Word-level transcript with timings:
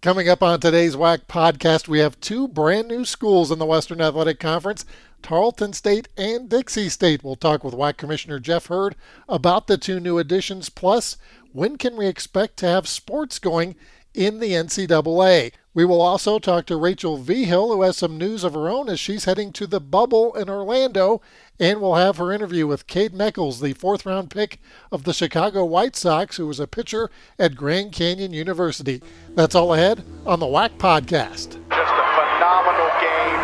Coming 0.00 0.28
up 0.28 0.44
on 0.44 0.60
today's 0.60 0.94
WAC 0.94 1.26
podcast, 1.26 1.88
we 1.88 1.98
have 1.98 2.20
two 2.20 2.46
brand 2.46 2.86
new 2.86 3.04
schools 3.04 3.50
in 3.50 3.58
the 3.58 3.66
Western 3.66 4.00
Athletic 4.00 4.38
Conference 4.38 4.84
Tarleton 5.22 5.72
State 5.72 6.06
and 6.16 6.48
Dixie 6.48 6.88
State. 6.88 7.24
We'll 7.24 7.34
talk 7.34 7.64
with 7.64 7.74
WAC 7.74 7.96
Commissioner 7.96 8.38
Jeff 8.38 8.66
Hurd 8.66 8.94
about 9.28 9.66
the 9.66 9.76
two 9.76 9.98
new 9.98 10.18
additions. 10.18 10.68
Plus, 10.68 11.16
when 11.52 11.76
can 11.76 11.96
we 11.96 12.06
expect 12.06 12.58
to 12.58 12.68
have 12.68 12.86
sports 12.86 13.40
going 13.40 13.74
in 14.14 14.40
the 14.40 14.52
NCAA? 14.52 15.52
We 15.74 15.84
will 15.84 16.00
also 16.00 16.38
talk 16.40 16.66
to 16.66 16.76
Rachel 16.76 17.18
Vigil, 17.18 17.72
who 17.72 17.82
has 17.82 17.96
some 17.96 18.18
news 18.18 18.42
of 18.42 18.54
her 18.54 18.68
own 18.68 18.88
as 18.88 18.98
she's 18.98 19.26
heading 19.26 19.52
to 19.52 19.64
the 19.66 19.78
bubble 19.80 20.34
in 20.34 20.50
Orlando. 20.50 21.20
And 21.60 21.80
we'll 21.80 21.94
have 21.94 22.16
her 22.16 22.32
interview 22.32 22.66
with 22.66 22.88
Kade 22.88 23.10
Mechals, 23.10 23.60
the 23.60 23.74
fourth 23.74 24.04
round 24.04 24.30
pick 24.30 24.58
of 24.90 25.04
the 25.04 25.12
Chicago 25.12 25.64
White 25.64 25.94
Sox, 25.94 26.36
who 26.36 26.48
was 26.48 26.58
a 26.58 26.66
pitcher 26.66 27.10
at 27.38 27.54
Grand 27.54 27.92
Canyon 27.92 28.32
University. 28.32 29.00
That's 29.36 29.54
all 29.54 29.72
ahead 29.72 30.02
on 30.26 30.40
the 30.40 30.46
WAC 30.46 30.70
podcast. 30.78 31.58
Just 31.68 31.70
a 31.70 32.06
phenomenal 32.16 32.90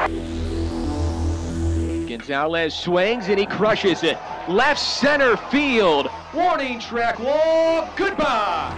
game. 0.08 0.34
Gonzalez 2.08 2.74
swings 2.74 3.28
and 3.28 3.38
he 3.38 3.46
crushes 3.46 4.02
it. 4.02 4.18
Left 4.48 4.80
center 4.80 5.36
field. 5.36 6.08
Warning 6.34 6.80
track 6.80 7.20
wall. 7.20 7.88
Goodbye. 7.96 8.72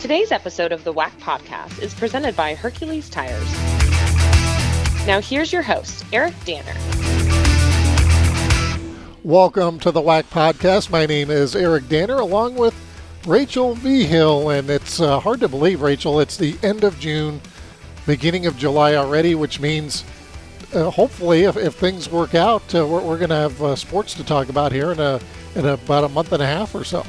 Today's 0.00 0.32
episode 0.32 0.72
of 0.72 0.82
the 0.82 0.94
WAC 0.94 1.10
podcast 1.20 1.78
is 1.82 1.92
presented 1.92 2.34
by 2.34 2.54
Hercules 2.54 3.10
Tires. 3.10 3.52
Now, 5.06 5.20
here's 5.20 5.52
your 5.52 5.60
host, 5.60 6.06
Eric 6.10 6.32
Danner. 6.46 6.72
Welcome 9.22 9.78
to 9.80 9.90
the 9.90 10.00
WAC 10.00 10.22
podcast. 10.22 10.88
My 10.88 11.04
name 11.04 11.28
is 11.28 11.54
Eric 11.54 11.86
Danner, 11.90 12.14
along 12.14 12.54
with 12.54 12.74
Rachel 13.26 13.74
Vigil, 13.74 14.48
and 14.48 14.70
it's 14.70 15.00
uh, 15.00 15.20
hard 15.20 15.40
to 15.40 15.48
believe, 15.48 15.82
Rachel, 15.82 16.18
it's 16.18 16.38
the 16.38 16.56
end 16.62 16.82
of 16.82 16.98
June, 16.98 17.38
beginning 18.06 18.46
of 18.46 18.56
July 18.56 18.94
already, 18.94 19.34
which 19.34 19.60
means 19.60 20.02
uh, 20.72 20.88
hopefully, 20.88 21.42
if, 21.42 21.58
if, 21.58 21.74
things 21.74 22.08
work 22.08 22.34
out, 22.34 22.74
uh, 22.74 22.86
we're, 22.86 23.02
we're 23.02 23.18
going 23.18 23.28
to 23.28 23.34
have 23.34 23.62
uh, 23.62 23.76
sports 23.76 24.14
to 24.14 24.24
talk 24.24 24.48
about 24.48 24.72
here 24.72 24.92
in 24.92 24.98
a 24.98 25.20
in 25.56 25.66
about 25.66 26.04
a 26.04 26.08
month 26.08 26.32
and 26.32 26.42
a 26.42 26.46
half 26.46 26.74
or 26.74 26.84
so. 26.84 27.04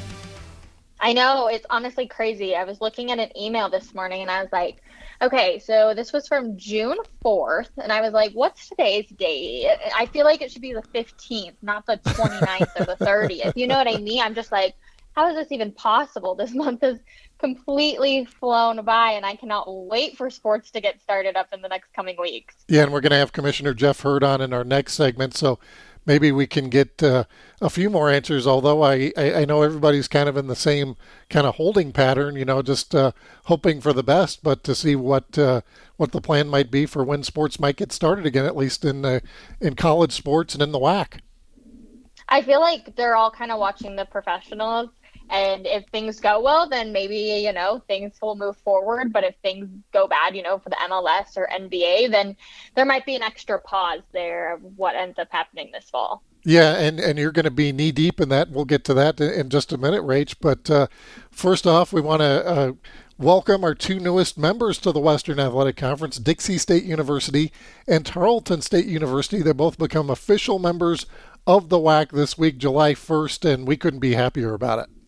I 1.02 1.12
know 1.12 1.48
it's 1.48 1.66
honestly 1.68 2.06
crazy. 2.06 2.54
I 2.54 2.62
was 2.62 2.80
looking 2.80 3.10
at 3.10 3.18
an 3.18 3.36
email 3.36 3.68
this 3.68 3.92
morning 3.92 4.22
and 4.22 4.30
I 4.30 4.40
was 4.40 4.52
like, 4.52 4.82
okay, 5.20 5.58
so 5.58 5.94
this 5.94 6.12
was 6.12 6.28
from 6.28 6.56
June 6.56 6.96
4th. 7.24 7.70
And 7.76 7.92
I 7.92 8.00
was 8.00 8.12
like, 8.12 8.32
what's 8.32 8.68
today's 8.68 9.08
date? 9.08 9.68
I 9.96 10.06
feel 10.06 10.24
like 10.24 10.42
it 10.42 10.52
should 10.52 10.62
be 10.62 10.72
the 10.72 10.82
15th, 10.94 11.54
not 11.60 11.86
the 11.86 11.96
29th 12.04 12.80
or 12.80 12.84
the 12.84 13.04
30th. 13.04 13.56
You 13.56 13.66
know 13.66 13.76
what 13.76 13.88
I 13.88 13.98
mean? 13.98 14.22
I'm 14.22 14.34
just 14.34 14.52
like, 14.52 14.76
how 15.14 15.28
is 15.28 15.34
this 15.34 15.52
even 15.52 15.72
possible? 15.72 16.34
This 16.34 16.54
month 16.54 16.80
has 16.82 16.98
completely 17.38 18.24
flown 18.24 18.82
by, 18.84 19.12
and 19.12 19.26
I 19.26 19.36
cannot 19.36 19.66
wait 19.68 20.16
for 20.16 20.30
sports 20.30 20.70
to 20.70 20.80
get 20.80 21.02
started 21.02 21.36
up 21.36 21.48
in 21.52 21.60
the 21.60 21.68
next 21.68 21.92
coming 21.92 22.16
weeks. 22.18 22.54
Yeah, 22.68 22.84
and 22.84 22.92
we're 22.92 23.02
going 23.02 23.10
to 23.10 23.16
have 23.16 23.32
Commissioner 23.32 23.74
Jeff 23.74 24.00
Hurd 24.00 24.24
on 24.24 24.40
in 24.40 24.54
our 24.54 24.64
next 24.64 24.94
segment. 24.94 25.36
So 25.36 25.58
maybe 26.06 26.32
we 26.32 26.46
can 26.46 26.68
get 26.68 27.02
uh, 27.02 27.24
a 27.60 27.70
few 27.70 27.90
more 27.90 28.10
answers. 28.10 28.46
Although 28.46 28.82
I, 28.82 29.12
I, 29.16 29.34
I, 29.34 29.44
know 29.44 29.62
everybody's 29.62 30.08
kind 30.08 30.28
of 30.28 30.36
in 30.36 30.46
the 30.46 30.56
same 30.56 30.96
kind 31.30 31.46
of 31.46 31.56
holding 31.56 31.92
pattern, 31.92 32.36
you 32.36 32.44
know, 32.44 32.62
just 32.62 32.94
uh, 32.94 33.12
hoping 33.44 33.80
for 33.80 33.92
the 33.92 34.02
best, 34.02 34.42
but 34.42 34.64
to 34.64 34.74
see 34.74 34.96
what 34.96 35.38
uh, 35.38 35.62
what 35.96 36.12
the 36.12 36.20
plan 36.20 36.48
might 36.48 36.70
be 36.70 36.86
for 36.86 37.04
when 37.04 37.22
sports 37.22 37.60
might 37.60 37.76
get 37.76 37.92
started 37.92 38.26
again, 38.26 38.44
at 38.44 38.56
least 38.56 38.84
in 38.84 39.04
uh, 39.04 39.20
in 39.60 39.74
college 39.74 40.12
sports 40.12 40.54
and 40.54 40.62
in 40.62 40.72
the 40.72 40.80
WAC. 40.80 41.20
I 42.28 42.42
feel 42.42 42.60
like 42.60 42.96
they're 42.96 43.16
all 43.16 43.30
kind 43.30 43.50
of 43.50 43.58
watching 43.58 43.96
the 43.96 44.06
professionals 44.06 44.88
and 45.32 45.66
if 45.66 45.86
things 45.86 46.20
go 46.20 46.42
well, 46.42 46.68
then 46.68 46.92
maybe, 46.92 47.16
you 47.16 47.54
know, 47.54 47.82
things 47.88 48.12
will 48.20 48.36
move 48.36 48.56
forward. 48.58 49.14
But 49.14 49.24
if 49.24 49.34
things 49.36 49.66
go 49.90 50.06
bad, 50.06 50.36
you 50.36 50.42
know, 50.42 50.58
for 50.58 50.68
the 50.68 50.76
MLS 50.76 51.38
or 51.38 51.48
NBA, 51.50 52.10
then 52.10 52.36
there 52.76 52.84
might 52.84 53.06
be 53.06 53.16
an 53.16 53.22
extra 53.22 53.58
pause 53.58 54.02
there 54.12 54.54
of 54.54 54.62
what 54.76 54.94
ends 54.94 55.18
up 55.18 55.28
happening 55.30 55.70
this 55.72 55.88
fall. 55.88 56.22
Yeah, 56.44 56.76
and, 56.76 57.00
and 57.00 57.18
you're 57.18 57.32
going 57.32 57.46
to 57.46 57.50
be 57.50 57.72
knee 57.72 57.92
deep 57.92 58.20
in 58.20 58.28
that. 58.28 58.50
We'll 58.50 58.66
get 58.66 58.84
to 58.84 58.94
that 58.94 59.20
in 59.20 59.48
just 59.48 59.72
a 59.72 59.78
minute, 59.78 60.02
Rach. 60.02 60.34
But 60.38 60.68
uh, 60.68 60.88
first 61.30 61.66
off, 61.66 61.94
we 61.94 62.02
want 62.02 62.20
to 62.20 62.46
uh, 62.46 62.72
welcome 63.16 63.64
our 63.64 63.74
two 63.74 64.00
newest 64.00 64.36
members 64.36 64.76
to 64.78 64.92
the 64.92 65.00
Western 65.00 65.40
Athletic 65.40 65.76
Conference 65.76 66.18
Dixie 66.18 66.58
State 66.58 66.84
University 66.84 67.52
and 67.88 68.04
Tarleton 68.04 68.60
State 68.60 68.86
University. 68.86 69.40
They 69.40 69.52
both 69.52 69.78
become 69.78 70.10
official 70.10 70.58
members 70.58 71.06
of 71.46 71.70
the 71.70 71.78
WAC 71.78 72.10
this 72.10 72.36
week, 72.36 72.58
July 72.58 72.92
1st, 72.92 73.50
and 73.50 73.66
we 73.66 73.78
couldn't 73.78 74.00
be 74.00 74.12
happier 74.12 74.52
about 74.52 74.80
it. 74.80 75.01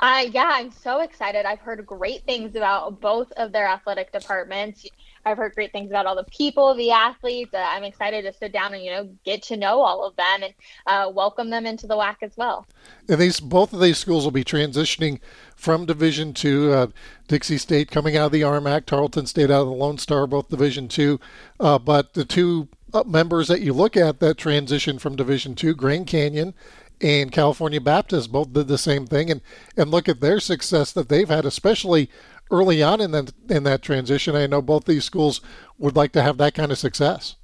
Uh, 0.00 0.26
yeah, 0.32 0.50
I'm 0.52 0.70
so 0.70 1.00
excited. 1.00 1.46
I've 1.46 1.60
heard 1.60 1.84
great 1.86 2.24
things 2.24 2.56
about 2.56 3.00
both 3.00 3.30
of 3.32 3.52
their 3.52 3.66
athletic 3.66 4.12
departments. 4.12 4.86
I've 5.24 5.38
heard 5.38 5.54
great 5.54 5.72
things 5.72 5.90
about 5.90 6.04
all 6.04 6.16
the 6.16 6.24
people, 6.24 6.74
the 6.74 6.90
athletes. 6.90 7.54
Uh, 7.54 7.58
I'm 7.58 7.84
excited 7.84 8.22
to 8.22 8.32
sit 8.32 8.52
down 8.52 8.74
and 8.74 8.82
you 8.82 8.90
know 8.90 9.08
get 9.24 9.42
to 9.44 9.56
know 9.56 9.80
all 9.80 10.04
of 10.04 10.16
them 10.16 10.42
and 10.42 10.54
uh, 10.86 11.10
welcome 11.10 11.50
them 11.50 11.64
into 11.64 11.86
the 11.86 11.94
WAC 11.94 12.16
as 12.22 12.36
well. 12.36 12.66
And 13.08 13.20
these 13.20 13.40
both 13.40 13.72
of 13.72 13.80
these 13.80 13.98
schools 13.98 14.24
will 14.24 14.32
be 14.32 14.44
transitioning 14.44 15.20
from 15.56 15.86
Division 15.86 16.34
Two. 16.34 16.72
Uh, 16.72 16.86
Dixie 17.28 17.58
State 17.58 17.90
coming 17.90 18.16
out 18.16 18.26
of 18.26 18.32
the 18.32 18.42
RMAC, 18.42 18.86
Tarleton 18.86 19.26
State 19.26 19.50
out 19.50 19.62
of 19.62 19.68
the 19.68 19.72
Lone 19.72 19.98
Star, 19.98 20.26
both 20.26 20.48
Division 20.48 20.88
Two. 20.88 21.20
Uh, 21.60 21.78
but 21.78 22.14
the 22.14 22.24
two 22.24 22.68
uh, 22.92 23.04
members 23.04 23.48
that 23.48 23.60
you 23.60 23.72
look 23.72 23.96
at 23.96 24.20
that 24.20 24.36
transition 24.36 24.98
from 24.98 25.16
Division 25.16 25.54
Two, 25.54 25.74
Grand 25.74 26.06
Canyon 26.06 26.52
and 27.00 27.32
California 27.32 27.80
Baptist 27.80 28.32
both 28.32 28.52
did 28.52 28.68
the 28.68 28.78
same 28.78 29.06
thing, 29.06 29.30
and 29.30 29.40
and 29.76 29.90
look 29.90 30.08
at 30.08 30.20
their 30.20 30.40
success 30.40 30.92
that 30.92 31.08
they've 31.08 31.28
had, 31.28 31.44
especially 31.44 32.10
early 32.50 32.82
on 32.82 33.00
in 33.00 33.10
that 33.12 33.32
in 33.48 33.64
that 33.64 33.82
transition. 33.82 34.36
I 34.36 34.46
know 34.46 34.62
both 34.62 34.84
these 34.84 35.04
schools 35.04 35.40
would 35.78 35.96
like 35.96 36.12
to 36.12 36.22
have 36.22 36.38
that 36.38 36.54
kind 36.54 36.72
of 36.72 36.78
success. 36.78 37.36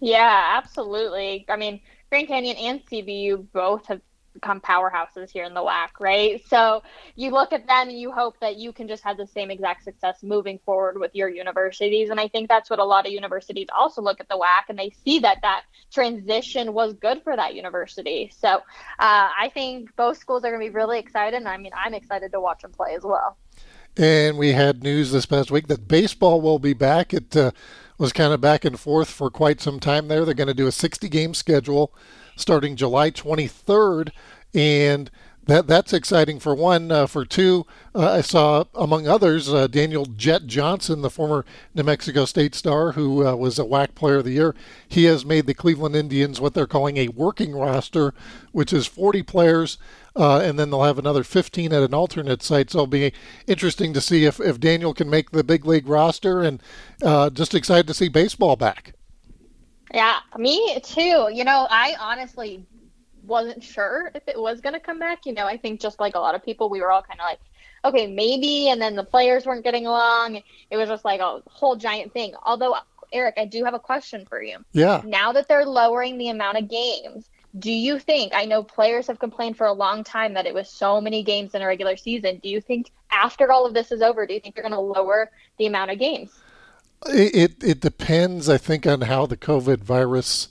Yeah, 0.00 0.54
absolutely. 0.56 1.46
I 1.48 1.56
mean, 1.56 1.80
Grand 2.10 2.28
Canyon 2.28 2.56
and 2.56 2.84
CBU 2.86 3.46
both 3.52 3.86
have 3.86 4.00
become 4.34 4.60
powerhouses 4.60 5.30
here 5.30 5.44
in 5.44 5.54
the 5.54 5.60
WAC, 5.60 5.88
right? 6.00 6.42
So 6.48 6.82
you 7.14 7.30
look 7.30 7.52
at 7.52 7.66
them 7.66 7.88
and 7.88 7.98
you 7.98 8.12
hope 8.12 8.38
that 8.40 8.56
you 8.56 8.72
can 8.72 8.88
just 8.88 9.02
have 9.04 9.16
the 9.16 9.26
same 9.26 9.50
exact 9.50 9.84
success 9.84 10.22
moving 10.22 10.58
forward 10.66 10.98
with 10.98 11.14
your 11.14 11.28
universities. 11.28 12.10
And 12.10 12.20
I 12.20 12.28
think 12.28 12.48
that's 12.48 12.68
what 12.68 12.78
a 12.78 12.84
lot 12.84 13.06
of 13.06 13.12
universities 13.12 13.68
also 13.76 14.02
look 14.02 14.20
at 14.20 14.28
the 14.28 14.36
WAC 14.36 14.68
and 14.68 14.78
they 14.78 14.90
see 15.04 15.20
that 15.20 15.38
that 15.42 15.64
transition 15.92 16.74
was 16.74 16.92
good 16.94 17.22
for 17.22 17.34
that 17.36 17.54
university. 17.54 18.30
So 18.36 18.48
uh, 18.48 18.60
I 18.98 19.50
think 19.54 19.94
both 19.96 20.18
schools 20.18 20.44
are 20.44 20.50
going 20.50 20.60
to 20.60 20.70
be 20.70 20.74
really 20.74 20.98
excited. 20.98 21.36
And 21.36 21.48
I 21.48 21.56
mean, 21.56 21.72
I'm 21.74 21.94
excited 21.94 22.32
to 22.32 22.40
watch 22.40 22.62
them 22.62 22.72
play 22.72 22.94
as 22.94 23.02
well. 23.02 23.38
And 23.96 24.36
we 24.36 24.52
had 24.52 24.82
news 24.82 25.12
this 25.12 25.26
past 25.26 25.52
week 25.52 25.68
that 25.68 25.86
baseball 25.86 26.40
will 26.40 26.58
be 26.58 26.72
back. 26.72 27.14
It 27.14 27.36
uh, 27.36 27.52
was 27.96 28.12
kind 28.12 28.32
of 28.32 28.40
back 28.40 28.64
and 28.64 28.78
forth 28.78 29.08
for 29.08 29.30
quite 29.30 29.60
some 29.60 29.78
time 29.78 30.08
there. 30.08 30.24
They're 30.24 30.34
going 30.34 30.48
to 30.48 30.54
do 30.54 30.66
a 30.66 30.72
60 30.72 31.08
game 31.08 31.32
schedule 31.32 31.94
starting 32.36 32.76
July 32.76 33.10
23rd. 33.10 34.10
And 34.54 35.10
that 35.46 35.66
that's 35.66 35.92
exciting 35.92 36.38
for 36.38 36.54
one. 36.54 36.90
Uh, 36.90 37.06
for 37.06 37.24
two, 37.24 37.66
uh, 37.94 38.12
I 38.12 38.20
saw 38.22 38.64
among 38.74 39.06
others 39.06 39.52
uh, 39.52 39.66
Daniel 39.66 40.06
Jet 40.06 40.46
Johnson, 40.46 41.02
the 41.02 41.10
former 41.10 41.44
New 41.74 41.82
Mexico 41.82 42.24
State 42.24 42.54
star 42.54 42.92
who 42.92 43.26
uh, 43.26 43.34
was 43.34 43.58
a 43.58 43.64
WAC 43.64 43.94
Player 43.94 44.16
of 44.16 44.24
the 44.24 44.32
Year. 44.32 44.54
He 44.88 45.04
has 45.04 45.24
made 45.24 45.46
the 45.46 45.54
Cleveland 45.54 45.96
Indians 45.96 46.40
what 46.40 46.54
they're 46.54 46.66
calling 46.66 46.96
a 46.96 47.08
working 47.08 47.54
roster, 47.54 48.14
which 48.52 48.72
is 48.72 48.86
40 48.86 49.22
players, 49.22 49.76
uh, 50.16 50.38
and 50.38 50.58
then 50.58 50.70
they'll 50.70 50.82
have 50.82 50.98
another 50.98 51.24
15 51.24 51.72
at 51.72 51.82
an 51.82 51.94
alternate 51.94 52.42
site. 52.42 52.70
So 52.70 52.78
it'll 52.78 52.86
be 52.86 53.12
interesting 53.46 53.92
to 53.92 54.00
see 54.00 54.24
if 54.24 54.40
if 54.40 54.58
Daniel 54.58 54.94
can 54.94 55.10
make 55.10 55.30
the 55.30 55.44
big 55.44 55.66
league 55.66 55.88
roster, 55.88 56.42
and 56.42 56.62
uh, 57.02 57.30
just 57.30 57.54
excited 57.54 57.86
to 57.88 57.94
see 57.94 58.08
baseball 58.08 58.56
back. 58.56 58.94
Yeah, 59.92 60.18
me 60.38 60.80
too. 60.82 61.28
You 61.32 61.44
know, 61.44 61.66
I 61.68 61.96
honestly 62.00 62.64
wasn't 63.26 63.62
sure 63.62 64.10
if 64.14 64.26
it 64.28 64.38
was 64.38 64.60
going 64.60 64.74
to 64.74 64.80
come 64.80 64.98
back. 64.98 65.26
You 65.26 65.32
know, 65.32 65.46
I 65.46 65.56
think 65.56 65.80
just 65.80 66.00
like 66.00 66.14
a 66.14 66.20
lot 66.20 66.34
of 66.34 66.44
people, 66.44 66.70
we 66.70 66.80
were 66.80 66.90
all 66.90 67.02
kind 67.02 67.20
of 67.20 67.24
like, 67.24 67.40
okay, 67.84 68.06
maybe. 68.06 68.68
And 68.68 68.80
then 68.80 68.96
the 68.96 69.04
players 69.04 69.46
weren't 69.46 69.64
getting 69.64 69.86
along. 69.86 70.42
It 70.70 70.76
was 70.76 70.88
just 70.88 71.04
like 71.04 71.20
a 71.20 71.42
whole 71.46 71.76
giant 71.76 72.12
thing. 72.12 72.34
Although, 72.44 72.76
Eric, 73.12 73.34
I 73.36 73.44
do 73.44 73.64
have 73.64 73.74
a 73.74 73.78
question 73.78 74.26
for 74.26 74.42
you. 74.42 74.58
Yeah. 74.72 75.02
Now 75.04 75.32
that 75.32 75.48
they're 75.48 75.66
lowering 75.66 76.18
the 76.18 76.30
amount 76.30 76.58
of 76.58 76.68
games, 76.68 77.28
do 77.56 77.70
you 77.70 77.98
think, 77.98 78.32
I 78.34 78.46
know 78.46 78.64
players 78.64 79.06
have 79.06 79.20
complained 79.20 79.56
for 79.56 79.66
a 79.66 79.72
long 79.72 80.02
time 80.02 80.34
that 80.34 80.46
it 80.46 80.54
was 80.54 80.68
so 80.68 81.00
many 81.00 81.22
games 81.22 81.54
in 81.54 81.62
a 81.62 81.66
regular 81.66 81.96
season. 81.96 82.40
Do 82.42 82.48
you 82.48 82.60
think 82.60 82.90
after 83.12 83.52
all 83.52 83.64
of 83.64 83.74
this 83.74 83.92
is 83.92 84.02
over, 84.02 84.26
do 84.26 84.34
you 84.34 84.40
think 84.40 84.56
they're 84.56 84.68
going 84.68 84.72
to 84.72 84.80
lower 84.80 85.30
the 85.58 85.66
amount 85.66 85.92
of 85.92 85.98
games? 86.00 86.32
It 87.06 87.62
it 87.62 87.80
depends, 87.80 88.48
I 88.48 88.58
think, 88.58 88.86
on 88.86 89.02
how 89.02 89.26
the 89.26 89.36
COVID 89.36 89.78
virus 89.78 90.48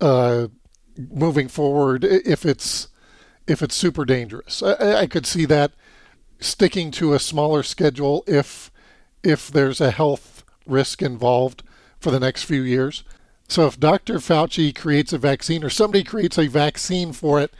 uh, 0.00 0.48
moving 0.96 1.48
forward. 1.48 2.04
If 2.04 2.44
it's 2.46 2.88
if 3.46 3.62
it's 3.62 3.74
super 3.74 4.04
dangerous, 4.04 4.62
I, 4.62 5.00
I 5.00 5.06
could 5.06 5.26
see 5.26 5.44
that 5.46 5.72
sticking 6.40 6.90
to 6.92 7.14
a 7.14 7.18
smaller 7.18 7.62
schedule 7.62 8.24
if 8.26 8.70
if 9.22 9.48
there's 9.48 9.80
a 9.80 9.90
health 9.90 10.44
risk 10.66 11.02
involved 11.02 11.62
for 11.98 12.10
the 12.10 12.20
next 12.20 12.44
few 12.44 12.62
years. 12.62 13.04
So 13.48 13.66
if 13.66 13.80
Dr. 13.80 14.16
Fauci 14.18 14.74
creates 14.74 15.12
a 15.12 15.18
vaccine 15.18 15.64
or 15.64 15.70
somebody 15.70 16.04
creates 16.04 16.38
a 16.38 16.46
vaccine 16.46 17.12
for 17.12 17.40
it, 17.40 17.52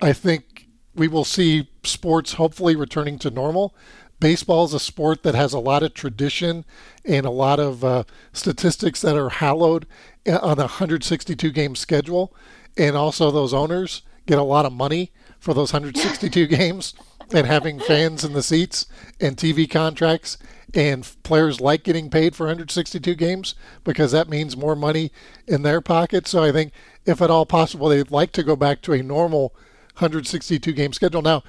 I 0.00 0.12
think 0.12 0.66
we 0.94 1.08
will 1.08 1.24
see 1.24 1.68
sports 1.84 2.34
hopefully 2.34 2.74
returning 2.74 3.18
to 3.20 3.30
normal. 3.30 3.74
Baseball 4.20 4.64
is 4.64 4.74
a 4.74 4.80
sport 4.80 5.22
that 5.22 5.34
has 5.34 5.52
a 5.52 5.58
lot 5.58 5.82
of 5.82 5.94
tradition 5.94 6.64
and 7.04 7.26
a 7.26 7.30
lot 7.30 7.60
of 7.60 7.84
uh, 7.84 8.04
statistics 8.32 9.00
that 9.02 9.16
are 9.16 9.28
hallowed 9.28 9.86
uh, 10.26 10.38
on 10.42 10.58
a 10.58 10.62
162 10.62 11.50
game 11.50 11.76
schedule. 11.76 12.34
And 12.76 12.96
also, 12.96 13.30
those 13.30 13.54
owners 13.54 14.02
get 14.26 14.38
a 14.38 14.42
lot 14.42 14.66
of 14.66 14.72
money 14.72 15.12
for 15.38 15.54
those 15.54 15.72
162 15.72 16.46
games 16.56 16.94
and 17.32 17.46
having 17.46 17.80
fans 17.80 18.24
in 18.24 18.32
the 18.32 18.42
seats 18.42 18.86
and 19.20 19.36
TV 19.36 19.68
contracts. 19.70 20.38
And 20.74 21.08
players 21.22 21.60
like 21.60 21.84
getting 21.84 22.10
paid 22.10 22.34
for 22.34 22.44
162 22.44 23.14
games 23.14 23.54
because 23.84 24.12
that 24.12 24.28
means 24.28 24.56
more 24.56 24.76
money 24.76 25.10
in 25.46 25.62
their 25.62 25.80
pocket. 25.80 26.26
So 26.26 26.42
I 26.42 26.52
think, 26.52 26.72
if 27.06 27.22
at 27.22 27.30
all 27.30 27.46
possible, 27.46 27.88
they'd 27.88 28.10
like 28.10 28.32
to 28.32 28.42
go 28.42 28.56
back 28.56 28.82
to 28.82 28.92
a 28.92 29.02
normal 29.02 29.54
162 29.96 30.72
game 30.72 30.92
schedule. 30.92 31.22
Now, 31.22 31.42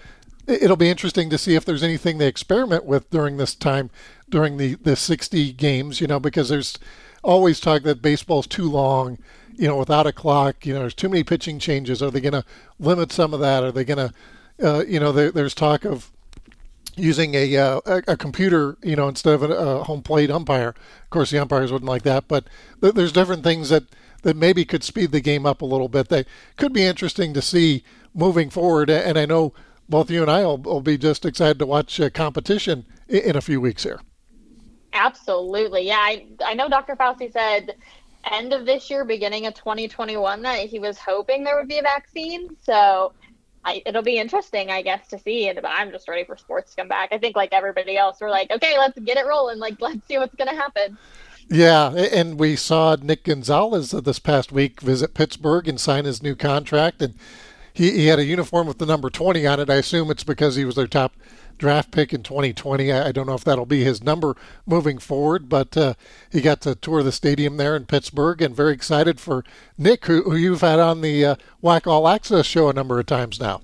it'll 0.47 0.77
be 0.77 0.89
interesting 0.89 1.29
to 1.29 1.37
see 1.37 1.55
if 1.55 1.65
there's 1.65 1.83
anything 1.83 2.17
they 2.17 2.27
experiment 2.27 2.85
with 2.85 3.09
during 3.09 3.37
this 3.37 3.53
time, 3.53 3.89
during 4.29 4.57
the, 4.57 4.75
the 4.75 4.95
60 4.95 5.53
games, 5.53 6.01
you 6.01 6.07
know, 6.07 6.19
because 6.19 6.49
there's 6.49 6.77
always 7.23 7.59
talk 7.59 7.83
that 7.83 8.01
baseball's 8.01 8.47
too 8.47 8.69
long, 8.69 9.17
you 9.55 9.67
know, 9.67 9.77
without 9.77 10.07
a 10.07 10.13
clock. 10.13 10.65
You 10.65 10.73
know, 10.73 10.79
there's 10.81 10.93
too 10.93 11.09
many 11.09 11.23
pitching 11.23 11.59
changes. 11.59 12.01
Are 12.01 12.09
they 12.09 12.21
going 12.21 12.33
to 12.33 12.45
limit 12.79 13.11
some 13.11 13.33
of 13.33 13.39
that? 13.41 13.63
Are 13.63 13.71
they 13.71 13.83
going 13.83 14.09
to, 14.09 14.13
uh, 14.63 14.83
you 14.85 14.99
know, 14.99 15.11
there, 15.11 15.31
there's 15.31 15.53
talk 15.53 15.85
of 15.85 16.11
using 16.95 17.35
a, 17.35 17.55
uh, 17.57 18.01
a 18.07 18.17
computer, 18.17 18.77
you 18.81 18.95
know, 18.95 19.07
instead 19.07 19.33
of 19.33 19.43
a, 19.43 19.53
a, 19.53 19.83
home 19.83 20.01
plate 20.01 20.31
umpire. 20.31 20.69
Of 20.69 21.09
course, 21.11 21.29
the 21.29 21.39
umpires 21.39 21.71
wouldn't 21.71 21.89
like 21.89 22.03
that, 22.03 22.27
but 22.27 22.45
th- 22.81 22.95
there's 22.95 23.11
different 23.11 23.43
things 23.43 23.69
that 23.69 23.83
that 24.23 24.35
maybe 24.35 24.65
could 24.65 24.83
speed 24.83 25.11
the 25.11 25.21
game 25.21 25.45
up 25.45 25.61
a 25.61 25.65
little 25.65 25.87
bit. 25.87 26.09
They 26.09 26.25
could 26.57 26.73
be 26.73 26.83
interesting 26.83 27.33
to 27.35 27.41
see 27.41 27.83
moving 28.15 28.49
forward. 28.49 28.89
And 28.89 29.17
I 29.17 29.25
know 29.25 29.53
both 29.89 30.09
you 30.09 30.21
and 30.21 30.31
I 30.31 30.45
will, 30.45 30.57
will 30.57 30.81
be 30.81 30.97
just 30.97 31.25
excited 31.25 31.59
to 31.59 31.65
watch 31.65 31.99
uh, 31.99 32.09
competition 32.09 32.85
in, 33.07 33.21
in, 33.21 33.35
a 33.35 33.41
few 33.41 33.61
weeks 33.61 33.83
here. 33.83 34.01
Absolutely. 34.93 35.87
Yeah. 35.87 35.99
I, 35.99 36.27
I 36.45 36.53
know 36.53 36.69
Dr. 36.69 36.95
Fauci 36.95 37.31
said 37.31 37.75
end 38.31 38.53
of 38.53 38.65
this 38.65 38.89
year, 38.89 39.05
beginning 39.05 39.45
of 39.45 39.53
2021, 39.53 40.41
that 40.41 40.59
he 40.67 40.79
was 40.79 40.97
hoping 40.97 41.43
there 41.43 41.57
would 41.57 41.67
be 41.67 41.79
a 41.79 41.83
vaccine. 41.83 42.49
So 42.61 43.13
I, 43.63 43.81
it'll 43.85 44.03
be 44.03 44.17
interesting, 44.17 44.69
I 44.69 44.81
guess, 44.81 45.07
to 45.09 45.19
see. 45.19 45.51
But 45.53 45.65
I'm 45.65 45.91
just 45.91 46.07
ready 46.07 46.23
for 46.23 46.37
sports 46.37 46.71
to 46.71 46.77
come 46.77 46.87
back. 46.87 47.09
I 47.11 47.17
think, 47.17 47.35
like 47.35 47.53
everybody 47.53 47.97
else, 47.97 48.17
we're 48.21 48.29
like, 48.29 48.51
okay, 48.51 48.77
let's 48.77 48.97
get 48.99 49.17
it 49.17 49.25
rolling. 49.25 49.59
Like, 49.59 49.75
let's 49.81 50.05
see 50.07 50.17
what's 50.17 50.35
going 50.35 50.49
to 50.49 50.55
happen. 50.55 50.97
Yeah, 51.49 51.91
and 51.91 52.37
we 52.37 52.57
saw 52.57 52.97
Nick 53.01 53.23
Gonzalez 53.23 53.91
this 53.91 54.19
past 54.19 54.51
week 54.51 54.81
visit 54.81 55.13
Pittsburgh 55.13 55.67
and 55.67 55.79
sign 55.79 56.03
his 56.03 56.21
new 56.21 56.35
contract, 56.35 57.01
and 57.01 57.15
he, 57.77 57.91
he 57.91 58.07
had 58.07 58.17
a 58.17 58.25
uniform 58.25 58.65
with 58.65 58.79
the 58.79 58.87
number 58.87 59.07
20 59.11 59.45
on 59.45 59.59
it. 59.59 59.69
I 59.69 59.75
assume 59.75 60.09
it's 60.09 60.23
because 60.23 60.55
he 60.55 60.65
was 60.65 60.75
their 60.75 60.87
top 60.87 61.13
draft 61.59 61.91
pick 61.91 62.11
in 62.11 62.23
2020. 62.23 62.91
I, 62.91 63.09
I 63.09 63.11
don't 63.11 63.27
know 63.27 63.35
if 63.35 63.43
that'll 63.43 63.67
be 63.67 63.83
his 63.83 64.01
number 64.03 64.35
moving 64.65 64.97
forward, 64.97 65.47
but 65.47 65.77
uh, 65.77 65.93
he 66.31 66.41
got 66.41 66.59
to 66.61 66.73
tour 66.73 67.03
the 67.03 67.11
stadium 67.11 67.57
there 67.57 67.75
in 67.75 67.85
Pittsburgh 67.85 68.41
and 68.41 68.55
very 68.55 68.73
excited 68.73 69.19
for 69.19 69.43
Nick, 69.77 70.05
who, 70.05 70.23
who 70.23 70.35
you've 70.35 70.61
had 70.61 70.79
on 70.79 71.01
the 71.01 71.23
uh, 71.23 71.35
WAC 71.63 71.85
All 71.85 72.07
Access 72.07 72.47
show 72.47 72.67
a 72.67 72.73
number 72.73 72.99
of 72.99 73.05
times 73.05 73.39
now. 73.39 73.61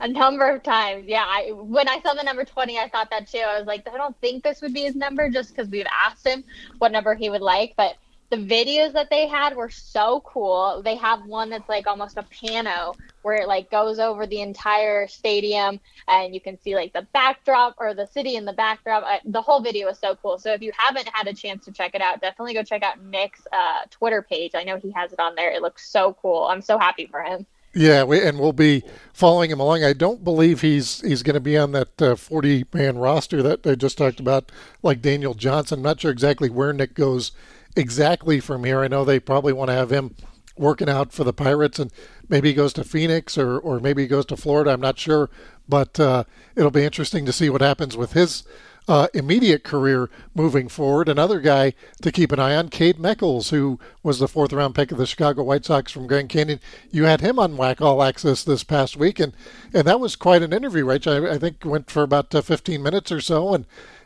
A 0.00 0.08
number 0.08 0.50
of 0.50 0.62
times, 0.62 1.06
yeah. 1.06 1.24
I, 1.26 1.50
when 1.52 1.88
I 1.88 1.98
saw 2.02 2.12
the 2.12 2.22
number 2.22 2.44
20, 2.44 2.78
I 2.78 2.88
thought 2.90 3.08
that 3.08 3.26
too. 3.26 3.38
I 3.38 3.56
was 3.56 3.66
like, 3.66 3.88
I 3.88 3.96
don't 3.96 4.20
think 4.20 4.44
this 4.44 4.60
would 4.60 4.74
be 4.74 4.82
his 4.82 4.96
number 4.96 5.30
just 5.30 5.48
because 5.56 5.70
we've 5.70 5.86
asked 6.06 6.26
him 6.26 6.44
what 6.76 6.92
number 6.92 7.14
he 7.14 7.30
would 7.30 7.40
like. 7.40 7.72
But 7.74 7.96
the 8.34 8.46
videos 8.46 8.92
that 8.92 9.10
they 9.10 9.28
had 9.28 9.54
were 9.54 9.70
so 9.70 10.22
cool. 10.24 10.82
They 10.84 10.96
have 10.96 11.24
one 11.26 11.50
that's 11.50 11.68
like 11.68 11.86
almost 11.86 12.16
a 12.16 12.22
pano 12.22 12.94
where 13.22 13.36
it 13.36 13.48
like 13.48 13.70
goes 13.70 13.98
over 13.98 14.26
the 14.26 14.40
entire 14.40 15.06
stadium 15.06 15.78
and 16.08 16.34
you 16.34 16.40
can 16.40 16.60
see 16.60 16.74
like 16.74 16.92
the 16.92 17.06
backdrop 17.12 17.74
or 17.78 17.94
the 17.94 18.06
city 18.06 18.36
in 18.36 18.44
the 18.44 18.52
backdrop. 18.52 19.04
I, 19.04 19.20
the 19.24 19.40
whole 19.40 19.60
video 19.60 19.88
is 19.88 19.98
so 19.98 20.16
cool. 20.16 20.38
So 20.38 20.52
if 20.52 20.62
you 20.62 20.72
haven't 20.76 21.08
had 21.12 21.28
a 21.28 21.32
chance 21.32 21.64
to 21.66 21.72
check 21.72 21.94
it 21.94 22.02
out, 22.02 22.20
definitely 22.20 22.54
go 22.54 22.62
check 22.62 22.82
out 22.82 23.02
Nick's 23.02 23.46
uh, 23.52 23.82
Twitter 23.90 24.22
page. 24.22 24.52
I 24.54 24.64
know 24.64 24.78
he 24.78 24.90
has 24.92 25.12
it 25.12 25.20
on 25.20 25.34
there. 25.36 25.52
It 25.52 25.62
looks 25.62 25.88
so 25.88 26.16
cool. 26.20 26.44
I'm 26.44 26.62
so 26.62 26.78
happy 26.78 27.06
for 27.06 27.22
him. 27.22 27.46
Yeah, 27.76 28.04
we, 28.04 28.22
and 28.22 28.38
we'll 28.38 28.52
be 28.52 28.84
following 29.12 29.50
him 29.50 29.58
along. 29.58 29.82
I 29.82 29.94
don't 29.94 30.22
believe 30.22 30.60
he's 30.60 31.00
he's 31.00 31.24
going 31.24 31.34
to 31.34 31.40
be 31.40 31.58
on 31.58 31.72
that 31.72 32.00
uh, 32.00 32.14
40 32.14 32.66
man 32.72 32.98
roster 32.98 33.42
that 33.42 33.66
I 33.66 33.74
just 33.74 33.98
talked 33.98 34.20
about, 34.20 34.52
like 34.82 35.02
Daniel 35.02 35.34
Johnson. 35.34 35.80
I'm 35.80 35.82
not 35.82 36.00
sure 36.00 36.12
exactly 36.12 36.48
where 36.48 36.72
Nick 36.72 36.94
goes 36.94 37.32
exactly 37.76 38.40
from 38.40 38.64
here. 38.64 38.80
I 38.80 38.88
know 38.88 39.04
they 39.04 39.20
probably 39.20 39.52
want 39.52 39.68
to 39.68 39.74
have 39.74 39.90
him 39.90 40.14
working 40.56 40.88
out 40.88 41.12
for 41.12 41.24
the 41.24 41.32
Pirates, 41.32 41.78
and 41.78 41.90
maybe 42.28 42.48
he 42.48 42.54
goes 42.54 42.72
to 42.74 42.84
Phoenix 42.84 43.36
or, 43.36 43.58
or 43.58 43.80
maybe 43.80 44.02
he 44.02 44.08
goes 44.08 44.26
to 44.26 44.36
Florida. 44.36 44.72
I'm 44.72 44.80
not 44.80 44.98
sure, 44.98 45.30
but 45.68 45.98
uh, 45.98 46.24
it'll 46.54 46.70
be 46.70 46.84
interesting 46.84 47.26
to 47.26 47.32
see 47.32 47.50
what 47.50 47.60
happens 47.60 47.96
with 47.96 48.12
his 48.12 48.44
uh, 48.86 49.08
immediate 49.14 49.64
career 49.64 50.10
moving 50.34 50.68
forward. 50.68 51.08
Another 51.08 51.40
guy 51.40 51.72
to 52.02 52.12
keep 52.12 52.32
an 52.32 52.38
eye 52.38 52.54
on, 52.54 52.68
Kade 52.68 52.98
Mechals, 52.98 53.50
who 53.50 53.78
was 54.02 54.18
the 54.18 54.28
fourth 54.28 54.52
round 54.52 54.74
pick 54.74 54.92
of 54.92 54.98
the 54.98 55.06
Chicago 55.06 55.42
White 55.42 55.64
Sox 55.64 55.90
from 55.90 56.06
Grand 56.06 56.28
Canyon. 56.28 56.60
You 56.90 57.04
had 57.04 57.20
him 57.20 57.38
on 57.38 57.56
WAC 57.56 57.80
All 57.80 58.02
Access 58.02 58.44
this 58.44 58.62
past 58.62 58.96
week, 58.96 59.18
and, 59.18 59.32
and 59.72 59.86
that 59.86 60.00
was 60.00 60.16
quite 60.16 60.42
an 60.42 60.52
interview, 60.52 60.84
right? 60.84 61.04
I, 61.06 61.32
I 61.32 61.38
think 61.38 61.64
went 61.64 61.90
for 61.90 62.02
about 62.02 62.34
uh, 62.34 62.42
15 62.42 62.82
minutes 62.82 63.10
or 63.10 63.20
so, 63.20 63.54
and 63.54 63.64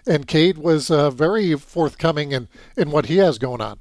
and 0.09 0.27
Kade 0.27 0.59
was 0.59 0.91
uh, 0.91 1.11
very 1.11 1.55
forthcoming 1.55 2.33
in, 2.33 2.49
in 2.77 2.91
what 2.91 3.07
he 3.07 3.19
has 3.19 3.39
going 3.39 3.61
on. 3.61 3.79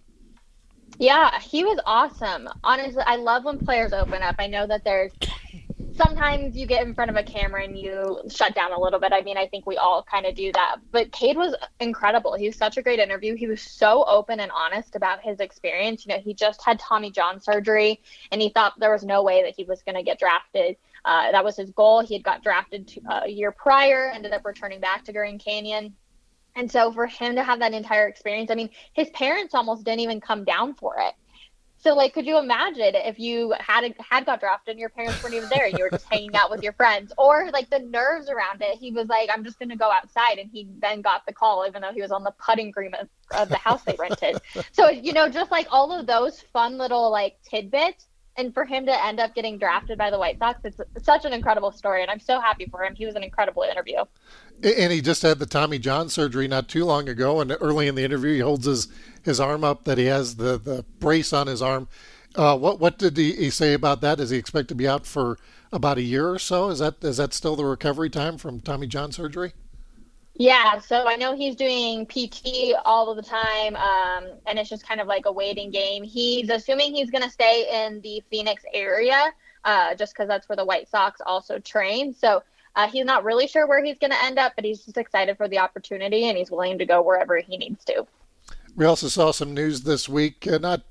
Yeah, 1.00 1.40
he 1.40 1.64
was 1.64 1.80
awesome. 1.86 2.50
Honestly, 2.64 3.04
I 3.06 3.18
love 3.18 3.46
when 3.46 3.60
players 3.60 3.94
open 3.94 4.22
up. 4.24 4.36
I 4.40 4.48
know 4.48 4.66
that 4.66 4.84
there's 4.84 5.12
sometimes 5.96 6.56
you 6.56 6.66
get 6.66 6.86
in 6.86 6.94
front 6.94 7.10
of 7.10 7.18
a 7.18 7.24
camera 7.24 7.64
and 7.64 7.78
you 7.78 8.20
shut 8.30 8.56
down 8.56 8.72
a 8.72 8.80
little 8.80 9.00
bit. 9.00 9.12
I 9.12 9.22
mean, 9.22 9.38
I 9.38 9.48
think 9.48 9.66
we 9.66 9.78
all 9.78 10.04
kind 10.04 10.26
of 10.26 10.36
do 10.36 10.52
that. 10.54 10.78
But 10.92 11.12
Kade 11.12 11.36
was 11.36 11.56
incredible. 11.80 12.36
He 12.36 12.48
was 12.48 12.56
such 12.56 12.78
a 12.78 12.82
great 12.82 13.00
interview. 13.00 13.36
He 13.36 13.48
was 13.48 13.62
so 13.62 14.06
open 14.06 14.40
and 14.40 14.52
honest 14.52 14.96
about 14.96 15.22
his 15.22 15.40
experience. 15.40 16.06
You 16.06 16.14
know, 16.14 16.20
he 16.20 16.34
just 16.34 16.64
had 16.64 16.80
Tommy 16.80 17.12
John 17.12 17.42
surgery 17.42 18.02
and 18.32 18.42
he 18.42 18.50
thought 18.50 18.80
there 18.80 18.92
was 18.92 19.04
no 19.04 19.24
way 19.24 19.44
that 19.44 19.54
he 19.56 19.64
was 19.64 19.82
going 19.84 19.96
to 19.96 20.04
get 20.04 20.20
drafted. 20.20 20.78
Uh, 21.06 21.32
that 21.32 21.44
was 21.44 21.56
his 21.56 21.72
goal. 21.72 22.02
He 22.02 22.14
had 22.14 22.24
got 22.24 22.44
drafted 22.44 22.88
to, 22.90 23.02
uh, 23.10 23.22
a 23.26 23.30
year 23.30 23.52
prior, 23.52 24.12
ended 24.12 24.34
up 24.34 24.46
returning 24.46 24.80
back 24.80 25.04
to 25.06 25.14
Grand 25.14 25.44
Canyon 25.44 25.96
and 26.58 26.72
so 26.72 26.92
for 26.92 27.06
him 27.06 27.36
to 27.36 27.44
have 27.44 27.60
that 27.60 27.74
entire 27.74 28.08
experience, 28.08 28.50
I 28.50 28.56
mean, 28.56 28.72
his 28.94 29.12
parents 29.12 29.54
almost 29.54 29.86
didn't 29.86 30.00
even 30.00 30.20
come 30.20 30.44
down 30.44 30.74
for 30.74 30.96
it. 30.98 31.14
So 31.78 31.94
like, 31.94 32.16
could 32.16 32.26
you 32.26 32.40
imagine 32.40 32.96
if 32.96 33.20
you 33.20 33.54
had 33.60 33.94
had 34.00 34.26
got 34.26 34.40
drafted 34.40 34.72
and 34.72 34.80
your 34.80 34.90
parents 34.90 35.22
weren't 35.22 35.36
even 35.36 35.50
there 35.50 35.68
and 35.68 35.78
you 35.78 35.84
were 35.84 35.92
just 35.92 36.08
hanging 36.12 36.36
out 36.36 36.50
with 36.50 36.64
your 36.64 36.74
friends, 36.74 37.14
or 37.16 37.52
like 37.54 37.70
the 37.70 37.78
nerves 37.78 38.28
around 38.28 38.64
it? 38.64 38.80
He 38.80 38.92
was 38.92 39.08
like, 39.08 39.30
"I'm 39.32 39.44
just 39.44 39.60
going 39.60 39.70
to 39.70 39.76
go 39.76 39.92
outside," 39.92 40.40
and 40.40 40.50
he 40.52 40.68
then 40.80 41.02
got 41.02 41.28
the 41.28 41.34
call, 41.34 41.64
even 41.68 41.84
though 41.84 41.94
he 41.94 42.02
was 42.02 42.12
on 42.12 42.24
the 42.24 42.34
putting 42.44 42.72
green 42.72 42.96
of, 42.96 43.08
of 43.36 43.50
the 43.50 43.58
house 43.58 43.84
they 43.84 43.96
rented. 44.00 44.42
so 44.72 44.90
you 44.90 45.14
know, 45.14 45.30
just 45.30 45.52
like 45.52 45.68
all 45.70 45.98
of 45.98 46.08
those 46.08 46.42
fun 46.42 46.80
little 46.80 47.12
like 47.12 47.38
tidbits 47.44 48.08
and 48.38 48.54
for 48.54 48.66
him 48.66 48.86
to 48.86 49.06
end 49.06 49.20
up 49.20 49.34
getting 49.34 49.58
drafted 49.58 49.98
by 49.98 50.12
the 50.12 50.20
White 50.20 50.38
Sox, 50.38 50.62
it's 50.64 50.80
such 51.04 51.26
an 51.26 51.34
incredible 51.34 51.72
story, 51.72 52.04
and 52.04 52.12
I'm 52.12 52.20
so 52.20 52.40
happy 52.40 52.68
for 52.68 52.84
him. 52.84 52.96
He 52.96 53.06
was 53.06 53.16
an 53.16 53.24
incredible 53.24 53.64
interview. 53.64 53.98
And 54.64 54.92
he 54.92 55.02
just 55.02 55.22
had 55.22 55.40
the 55.40 55.46
Tommy 55.46 55.78
John 55.78 56.10
surgery 56.10 56.48
not 56.48 56.68
too 56.68 56.84
long 56.84 57.08
ago, 57.08 57.42
and 57.42 57.56
early 57.60 57.88
in 57.88 57.96
the 57.96 58.04
interview, 58.04 58.34
he 58.34 58.40
holds 58.40 58.66
his, 58.66 58.88
his 59.24 59.40
arm 59.40 59.64
up 59.64 59.84
that 59.84 59.98
he 59.98 60.06
has 60.06 60.36
the, 60.36 60.58
the 60.58 60.84
brace 61.00 61.32
on 61.32 61.48
his 61.48 61.62
arm. 61.62 61.88
Uh, 62.36 62.58
what 62.58 62.80
what 62.80 63.00
did 63.00 63.18
he, 63.18 63.34
he 63.34 63.50
say 63.50 63.74
about 63.74 64.02
that? 64.02 64.20
Does 64.20 64.30
he 64.30 64.38
expect 64.38 64.68
to 64.70 64.76
be 64.76 64.88
out 64.88 65.06
for 65.06 65.38
about 65.72 65.98
a 65.98 66.04
year 66.04 66.30
or 66.30 66.40
so? 66.40 66.70
Is 66.70 66.80
that 66.80 67.04
is 67.04 67.18
that 67.18 67.34
still 67.34 67.56
the 67.56 67.66
recovery 67.66 68.10
time 68.10 68.38
from 68.38 68.60
Tommy 68.60 68.86
John 68.86 69.12
surgery? 69.12 69.54
Yeah, 70.40 70.78
so 70.78 71.08
I 71.08 71.16
know 71.16 71.36
he's 71.36 71.56
doing 71.56 72.06
PT 72.06 72.76
all 72.86 73.10
of 73.10 73.16
the 73.16 73.24
time, 73.24 73.76
um, 73.76 74.30
and 74.46 74.60
it's 74.60 74.70
just 74.70 74.88
kind 74.88 75.02
of 75.02 75.08
like 75.08 75.26
a 75.26 75.32
waiting 75.32 75.72
game. 75.72 76.04
He's 76.04 76.52
assuming 76.52 76.94
he's 76.94 77.10
going 77.10 77.24
to 77.24 77.30
stay 77.30 77.86
in 77.86 78.02
the 78.02 78.22
Phoenix 78.30 78.64
area, 78.72 79.34
uh, 79.66 79.96
just 79.96 80.14
because 80.14 80.28
that's 80.28 80.48
where 80.48 80.56
the 80.56 80.66
White 80.66 80.90
Sox 80.90 81.22
also 81.26 81.58
train. 81.58 82.14
So 82.14 82.44
uh, 82.78 82.88
he's 82.88 83.06
not 83.06 83.24
really 83.24 83.48
sure 83.48 83.66
where 83.66 83.84
he's 83.84 83.98
going 83.98 84.12
to 84.12 84.24
end 84.24 84.38
up, 84.38 84.54
but 84.56 84.64
he's 84.64 84.86
just 84.86 84.98
excited 84.98 85.36
for 85.36 85.48
the 85.48 85.58
opportunity, 85.58 86.30
and 86.30 86.38
he's 86.38 86.52
willing 86.52 86.78
to 86.78 86.86
go 86.86 87.02
wherever 87.02 87.36
he 87.38 87.58
needs 87.58 87.84
to. 87.84 88.06
We 88.76 88.86
also 88.86 89.08
saw 89.08 89.32
some 89.32 89.56
news 89.56 89.82
this 89.82 90.08
week, 90.08 90.48
uh, 90.48 90.60
not 90.60 90.84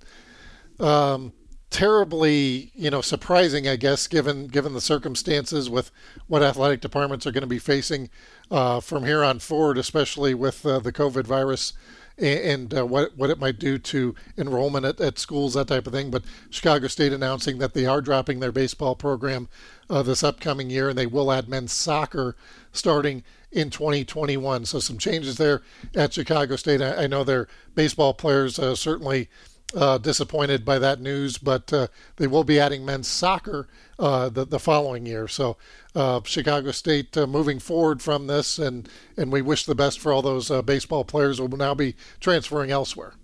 um, 0.80 1.32
terribly, 1.70 2.72
you 2.74 2.90
know, 2.90 3.00
surprising, 3.00 3.68
I 3.68 3.76
guess, 3.76 4.08
given 4.08 4.48
given 4.48 4.74
the 4.74 4.80
circumstances 4.80 5.70
with 5.70 5.92
what 6.26 6.42
athletic 6.42 6.80
departments 6.80 7.24
are 7.24 7.30
going 7.30 7.42
to 7.42 7.46
be 7.46 7.60
facing 7.60 8.10
uh, 8.50 8.80
from 8.80 9.04
here 9.04 9.22
on 9.22 9.38
forward, 9.38 9.78
especially 9.78 10.34
with 10.34 10.66
uh, 10.66 10.80
the 10.80 10.92
COVID 10.92 11.24
virus 11.24 11.72
and, 12.18 12.73
uh, 12.73 12.87
what 12.87 13.16
what 13.16 13.30
it 13.30 13.38
might 13.38 13.58
do 13.58 13.78
to 13.78 14.14
enrollment 14.38 14.87
at, 14.87 15.00
at 15.00 15.18
schools, 15.18 15.54
that 15.54 15.68
type 15.68 15.87
of 15.87 15.92
thing. 15.92 16.11
But 16.11 16.25
Chicago 16.50 16.87
State 16.88 17.12
announcing 17.12 17.58
that 17.58 17.75
they 17.75 17.87
are 17.87 18.00
dropping 18.00 18.40
their 18.40 18.52
baseball 18.52 18.94
program 18.94 19.49
uh, 19.90 20.02
this 20.02 20.25
upcoming 20.25 20.70
year, 20.70 20.88
and 20.90 20.99
they 20.99 21.06
will 21.06 21.30
add 21.30 21.49
men's 21.49 21.73
soccer 21.73 22.37
starting 22.73 23.23
in 23.52 23.70
2021. 23.70 24.64
So 24.66 24.78
some 24.78 24.99
changes 24.99 25.37
there 25.37 25.62
at 25.94 26.12
Chicago 26.12 26.56
State. 26.56 26.80
I, 26.80 27.04
I 27.04 27.06
know 27.06 27.25
their 27.25 27.49
baseball 27.75 28.14
players 28.14 28.58
uh, 28.58 28.75
certainly 28.75 29.28
uh, 29.76 29.99
disappointed 29.99 30.64
by 30.64 30.78
that 30.78 31.00
news, 31.00 31.37
but 31.38 31.73
uh, 31.73 31.87
they 32.16 32.26
will 32.26 32.45
be 32.45 32.59
adding 32.59 32.85
men's 32.85 33.06
soccer 33.06 33.68
uh, 33.99 34.28
the, 34.30 34.45
the 34.45 34.59
following 34.59 35.04
year. 35.04 35.28
So 35.28 35.59
uh, 35.95 36.21
Chicago 36.25 36.71
State 36.71 37.16
uh, 37.16 37.26
moving 37.26 37.59
forward 37.59 38.00
from 38.02 38.26
this, 38.26 38.59
and, 38.59 38.88
and 39.16 39.30
we 39.30 39.42
wish 39.42 39.66
the 39.66 39.75
best 39.75 40.00
for 40.00 40.12
all 40.12 40.23
those 40.23 40.50
uh, 40.50 40.62
baseball 40.62 41.04
players 41.04 41.38
who 41.38 41.47
will 41.47 41.59
now 41.59 41.75
be 41.75 41.95
transferring 42.21 42.71
elsewhere. 42.71 43.14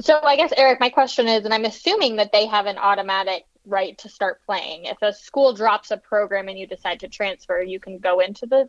So 0.00 0.20
I 0.22 0.36
guess 0.36 0.52
Eric, 0.56 0.78
my 0.78 0.90
question 0.90 1.26
is, 1.26 1.44
and 1.44 1.52
I'm 1.52 1.64
assuming 1.64 2.16
that 2.16 2.30
they 2.30 2.46
have 2.46 2.66
an 2.66 2.78
automatic 2.78 3.46
right 3.66 3.96
to 3.98 4.08
start 4.08 4.40
playing. 4.44 4.84
If 4.84 4.98
a 5.02 5.12
school 5.12 5.54
drops 5.54 5.90
a 5.90 5.96
program 5.96 6.48
and 6.48 6.58
you 6.58 6.66
decide 6.66 7.00
to 7.00 7.08
transfer, 7.08 7.60
you 7.62 7.80
can 7.80 7.98
go 7.98 8.20
into 8.20 8.46
the 8.46 8.68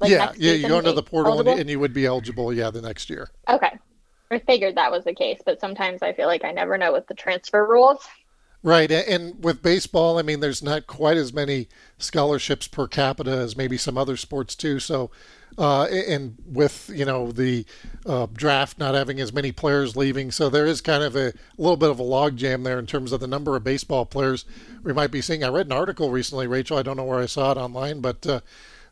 like 0.00 0.10
yeah, 0.10 0.32
yeah. 0.36 0.52
You 0.52 0.68
go 0.68 0.78
into 0.78 0.92
the 0.92 1.02
portal 1.02 1.40
and, 1.40 1.48
and, 1.48 1.70
you 1.70 1.80
would 1.80 1.94
be 1.94 2.04
eligible. 2.04 2.52
Yeah, 2.52 2.70
the 2.70 2.82
next 2.82 3.08
year. 3.08 3.30
Okay, 3.48 3.78
figured 4.36 4.74
that 4.74 4.90
was 4.90 5.04
the 5.04 5.14
case, 5.14 5.40
but 5.44 5.60
sometimes 5.60 6.02
I 6.02 6.12
feel 6.12 6.26
like 6.26 6.44
I 6.44 6.52
never 6.52 6.76
know 6.76 6.92
with 6.92 7.06
the 7.06 7.14
transfer 7.14 7.66
rules. 7.66 8.06
Right, 8.62 8.90
and 8.90 9.42
with 9.42 9.62
baseball, 9.62 10.18
I 10.18 10.22
mean, 10.22 10.40
there's 10.40 10.64
not 10.64 10.88
quite 10.88 11.16
as 11.16 11.32
many 11.32 11.68
scholarships 11.96 12.66
per 12.66 12.88
capita 12.88 13.30
as 13.30 13.56
maybe 13.56 13.76
some 13.76 13.96
other 13.96 14.16
sports 14.16 14.56
too. 14.56 14.80
So, 14.80 15.12
uh, 15.56 15.84
and 15.84 16.36
with 16.44 16.90
you 16.92 17.04
know 17.04 17.30
the 17.30 17.64
uh, 18.04 18.26
draft 18.32 18.76
not 18.76 18.96
having 18.96 19.20
as 19.20 19.32
many 19.32 19.52
players 19.52 19.96
leaving, 19.96 20.32
so 20.32 20.50
there 20.50 20.66
is 20.66 20.80
kind 20.80 21.04
of 21.04 21.14
a, 21.14 21.28
a 21.28 21.32
little 21.56 21.76
bit 21.76 21.90
of 21.90 22.00
a 22.00 22.04
logjam 22.04 22.64
there 22.64 22.80
in 22.80 22.86
terms 22.86 23.12
of 23.12 23.20
the 23.20 23.28
number 23.28 23.54
of 23.54 23.62
baseball 23.62 24.04
players 24.04 24.44
we 24.82 24.92
might 24.92 25.12
be 25.12 25.22
seeing. 25.22 25.44
I 25.44 25.48
read 25.48 25.66
an 25.66 25.72
article 25.72 26.10
recently, 26.10 26.48
Rachel. 26.48 26.78
I 26.78 26.82
don't 26.82 26.96
know 26.96 27.04
where 27.04 27.20
I 27.20 27.26
saw 27.26 27.52
it 27.52 27.58
online, 27.58 28.00
but 28.00 28.26
uh, 28.26 28.40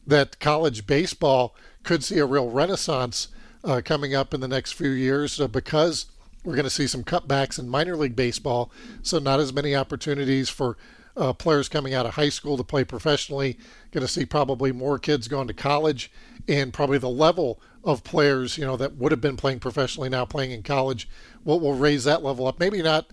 that 0.06 0.38
college 0.38 0.86
baseball 0.86 1.56
could 1.82 2.04
see 2.04 2.18
a 2.18 2.26
real 2.26 2.50
renaissance 2.50 3.28
uh, 3.66 3.82
coming 3.84 4.14
up 4.14 4.32
in 4.32 4.40
the 4.40 4.48
next 4.48 4.72
few 4.72 4.90
years 4.90 5.38
because 5.48 6.06
we're 6.44 6.54
going 6.54 6.64
to 6.64 6.70
see 6.70 6.86
some 6.86 7.02
cutbacks 7.02 7.58
in 7.58 7.68
minor 7.68 7.96
league 7.96 8.14
baseball, 8.14 8.70
so 9.02 9.18
not 9.18 9.40
as 9.40 9.52
many 9.52 9.74
opportunities 9.74 10.48
for 10.48 10.78
uh, 11.16 11.32
players 11.32 11.68
coming 11.68 11.92
out 11.92 12.06
of 12.06 12.14
high 12.14 12.28
school 12.28 12.56
to 12.56 12.62
play 12.62 12.84
professionally. 12.84 13.58
Going 13.90 14.06
to 14.06 14.12
see 14.12 14.24
probably 14.24 14.70
more 14.70 14.98
kids 14.98 15.26
going 15.26 15.48
to 15.48 15.54
college, 15.54 16.10
and 16.46 16.72
probably 16.72 16.98
the 16.98 17.08
level 17.08 17.60
of 17.82 18.04
players, 18.04 18.56
you 18.56 18.64
know, 18.64 18.76
that 18.76 18.96
would 18.96 19.12
have 19.12 19.20
been 19.20 19.36
playing 19.36 19.58
professionally 19.58 20.08
now 20.08 20.24
playing 20.24 20.52
in 20.52 20.62
college, 20.62 21.08
will 21.44 21.58
will 21.58 21.74
raise 21.74 22.04
that 22.04 22.22
level 22.22 22.46
up. 22.46 22.60
Maybe 22.60 22.82
not 22.82 23.10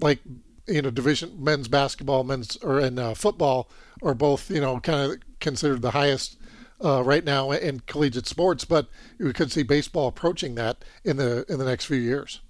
like 0.00 0.20
you 0.68 0.82
know 0.82 0.90
division 0.90 1.42
men's 1.42 1.66
basketball, 1.66 2.22
men's 2.22 2.56
or 2.58 2.78
in 2.78 2.98
uh, 2.98 3.14
football 3.14 3.68
are 4.02 4.14
both 4.14 4.50
you 4.50 4.60
know 4.60 4.78
kind 4.78 5.10
of 5.10 5.18
considered 5.40 5.82
the 5.82 5.90
highest 5.92 6.38
uh, 6.84 7.02
right 7.02 7.24
now 7.24 7.50
in 7.50 7.80
collegiate 7.80 8.26
sports, 8.26 8.64
but 8.64 8.88
we 9.18 9.32
could 9.32 9.50
see 9.50 9.62
baseball 9.62 10.08
approaching 10.08 10.54
that 10.56 10.84
in 11.04 11.16
the 11.16 11.44
in 11.48 11.58
the 11.58 11.64
next 11.64 11.86
few 11.86 11.96
years. 11.96 12.40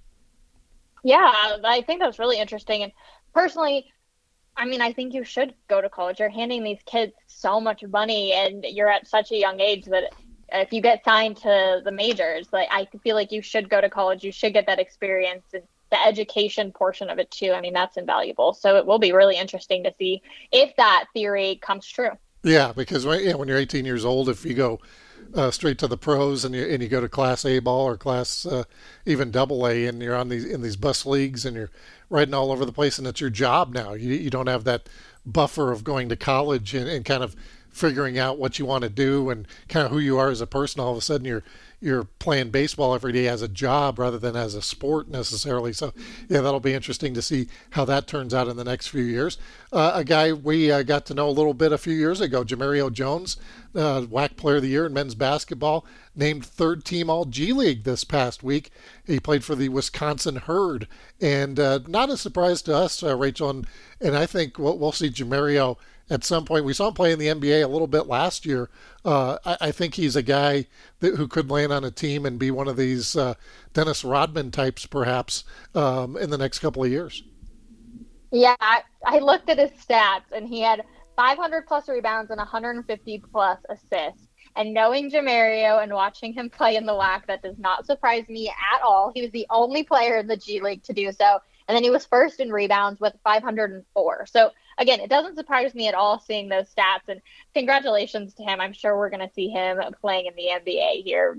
Yeah, 1.03 1.31
I 1.63 1.83
think 1.85 2.01
that's 2.01 2.19
really 2.19 2.39
interesting. 2.39 2.83
And 2.83 2.91
personally, 3.33 3.91
I 4.57 4.65
mean, 4.65 4.81
I 4.81 4.91
think 4.91 5.13
you 5.13 5.23
should 5.23 5.53
go 5.67 5.79
to 5.79 5.89
college. 5.89 6.19
You're 6.19 6.29
handing 6.29 6.63
these 6.63 6.81
kids 6.85 7.13
so 7.27 7.61
much 7.61 7.83
money, 7.83 8.33
and 8.33 8.65
you're 8.65 8.89
at 8.89 9.07
such 9.07 9.31
a 9.31 9.37
young 9.37 9.59
age 9.59 9.85
that 9.85 10.11
if 10.51 10.73
you 10.73 10.81
get 10.81 11.03
signed 11.03 11.37
to 11.37 11.81
the 11.83 11.91
majors, 11.91 12.47
like 12.51 12.67
I 12.71 12.87
feel 13.03 13.15
like 13.15 13.31
you 13.31 13.41
should 13.41 13.69
go 13.69 13.79
to 13.79 13.89
college. 13.89 14.23
You 14.23 14.31
should 14.31 14.53
get 14.53 14.65
that 14.65 14.79
experience 14.79 15.45
and 15.53 15.63
the 15.89 16.05
education 16.05 16.71
portion 16.71 17.09
of 17.09 17.19
it 17.19 17.31
too. 17.31 17.53
I 17.53 17.61
mean, 17.61 17.73
that's 17.73 17.97
invaluable. 17.97 18.53
So 18.53 18.75
it 18.75 18.85
will 18.85 18.99
be 18.99 19.13
really 19.13 19.37
interesting 19.37 19.83
to 19.83 19.93
see 19.97 20.21
if 20.51 20.75
that 20.75 21.05
theory 21.13 21.59
comes 21.61 21.87
true. 21.87 22.11
Yeah, 22.47 22.71
because 22.73 23.03
yeah, 23.05 23.35
when 23.35 23.49
you're 23.49 23.57
18 23.57 23.83
years 23.83 24.05
old, 24.05 24.29
if 24.29 24.45
you 24.45 24.53
go 24.53 24.79
uh, 25.35 25.51
straight 25.51 25.77
to 25.79 25.87
the 25.87 25.97
pros 25.97 26.45
and 26.45 26.55
you 26.55 26.65
and 26.65 26.81
you 26.81 26.87
go 26.87 27.01
to 27.01 27.09
Class 27.09 27.43
A 27.45 27.59
ball 27.59 27.85
or 27.85 27.97
Class 27.97 28.45
uh, 28.45 28.63
even 29.05 29.31
Double 29.31 29.67
A, 29.67 29.85
and 29.85 30.01
you're 30.01 30.15
on 30.15 30.29
these 30.29 30.45
in 30.45 30.61
these 30.61 30.77
bus 30.77 31.05
leagues 31.05 31.45
and 31.45 31.57
you're 31.57 31.71
riding 32.09 32.33
all 32.33 32.51
over 32.51 32.65
the 32.65 32.71
place, 32.71 32.97
and 32.97 33.05
it's 33.05 33.19
your 33.19 33.29
job 33.29 33.73
now. 33.73 33.93
You 33.93 34.13
you 34.13 34.29
don't 34.29 34.47
have 34.47 34.63
that 34.63 34.87
buffer 35.25 35.73
of 35.73 35.83
going 35.83 36.07
to 36.07 36.15
college 36.15 36.73
and, 36.73 36.87
and 36.87 37.03
kind 37.03 37.21
of 37.21 37.35
figuring 37.69 38.17
out 38.17 38.39
what 38.39 38.57
you 38.57 38.65
want 38.65 38.83
to 38.83 38.89
do 38.89 39.29
and 39.29 39.45
kind 39.67 39.85
of 39.85 39.91
who 39.91 39.99
you 39.99 40.17
are 40.17 40.29
as 40.29 40.39
a 40.39 40.47
person. 40.47 40.79
All 40.79 40.91
of 40.91 40.97
a 40.97 41.01
sudden, 41.01 41.25
you're 41.25 41.43
you're 41.79 42.05
playing 42.05 42.49
baseball 42.49 42.95
every 42.95 43.11
day 43.11 43.27
as 43.27 43.43
a 43.43 43.47
job 43.47 43.99
rather 43.99 44.17
than 44.17 44.35
as 44.35 44.55
a 44.55 44.61
sport 44.61 45.07
necessarily. 45.09 45.73
So, 45.73 45.93
yeah, 46.27 46.41
that'll 46.41 46.59
be 46.59 46.73
interesting 46.73 47.13
to 47.13 47.21
see 47.21 47.47
how 47.71 47.85
that 47.85 48.07
turns 48.07 48.33
out 48.33 48.47
in 48.47 48.57
the 48.57 48.63
next 48.63 48.87
few 48.87 49.03
years. 49.03 49.37
Uh, 49.71 49.91
a 49.93 50.03
guy 50.03 50.33
we 50.33 50.71
uh, 50.71 50.81
got 50.81 51.05
to 51.07 51.13
know 51.13 51.29
a 51.29 51.31
little 51.31 51.53
bit 51.53 51.71
a 51.71 51.77
few 51.77 51.93
years 51.93 52.19
ago, 52.19 52.43
Jemerrio 52.43 52.91
Jones, 52.91 53.37
uh, 53.75 54.01
WAC 54.01 54.37
Player 54.37 54.55
of 54.55 54.63
the 54.63 54.69
Year 54.69 54.87
in 54.87 54.93
men's 54.93 55.13
basketball, 55.13 55.85
named 56.15 56.43
third 56.43 56.83
team 56.83 57.11
All 57.11 57.25
G 57.25 57.53
League 57.53 57.83
this 57.83 58.03
past 58.03 58.41
week. 58.41 58.71
He 59.05 59.19
played 59.19 59.43
for 59.43 59.53
the 59.53 59.69
Wisconsin 59.69 60.37
Herd, 60.37 60.87
and 61.21 61.59
uh, 61.59 61.79
not 61.87 62.09
a 62.09 62.17
surprise 62.17 62.63
to 62.63 62.75
us, 62.75 63.03
uh, 63.03 63.15
Rachel, 63.15 63.51
and, 63.51 63.67
and 64.01 64.17
I 64.17 64.25
think 64.25 64.57
we'll, 64.57 64.79
we'll 64.79 64.91
see 64.91 65.09
Jemerrio 65.09 65.77
at 66.09 66.23
some 66.23 66.45
point. 66.45 66.65
We 66.65 66.73
saw 66.73 66.87
him 66.87 66.93
play 66.93 67.11
in 67.11 67.19
the 67.19 67.27
NBA 67.27 67.63
a 67.63 67.67
little 67.67 67.87
bit 67.87 68.07
last 68.07 68.45
year. 68.45 68.69
Uh, 69.03 69.37
I, 69.45 69.57
I, 69.61 69.71
think 69.71 69.95
he's 69.95 70.15
a 70.15 70.21
guy 70.21 70.65
that, 70.99 71.15
who 71.15 71.27
could 71.27 71.49
land 71.49 71.71
on 71.71 71.83
a 71.83 71.91
team 71.91 72.25
and 72.25 72.39
be 72.39 72.51
one 72.51 72.67
of 72.67 72.77
these 72.77 73.15
uh, 73.15 73.35
Dennis 73.73 74.03
Rodman 74.03 74.51
types, 74.51 74.85
perhaps, 74.85 75.43
um, 75.75 76.17
in 76.17 76.29
the 76.29 76.37
next 76.37 76.59
couple 76.59 76.83
of 76.83 76.89
years. 76.89 77.23
Yeah, 78.31 78.55
I, 78.59 78.81
I 79.05 79.19
looked 79.19 79.49
at 79.49 79.57
his 79.57 79.71
stats, 79.71 80.31
and 80.33 80.47
he 80.47 80.61
had 80.61 80.83
500 81.15 81.65
plus 81.65 81.87
rebounds 81.87 82.29
and 82.31 82.37
150 82.37 83.23
plus 83.31 83.59
assists. 83.69 84.27
And 84.55 84.73
knowing 84.73 85.11
Jemerrio 85.11 85.83
and 85.83 85.93
watching 85.93 86.33
him 86.33 86.49
play 86.49 86.75
in 86.75 86.85
the 86.85 86.93
WAC, 86.93 87.27
that 87.27 87.43
does 87.43 87.59
not 87.59 87.85
surprise 87.85 88.27
me 88.27 88.49
at 88.49 88.81
all. 88.83 89.11
He 89.13 89.21
was 89.21 89.31
the 89.31 89.45
only 89.49 89.83
player 89.83 90.17
in 90.17 90.27
the 90.27 90.35
G 90.35 90.61
League 90.61 90.83
to 90.83 90.93
do 90.93 91.11
so. 91.11 91.39
And 91.67 91.75
then 91.75 91.83
he 91.83 91.89
was 91.89 92.05
first 92.05 92.39
in 92.39 92.51
rebounds 92.51 92.99
with 92.99 93.13
504. 93.23 94.25
So 94.25 94.51
again, 94.77 94.99
it 94.99 95.09
doesn't 95.09 95.35
surprise 95.35 95.73
me 95.73 95.87
at 95.87 95.93
all 95.93 96.19
seeing 96.19 96.49
those 96.49 96.65
stats. 96.73 97.07
And 97.07 97.21
congratulations 97.53 98.33
to 98.35 98.43
him. 98.43 98.61
I'm 98.61 98.73
sure 98.73 98.97
we're 98.97 99.09
going 99.09 99.27
to 99.27 99.33
see 99.33 99.49
him 99.49 99.79
playing 100.01 100.27
in 100.27 100.35
the 100.35 100.71
NBA 100.71 101.03
here 101.03 101.37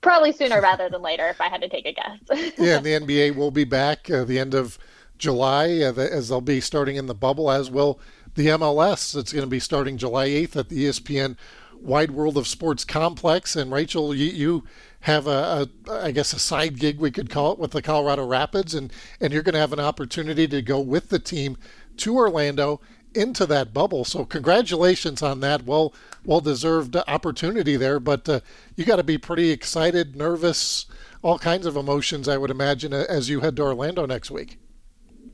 probably 0.00 0.32
sooner 0.32 0.60
rather 0.60 0.88
than 0.88 1.00
later, 1.00 1.28
if 1.28 1.40
I 1.40 1.48
had 1.48 1.62
to 1.62 1.68
take 1.68 1.86
a 1.86 1.92
guess. 1.92 2.52
yeah, 2.58 2.78
the 2.78 2.90
NBA 2.90 3.36
will 3.36 3.50
be 3.50 3.64
back 3.64 4.10
uh, 4.10 4.24
the 4.24 4.38
end 4.38 4.52
of 4.52 4.78
July 5.16 5.80
uh, 5.80 5.94
as 5.94 6.28
they'll 6.28 6.40
be 6.40 6.60
starting 6.60 6.96
in 6.96 7.06
the 7.06 7.14
bubble, 7.14 7.50
as 7.50 7.70
will 7.70 8.00
the 8.34 8.48
MLS. 8.48 9.16
It's 9.16 9.32
going 9.32 9.44
to 9.44 9.50
be 9.50 9.60
starting 9.60 9.96
July 9.96 10.28
8th 10.28 10.56
at 10.56 10.68
the 10.68 10.86
ESPN 10.86 11.36
Wide 11.80 12.10
World 12.10 12.36
of 12.36 12.46
Sports 12.46 12.84
complex. 12.84 13.56
And 13.56 13.72
Rachel, 13.72 14.14
you, 14.14 14.26
you 14.26 14.64
have 15.00 15.26
a, 15.26 15.68
a, 15.88 15.92
I 15.92 16.10
guess, 16.12 16.32
a 16.32 16.38
side 16.38 16.78
gig 16.78 16.98
we 16.98 17.10
could 17.10 17.30
call 17.30 17.52
it 17.52 17.58
with 17.58 17.72
the 17.72 17.82
Colorado 17.82 18.26
Rapids, 18.26 18.74
and 18.74 18.92
and 19.20 19.32
you're 19.32 19.42
going 19.42 19.54
to 19.54 19.60
have 19.60 19.72
an 19.72 19.80
opportunity 19.80 20.46
to 20.48 20.62
go 20.62 20.80
with 20.80 21.08
the 21.08 21.18
team 21.18 21.56
to 21.98 22.16
Orlando 22.16 22.80
into 23.14 23.46
that 23.46 23.72
bubble. 23.72 24.04
So 24.04 24.24
congratulations 24.24 25.22
on 25.22 25.40
that. 25.40 25.64
Well, 25.64 25.94
well 26.24 26.40
deserved 26.40 26.96
opportunity 26.96 27.76
there. 27.76 28.00
But 28.00 28.28
uh, 28.28 28.40
you 28.76 28.84
got 28.84 28.96
to 28.96 29.02
be 29.02 29.18
pretty 29.18 29.50
excited, 29.50 30.16
nervous, 30.16 30.86
all 31.22 31.38
kinds 31.38 31.66
of 31.66 31.76
emotions, 31.76 32.28
I 32.28 32.36
would 32.36 32.50
imagine, 32.50 32.92
as 32.92 33.28
you 33.28 33.40
head 33.40 33.56
to 33.56 33.62
Orlando 33.62 34.06
next 34.06 34.30
week. 34.30 34.58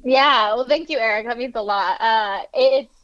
Yeah. 0.05 0.55
Well, 0.55 0.67
thank 0.67 0.91
you, 0.91 0.99
Eric. 0.99 1.27
That 1.27 1.39
means 1.39 1.55
a 1.57 1.63
lot. 1.63 2.01
Uh, 2.01 2.43
it's 2.55 2.95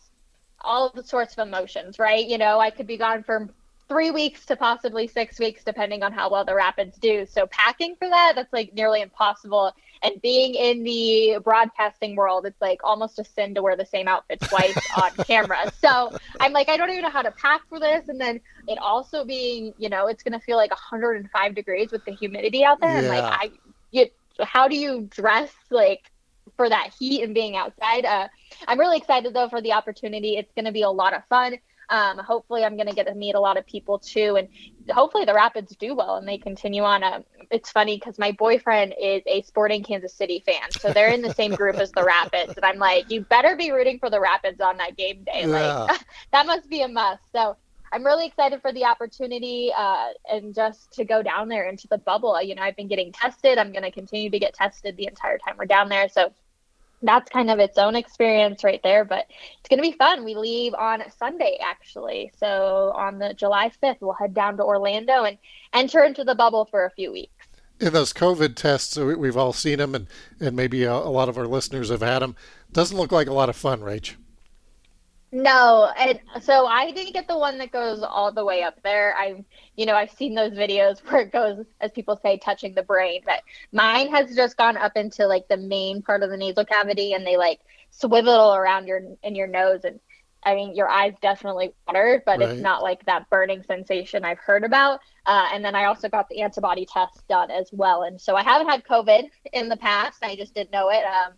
all 0.61 0.91
the 0.91 1.03
sorts 1.03 1.35
of 1.37 1.47
emotions, 1.47 1.99
right? 1.99 2.27
You 2.27 2.39
know, 2.39 2.59
I 2.59 2.71
could 2.71 2.87
be 2.87 2.97
gone 2.97 3.23
for 3.23 3.49
three 3.89 4.11
weeks 4.11 4.47
to 4.47 4.57
possibly 4.57 5.07
six 5.07 5.39
weeks, 5.39 5.63
depending 5.63 6.03
on 6.03 6.13
how 6.13 6.31
well 6.31 6.45
the 6.45 6.55
Rapids 6.55 6.97
do. 6.99 7.27
So 7.27 7.47
packing 7.47 7.97
for 7.97 8.09
that, 8.09 8.33
that's 8.35 8.53
like 8.53 8.73
nearly 8.75 9.03
impossible. 9.03 9.73
And 10.05 10.21
being 10.21 10.55
in 10.55 10.85
the 10.85 11.39
broadcasting 11.43 12.15
world, 12.15 12.45
it's 12.45 12.61
like 12.61 12.81
almost 12.85 13.19
a 13.19 13.25
sin 13.25 13.55
to 13.55 13.63
wear 13.63 13.75
the 13.75 13.87
same 13.87 14.07
outfit 14.07 14.41
twice 14.41 14.77
on 15.03 15.11
camera. 15.25 15.73
So 15.81 16.17
I'm 16.41 16.53
like, 16.53 16.69
I 16.69 16.77
don't 16.77 16.91
even 16.91 17.03
know 17.03 17.11
how 17.11 17.23
to 17.23 17.31
pack 17.31 17.63
for 17.69 17.81
this. 17.81 18.09
And 18.09 18.21
then 18.21 18.41
it 18.69 18.79
also 18.79 19.25
being, 19.25 19.73
you 19.79 19.89
know, 19.89 20.07
it's 20.07 20.23
going 20.23 20.39
to 20.39 20.45
feel 20.45 20.59
like 20.59 20.71
105 20.71 21.55
degrees 21.55 21.91
with 21.91 22.05
the 22.05 22.13
humidity 22.13 22.65
out 22.65 22.81
there. 22.81 22.91
Yeah. 22.91 22.99
And 22.99 23.09
like, 23.09 23.25
I, 23.25 23.51
you, 23.93 24.07
how 24.43 24.69
do 24.69 24.77
you 24.77 25.09
dress 25.11 25.51
like 25.71 26.11
for 26.57 26.69
that 26.69 26.93
heat 26.99 27.23
and 27.23 27.35
being 27.35 27.57
outside? 27.57 28.05
Uh, 28.05 28.29
I'm 28.69 28.79
really 28.79 28.99
excited 28.99 29.33
though 29.33 29.49
for 29.49 29.63
the 29.63 29.73
opportunity. 29.73 30.37
It's 30.37 30.53
going 30.55 30.67
to 30.67 30.73
be 30.73 30.83
a 30.83 30.91
lot 30.91 31.15
of 31.15 31.25
fun. 31.27 31.57
Um, 31.95 32.19
hopefully, 32.19 32.65
I'm 32.65 32.75
going 32.75 32.89
to 32.89 32.95
get 32.95 33.07
to 33.07 33.15
meet 33.15 33.37
a 33.37 33.41
lot 33.41 33.57
of 33.57 33.65
people 33.67 34.01
too, 34.01 34.35
and 34.35 34.49
hopefully 34.93 35.25
the 35.25 35.33
Rapids 35.33 35.77
do 35.77 35.95
well 35.95 36.17
and 36.17 36.27
they 36.27 36.39
continue 36.39 36.83
on. 36.83 37.05
Um, 37.05 37.25
it's 37.53 37.71
funny 37.71 37.97
because 37.97 38.19
my 38.19 38.33
boyfriend 38.33 38.95
is 39.01 39.23
a 39.27 39.43
Sporting 39.43 39.85
Kansas 39.85 40.13
City 40.13 40.43
fan, 40.45 40.73
so 40.73 40.93
they're 40.93 41.13
in 41.13 41.23
the 41.23 41.33
same 41.33 41.55
group 41.55 41.77
as 41.77 41.93
the 41.93 42.03
Rapids, 42.03 42.55
and 42.57 42.65
I'm 42.65 42.79
like, 42.79 43.09
you 43.13 43.21
better 43.21 43.55
be 43.55 43.71
rooting 43.71 44.01
for 44.01 44.11
the 44.11 44.19
Rapids 44.19 44.61
on 44.61 44.77
that 44.79 44.97
game 44.97 45.23
day. 45.23 45.43
Yeah. 45.43 45.47
Like 45.47 46.01
that 46.33 46.47
must 46.47 46.69
be 46.69 46.83
a 46.83 46.89
must. 46.89 47.23
So. 47.33 47.57
I'm 47.93 48.05
really 48.05 48.27
excited 48.27 48.61
for 48.61 48.73
the 48.73 48.87
opportunity 48.87 49.71
uh, 49.77 50.09
and 50.29 50.53
just 50.53 50.91
to 50.95 51.05
go 51.05 51.23
down 51.23 51.47
there 51.49 51.69
into 51.69 51.87
the 51.87 51.99
bubble. 51.99 52.43
You 52.43 52.57
know, 52.57 52.63
I've 52.63 52.75
been 52.75 52.89
getting 52.89 53.13
tested. 53.13 53.57
I'm 53.57 53.71
going 53.71 53.85
to 53.85 53.93
continue 53.93 54.31
to 54.31 54.39
get 54.41 54.53
tested 54.53 54.97
the 54.97 55.07
entire 55.07 55.39
time 55.39 55.55
we're 55.57 55.67
down 55.67 55.89
there. 55.89 56.09
So 56.09 56.33
that's 57.03 57.31
kind 57.31 57.51
of 57.51 57.59
its 57.59 57.79
own 57.79 57.95
experience 57.97 58.65
right 58.65 58.81
there. 58.83 59.05
But 59.05 59.27
it's 59.59 59.69
going 59.69 59.79
to 59.79 59.89
be 59.89 59.97
fun. 59.97 60.25
We 60.25 60.35
leave 60.35 60.75
on 60.75 61.03
Sunday, 61.19 61.59
actually. 61.63 62.33
So 62.39 62.93
on 62.95 63.19
the 63.19 63.35
July 63.35 63.71
5th, 63.83 63.97
we'll 64.01 64.15
head 64.15 64.35
down 64.35 64.57
to 64.57 64.65
Orlando 64.65 65.25
and 65.25 65.39
enter 65.73 66.03
into 66.03 66.25
the 66.25 66.35
bubble 66.35 66.67
for 66.67 66.85
a 66.85 66.91
few 66.91 67.13
weeks. 67.13 67.31
In 67.81 67.93
those 67.93 68.13
COVID 68.13 68.55
tests, 68.55 68.97
we've 68.97 69.37
all 69.37 69.53
seen 69.53 69.79
them, 69.79 69.95
and, 69.95 70.07
and 70.41 70.55
maybe 70.55 70.85
a, 70.85 70.93
a 70.93 71.11
lot 71.11 71.29
of 71.29 71.37
our 71.37 71.47
listeners 71.47 71.91
have 71.91 72.03
had 72.03 72.21
them. 72.21 72.37
Doesn't 72.73 72.97
look 72.97 73.11
like 73.13 73.27
a 73.27 73.33
lot 73.33 73.49
of 73.49 73.57
fun, 73.57 73.81
Rach. 73.81 74.15
No, 75.35 75.91
and 75.99 76.21
so 76.43 76.67
I 76.67 76.93
didn't 76.93 77.13
get 77.13 77.27
the 77.27 77.37
one 77.37 77.59
that 77.59 77.73
goes 77.73 78.05
all 78.05 78.31
the 78.31 78.45
way 78.45 78.63
up 78.63 78.81
there. 78.85 79.17
I'm, 79.19 79.45
you 79.75 79.85
know, 79.85 79.97
I've 79.97 80.13
seen 80.13 80.33
those 80.37 80.53
videos 80.53 81.01
where 81.11 81.23
it 81.23 81.33
goes, 81.33 81.67
as 81.81 81.91
people 81.91 82.17
say, 82.23 82.39
touching 82.39 82.73
the 82.73 82.85
brain. 82.85 83.23
But 83.27 83.43
mine 83.73 84.13
has 84.13 84.37
just 84.37 84.57
gone 84.57 84.77
up 84.77 84.93
into 84.95 85.27
like 85.27 85.49
the 85.49 85.57
main 85.57 86.03
part 86.03 86.23
of 86.23 86.31
the 86.31 86.37
nasal 86.37 86.65
cavity, 86.65 87.15
and 87.15 87.27
they 87.27 87.37
like 87.37 87.59
swivel 87.91 88.55
around 88.55 88.87
your 88.87 89.01
in 89.25 89.35
your 89.35 89.49
nose, 89.49 89.81
and 89.83 89.99
I 90.45 90.55
mean, 90.55 90.77
your 90.77 90.89
eyes 90.89 91.15
definitely 91.21 91.73
water, 91.89 92.23
but 92.25 92.39
right. 92.39 92.51
it's 92.51 92.61
not 92.61 92.85
like 92.85 93.05
that 93.07 93.29
burning 93.29 93.65
sensation 93.65 94.25
I've 94.25 94.39
heard 94.39 94.63
about. 94.63 95.01
Uh, 95.27 95.49
and 95.53 95.65
then 95.65 95.75
I 95.75 95.87
also 95.87 96.09
got 96.09 96.29
the 96.29 96.43
antibody 96.43 96.87
test 96.87 97.27
done 97.27 97.51
as 97.51 97.71
well. 97.73 98.05
And 98.05 98.21
so 98.21 98.37
I 98.37 98.45
haven't 98.45 98.69
had 98.69 98.85
COVID 98.85 99.31
in 99.53 99.69
the 99.69 99.77
past. 99.77 100.23
I 100.23 100.37
just 100.37 100.55
didn't 100.55 100.71
know 100.71 100.91
it. 100.91 101.03
Um, 101.05 101.33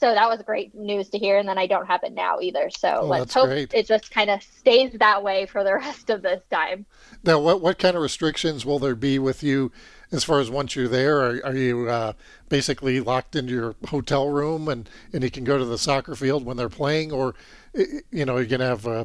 so 0.00 0.14
that 0.14 0.28
was 0.28 0.40
great 0.42 0.74
news 0.74 1.08
to 1.10 1.18
hear. 1.18 1.38
And 1.38 1.48
then 1.48 1.58
I 1.58 1.66
don't 1.66 1.86
have 1.86 2.04
it 2.04 2.12
now 2.12 2.38
either. 2.40 2.70
So 2.70 3.00
oh, 3.02 3.06
let's 3.06 3.34
hope 3.34 3.48
great. 3.48 3.74
it 3.74 3.86
just 3.86 4.10
kind 4.10 4.30
of 4.30 4.42
stays 4.42 4.92
that 4.98 5.22
way 5.22 5.46
for 5.46 5.64
the 5.64 5.74
rest 5.74 6.08
of 6.10 6.22
this 6.22 6.42
time. 6.50 6.86
Now, 7.24 7.40
what, 7.40 7.60
what 7.60 7.78
kind 7.78 7.96
of 7.96 8.02
restrictions 8.02 8.64
will 8.64 8.78
there 8.78 8.94
be 8.94 9.18
with 9.18 9.42
you 9.42 9.72
as 10.12 10.22
far 10.22 10.38
as 10.40 10.50
once 10.50 10.76
you're 10.76 10.88
there? 10.88 11.20
Are, 11.20 11.40
are 11.46 11.56
you 11.56 11.88
uh, 11.88 12.12
basically 12.48 13.00
locked 13.00 13.34
into 13.34 13.52
your 13.52 13.74
hotel 13.88 14.28
room 14.28 14.68
and, 14.68 14.88
and 15.12 15.24
you 15.24 15.30
can 15.30 15.44
go 15.44 15.58
to 15.58 15.64
the 15.64 15.78
soccer 15.78 16.14
field 16.14 16.44
when 16.44 16.56
they're 16.56 16.68
playing? 16.68 17.10
Or, 17.10 17.34
you 17.74 18.24
know, 18.24 18.36
you're 18.36 18.46
going 18.46 18.60
to 18.60 18.66
have 18.66 18.86
uh, 18.86 19.04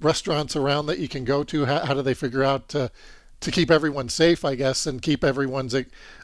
restaurants 0.00 0.56
around 0.56 0.86
that 0.86 0.98
you 0.98 1.08
can 1.08 1.24
go 1.24 1.44
to? 1.44 1.64
How, 1.66 1.86
how 1.86 1.94
do 1.94 2.02
they 2.02 2.14
figure 2.14 2.42
out 2.42 2.68
to, 2.70 2.90
to 3.40 3.50
keep 3.50 3.70
everyone 3.70 4.08
safe, 4.08 4.44
I 4.44 4.54
guess, 4.54 4.86
and 4.86 5.02
keep 5.02 5.22
everyone's 5.22 5.74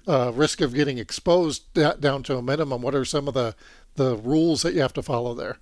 uh, 0.08 0.32
risk 0.34 0.60
of 0.60 0.74
getting 0.74 0.98
exposed 0.98 1.72
down 1.74 2.22
to 2.24 2.36
a 2.36 2.42
minimum? 2.42 2.82
What 2.82 2.94
are 2.94 3.04
some 3.04 3.28
of 3.28 3.34
the 3.34 3.54
the 3.96 4.16
rules 4.16 4.62
that 4.62 4.74
you 4.74 4.80
have 4.80 4.92
to 4.94 5.02
follow 5.02 5.34
there? 5.34 5.58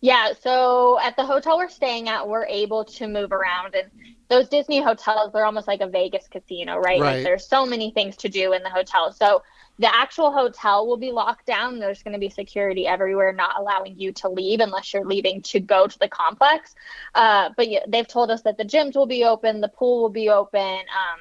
Yeah, 0.00 0.32
so 0.40 1.00
at 1.00 1.16
the 1.16 1.24
hotel 1.24 1.56
we're 1.56 1.68
staying 1.68 2.08
at, 2.08 2.28
we're 2.28 2.46
able 2.46 2.84
to 2.84 3.08
move 3.08 3.32
around, 3.32 3.74
and 3.74 3.90
those 4.28 4.48
Disney 4.48 4.82
hotels, 4.82 5.32
they're 5.32 5.44
almost 5.44 5.66
like 5.66 5.80
a 5.80 5.86
Vegas 5.86 6.28
casino, 6.28 6.76
right? 6.76 7.00
right. 7.00 7.16
Like 7.16 7.24
there's 7.24 7.46
so 7.46 7.64
many 7.64 7.90
things 7.90 8.16
to 8.18 8.28
do 8.28 8.52
in 8.52 8.62
the 8.62 8.70
hotel. 8.70 9.12
So 9.12 9.42
the 9.78 9.94
actual 9.94 10.32
hotel 10.32 10.86
will 10.86 10.96
be 10.96 11.12
locked 11.12 11.46
down. 11.46 11.78
There's 11.78 12.02
going 12.02 12.12
to 12.12 12.18
be 12.18 12.30
security 12.30 12.86
everywhere, 12.86 13.32
not 13.32 13.58
allowing 13.58 13.98
you 13.98 14.12
to 14.12 14.28
leave 14.28 14.60
unless 14.60 14.92
you're 14.92 15.04
leaving 15.04 15.42
to 15.42 15.60
go 15.60 15.86
to 15.86 15.98
the 15.98 16.08
complex. 16.08 16.74
Uh, 17.14 17.50
but 17.56 17.68
yeah, 17.68 17.80
they've 17.86 18.06
told 18.06 18.30
us 18.30 18.42
that 18.42 18.58
the 18.58 18.64
gyms 18.64 18.96
will 18.96 19.06
be 19.06 19.24
open, 19.24 19.60
the 19.60 19.68
pool 19.68 20.02
will 20.02 20.08
be 20.08 20.28
open. 20.28 20.60
Um, 20.60 21.20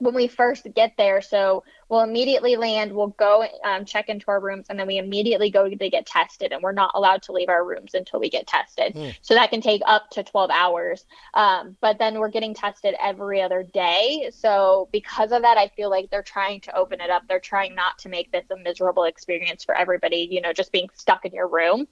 when 0.00 0.14
we 0.14 0.26
first 0.26 0.66
get 0.74 0.94
there. 0.96 1.20
So 1.20 1.62
we'll 1.88 2.00
immediately 2.00 2.56
land, 2.56 2.92
we'll 2.92 3.08
go 3.08 3.46
um, 3.64 3.84
check 3.84 4.08
into 4.08 4.26
our 4.28 4.40
rooms, 4.40 4.66
and 4.68 4.78
then 4.78 4.86
we 4.86 4.98
immediately 4.98 5.50
go 5.50 5.68
to 5.68 5.76
get 5.76 6.06
tested. 6.06 6.52
And 6.52 6.62
we're 6.62 6.72
not 6.72 6.92
allowed 6.94 7.22
to 7.24 7.32
leave 7.32 7.48
our 7.48 7.64
rooms 7.64 7.94
until 7.94 8.18
we 8.18 8.30
get 8.30 8.46
tested. 8.46 8.94
Mm. 8.94 9.14
So 9.20 9.34
that 9.34 9.50
can 9.50 9.60
take 9.60 9.82
up 9.86 10.10
to 10.10 10.22
12 10.22 10.50
hours. 10.50 11.04
Um, 11.34 11.76
but 11.80 11.98
then 11.98 12.18
we're 12.18 12.30
getting 12.30 12.54
tested 12.54 12.94
every 13.00 13.42
other 13.42 13.62
day. 13.62 14.30
So 14.32 14.88
because 14.90 15.32
of 15.32 15.42
that, 15.42 15.58
I 15.58 15.68
feel 15.68 15.90
like 15.90 16.10
they're 16.10 16.22
trying 16.22 16.62
to 16.62 16.76
open 16.76 17.00
it 17.00 17.10
up. 17.10 17.24
They're 17.28 17.38
trying 17.38 17.74
not 17.74 17.98
to 17.98 18.08
make 18.08 18.32
this 18.32 18.46
a 18.50 18.56
miserable 18.56 19.04
experience 19.04 19.64
for 19.64 19.76
everybody, 19.76 20.28
you 20.30 20.40
know, 20.40 20.52
just 20.52 20.72
being 20.72 20.88
stuck 20.94 21.26
in 21.26 21.32
your 21.32 21.48
room. 21.48 21.86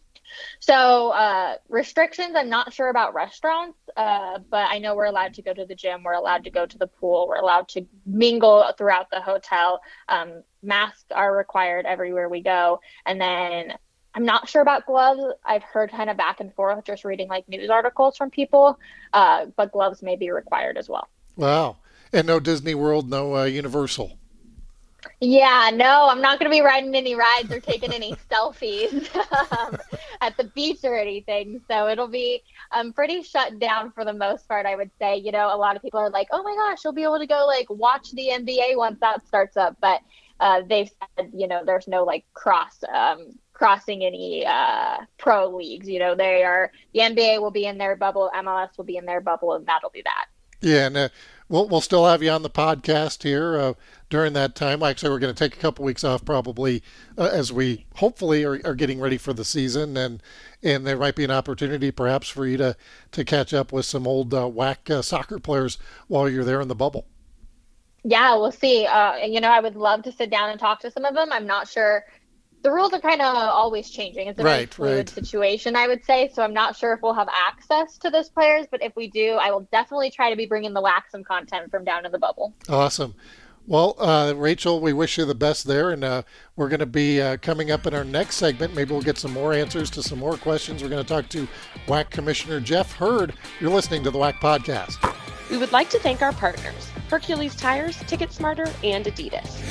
So 0.61 1.11
uh, 1.11 1.57
restrictions, 1.69 2.35
I'm 2.37 2.49
not 2.49 2.73
sure 2.73 2.89
about 2.89 3.15
restaurants, 3.15 3.79
uh, 3.97 4.39
but 4.51 4.69
I 4.71 4.79
know 4.79 4.95
we're 4.95 5.07
allowed 5.07 5.35
to 5.35 5.43
go 5.43 5.55
to 5.55 5.65
the 5.65 5.75
gym, 5.75 6.03
we're 6.03 6.13
allowed 6.13 6.45
to 6.45 6.51
go 6.51 6.67
to 6.67 6.79
the 6.79 6.87
pool, 6.87 7.27
we're 7.29 7.37
allowed 7.37 7.69
to 7.71 7.87
mingle 8.07 8.65
throughout 8.77 9.11
the 9.11 9.21
hotel. 9.21 9.81
Um, 10.09 10.43
masks 10.63 11.05
are 11.15 11.37
required 11.37 11.87
everywhere 11.87 12.29
we 12.29 12.43
go, 12.43 12.81
and 13.07 13.21
then 13.21 13.75
I'm 14.15 14.25
not 14.25 14.49
sure 14.49 14.63
about 14.63 14.87
gloves. 14.87 15.23
I've 15.45 15.63
heard 15.63 15.91
kind 15.91 16.11
of 16.11 16.17
back 16.17 16.41
and 16.41 16.53
forth, 16.55 16.85
just 16.85 17.05
reading 17.05 17.29
like 17.29 17.49
news 17.49 17.71
articles 17.71 18.17
from 18.17 18.31
people, 18.31 18.79
uh, 19.13 19.47
but 19.57 19.71
gloves 19.71 20.03
may 20.03 20.17
be 20.17 20.31
required 20.31 20.77
as 20.77 20.89
well. 20.89 21.09
Wow. 21.37 21.77
And 22.13 22.27
no 22.27 22.41
Disney 22.41 22.75
World, 22.75 23.09
no 23.09 23.37
uh, 23.37 23.45
Universal. 23.45 24.18
Yeah, 25.21 25.71
no, 25.75 26.09
I'm 26.09 26.21
not 26.21 26.39
going 26.39 26.51
to 26.51 26.55
be 26.55 26.61
riding 26.61 26.95
any 26.95 27.15
rides 27.15 27.53
or 27.53 27.61
taking 27.61 27.93
any 27.93 28.15
selfies 28.31 29.15
um, 29.53 29.77
at 30.21 30.37
the 30.37 30.45
beach 30.45 30.81
or 30.85 30.97
anything. 30.97 31.61
So 31.69 31.89
it'll 31.89 32.09
be 32.09 32.43
um, 32.73 32.93
pretty 32.93 33.23
shut 33.23 33.59
down 33.59 33.91
for 33.93 34.05
the 34.05 34.13
most 34.13 34.47
part, 34.49 34.67
I 34.67 34.77
would 34.77 34.91
say. 34.99 35.17
You 35.17 35.33
know, 35.33 35.55
a 35.55 35.57
lot 35.57 35.77
of 35.77 35.83
people 35.83 36.01
are 36.01 36.11
like, 36.11 36.29
oh 36.33 36.43
my 36.43 36.55
gosh, 36.55 36.85
you'll 36.85 36.93
be 36.93 37.03
able 37.03 37.19
to 37.19 37.27
go 37.27 37.47
like 37.47 37.69
watch 37.71 38.13
the 38.13 38.29
NBA 38.33 38.77
once 38.77 38.99
that 39.01 39.27
starts 39.27 39.57
up. 39.57 39.77
But 39.81 40.01
uh, 40.41 40.63
they've 40.69 40.91
said, 41.17 41.31
you 41.35 41.49
know, 41.49 41.63
there's 41.65 41.89
no 41.89 42.05
like 42.05 42.25
cross. 42.35 42.83
Um, 42.93 43.39
crossing 43.59 44.05
any 44.05 44.47
uh, 44.47 44.99
pro 45.19 45.49
leagues 45.49 45.89
you 45.89 45.99
know 45.99 46.15
they 46.15 46.45
are 46.45 46.71
the 46.95 47.01
nba 47.01 47.41
will 47.41 47.51
be 47.51 47.67
in 47.67 47.77
their 47.77 47.97
bubble 47.97 48.31
mls 48.37 48.69
will 48.79 48.85
be 48.85 48.97
in 48.97 49.05
their 49.05 49.21
bubble 49.21 49.55
and 49.55 49.67
that'll 49.67 49.91
be 49.91 50.03
that 50.03 50.27
yeah 50.61 50.87
and 50.87 50.97
uh, 50.97 51.09
we'll, 51.49 51.69
we'll 51.69 51.81
still 51.81 52.07
have 52.07 52.23
you 52.23 52.31
on 52.31 52.43
the 52.43 52.51
podcast 52.51 53.25
here 53.25 53.59
uh, 53.59 53.75
during 54.11 54.33
that 54.35 54.55
time. 54.55 54.83
Actually, 54.83 55.11
we're 55.11 55.19
going 55.19 55.35
to 55.35 55.39
take 55.39 55.57
a 55.57 55.61
couple 55.61 55.85
weeks 55.85 56.05
off 56.05 56.25
probably 56.25 56.83
uh, 57.17 57.31
as 57.33 57.53
we 57.53 57.87
hopefully 57.97 58.45
are, 58.45 58.61
are, 58.65 58.75
getting 58.75 59.01
ready 59.01 59.19
for 59.19 59.33
the 59.33 59.45
season, 59.45 59.97
and 59.97 60.23
and 60.63 60.87
there 60.87 60.97
might 60.97 61.17
be 61.17 61.25
an 61.25 61.31
opportunity 61.31 61.91
perhaps 61.91 62.29
for 62.29 62.47
you 62.47 62.57
to 62.57 62.77
to 63.13 63.25
catch 63.25 63.53
up 63.53 63.73
with 63.73 63.85
some 63.85 64.07
old 64.07 64.33
uh, 64.33 64.43
WAC 64.43 64.91
uh, 64.91 65.03
soccer 65.03 65.39
players 65.39 65.79
while 66.07 66.29
you're 66.29 66.45
there 66.45 66.61
in 66.61 66.69
the 66.69 66.75
bubble. 66.75 67.07
Yeah, 68.05 68.37
we'll 68.37 68.53
see. 68.53 68.87
Uh, 68.87 69.17
you 69.17 69.41
know, 69.41 69.51
I 69.51 69.61
would 69.61 69.77
love 69.77 70.03
to 70.05 70.13
sit 70.13 70.31
down 70.31 70.51
and 70.51 70.61
talk 70.61 70.81
to 70.81 70.91
some 70.91 71.05
of 71.05 71.15
them. 71.15 71.33
I'm 71.33 71.47
not 71.47 71.69
sure 71.69 72.05
the 72.63 72.71
rules 72.71 72.93
are 72.93 73.01
kind 73.01 73.21
of 73.21 73.35
always 73.35 73.91
changing. 73.91 74.29
It's 74.29 74.39
a 74.39 74.43
right, 74.43 74.57
very 74.57 74.67
fluid 74.67 74.97
right. 74.97 75.09
situation, 75.09 75.77
I 75.77 75.87
would 75.87 76.05
say. 76.05 76.31
So 76.33 76.43
I'm 76.43 76.55
not 76.55 76.77
sure 76.77 76.93
if 76.93 77.03
we'll 77.03 77.15
have 77.15 77.29
access 77.29 77.99
to 77.99 78.11
those 78.11 78.29
players, 78.29 78.67
but 78.71 78.83
if 78.83 78.95
we 78.97 79.09
do, 79.09 79.35
I 79.35 79.51
will 79.51 79.69
definitely 79.73 80.11
try 80.11 80.31
to 80.31 80.37
be 80.37 80.47
bringing 80.47 80.73
the 80.75 80.83
WAC 80.83 81.03
some 81.11 81.25
content 81.25 81.71
from 81.71 81.85
down 81.85 82.05
in 82.05 82.13
the 82.13 82.19
bubble. 82.19 82.55
Awesome. 82.69 83.15
Well, 83.69 83.97
uh, 83.99 84.33
Rachel, 84.35 84.81
we 84.81 84.95
wish 84.95 85.19
you 85.19 85.27
the 85.27 85.35
best 85.35 85.67
there, 85.67 85.91
and 85.91 86.03
uh, 86.03 86.23
we're 86.57 86.71
going 86.71 86.81
to 86.81 86.87
be 86.87 87.21
uh, 87.21 87.37
coming 87.37 87.71
up 87.71 87.87
in 87.87 87.93
our 87.93 88.03
next 88.03 88.37
segment. 88.37 88.75
Maybe 88.75 88.93
we'll 88.93 89.03
get 89.03 89.19
some 89.19 89.35
more 89.35 89.53
answers 89.53 89.91
to 89.91 90.03
some 90.03 90.19
more 90.19 90.39
questions. 90.39 90.83
We're 90.83 90.89
going 90.89 91.05
to 91.05 91.09
talk 91.09 91.29
to 91.29 91.47
WAC 91.87 92.09
Commissioner 92.09 92.61
Jeff 92.61 92.95
Hurd. 92.95 93.35
You're 93.61 93.71
listening 93.71 94.03
to 94.05 94.11
the 94.11 94.19
WAC 94.19 94.37
Podcast. 94.37 94.97
We 95.51 95.59
would 95.59 95.71
like 95.71 95.91
to 95.91 95.99
thank 95.99 96.23
our 96.23 96.33
partners, 96.33 96.91
Hercules 97.11 97.55
Tires, 97.57 97.99
Ticket 98.07 98.33
Smarter, 98.33 98.73
and 98.83 99.05
Adidas. 99.05 99.63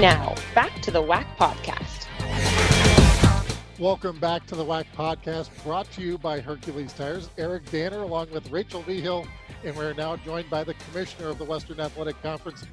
Now, 0.00 0.34
back 0.54 0.80
to 0.80 0.90
the 0.90 1.02
WAC 1.02 1.26
Podcast. 1.36 2.06
Welcome 3.78 4.18
back 4.18 4.46
to 4.46 4.54
the 4.54 4.64
WAC 4.64 4.86
Podcast, 4.96 5.50
brought 5.62 5.90
to 5.92 6.00
you 6.00 6.16
by 6.16 6.40
Hercules 6.40 6.94
Tires. 6.94 7.28
Eric 7.36 7.70
Danner, 7.70 8.00
along 8.00 8.30
with 8.30 8.50
Rachel 8.50 8.80
Vigil, 8.80 9.26
and 9.64 9.74
we're 9.76 9.94
now 9.94 10.14
joined 10.16 10.50
by 10.50 10.62
the 10.62 10.74
Commissioner 10.74 11.30
of 11.30 11.38
the 11.38 11.44
Western 11.44 11.80
Athletic 11.80 12.20
Conference, 12.22 12.64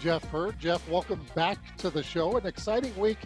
Jeff 0.00 0.22
Hurd. 0.30 0.58
Jeff, 0.60 0.88
welcome 0.88 1.20
back 1.34 1.58
to 1.78 1.90
the 1.90 2.02
show. 2.02 2.36
An 2.36 2.46
exciting 2.46 2.96
week 2.96 3.18